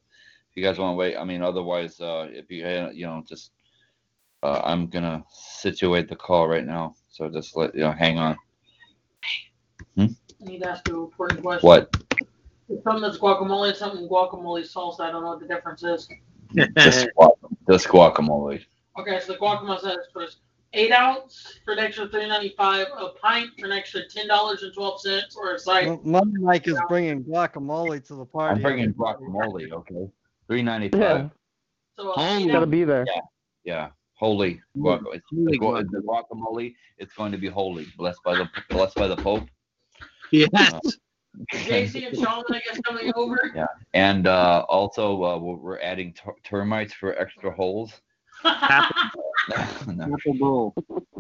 [0.54, 3.54] you guys want to wait, I mean, otherwise, uh, if you uh, you know just
[4.44, 6.94] uh, I'm gonna situate the call right now.
[7.10, 8.38] So just let you know, hang on.
[9.98, 10.10] I
[10.42, 11.68] need to ask you a important question.
[11.68, 11.98] What?
[12.70, 16.08] If something that's guacamole and something guacamole salsa, I don't know what the difference is.
[16.78, 17.38] Just, guac-
[17.70, 18.64] just guacamole.
[19.00, 20.38] Okay, so the guacamole says was
[20.74, 24.64] eight ounce for an extra three ninety five, a pint for an extra ten dollars
[24.64, 25.88] and twelve cents, or a side.
[25.88, 28.56] Well, Money Mike is bringing guacamole to the party.
[28.56, 29.72] I'm bringing guacamole.
[29.72, 30.10] Okay,
[30.48, 31.00] three ninety five.
[31.02, 31.30] Yeah,
[31.98, 33.06] So a Holy eight gotta be there.
[33.64, 36.76] Yeah, holy mm, guac- it's Holy the, gu- the guacamole.
[36.98, 39.48] It's going to be holy, blessed by the blessed by the Pope.
[40.32, 40.50] Yes.
[40.54, 40.80] Uh,
[41.54, 43.52] JC and Sean, I guess, coming over.
[43.56, 48.02] Yeah, and uh, also uh, we're, we're adding ter- termites for extra holes.
[48.46, 49.12] Apple,
[49.88, 50.04] No.
[50.14, 50.74] apple bowl.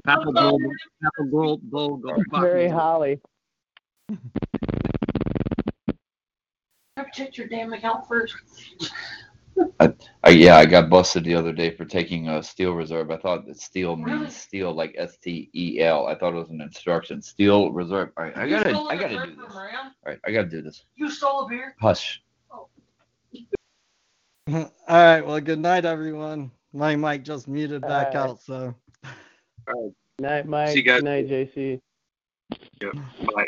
[0.07, 0.59] Apple bowl.
[1.05, 1.57] Apple bowl.
[1.63, 3.19] bowl go Very holly.
[6.97, 8.35] Have checked your damn account first.
[10.23, 13.11] I, yeah, I got busted the other day for taking a steel reserve.
[13.11, 16.07] I thought that steel means steel, like S T E L.
[16.07, 17.21] I thought it was an instruction.
[17.21, 18.11] Steel reserve.
[18.17, 19.55] All right, I You gotta, stole I a gotta do from this.
[19.55, 19.85] Ram?
[19.85, 20.85] All right, I gotta do this.
[20.95, 21.75] You stole a beer?
[21.79, 22.21] Hush.
[24.51, 25.21] All right.
[25.21, 26.51] Well, good night, everyone.
[26.73, 28.29] My mic just muted back All right.
[28.29, 28.41] out.
[28.41, 28.75] So,
[29.05, 29.11] All
[29.67, 29.93] right.
[30.19, 30.69] Night, Mike.
[30.69, 31.01] See you guys.
[31.01, 31.79] Good night, JC.
[33.35, 33.47] Bye.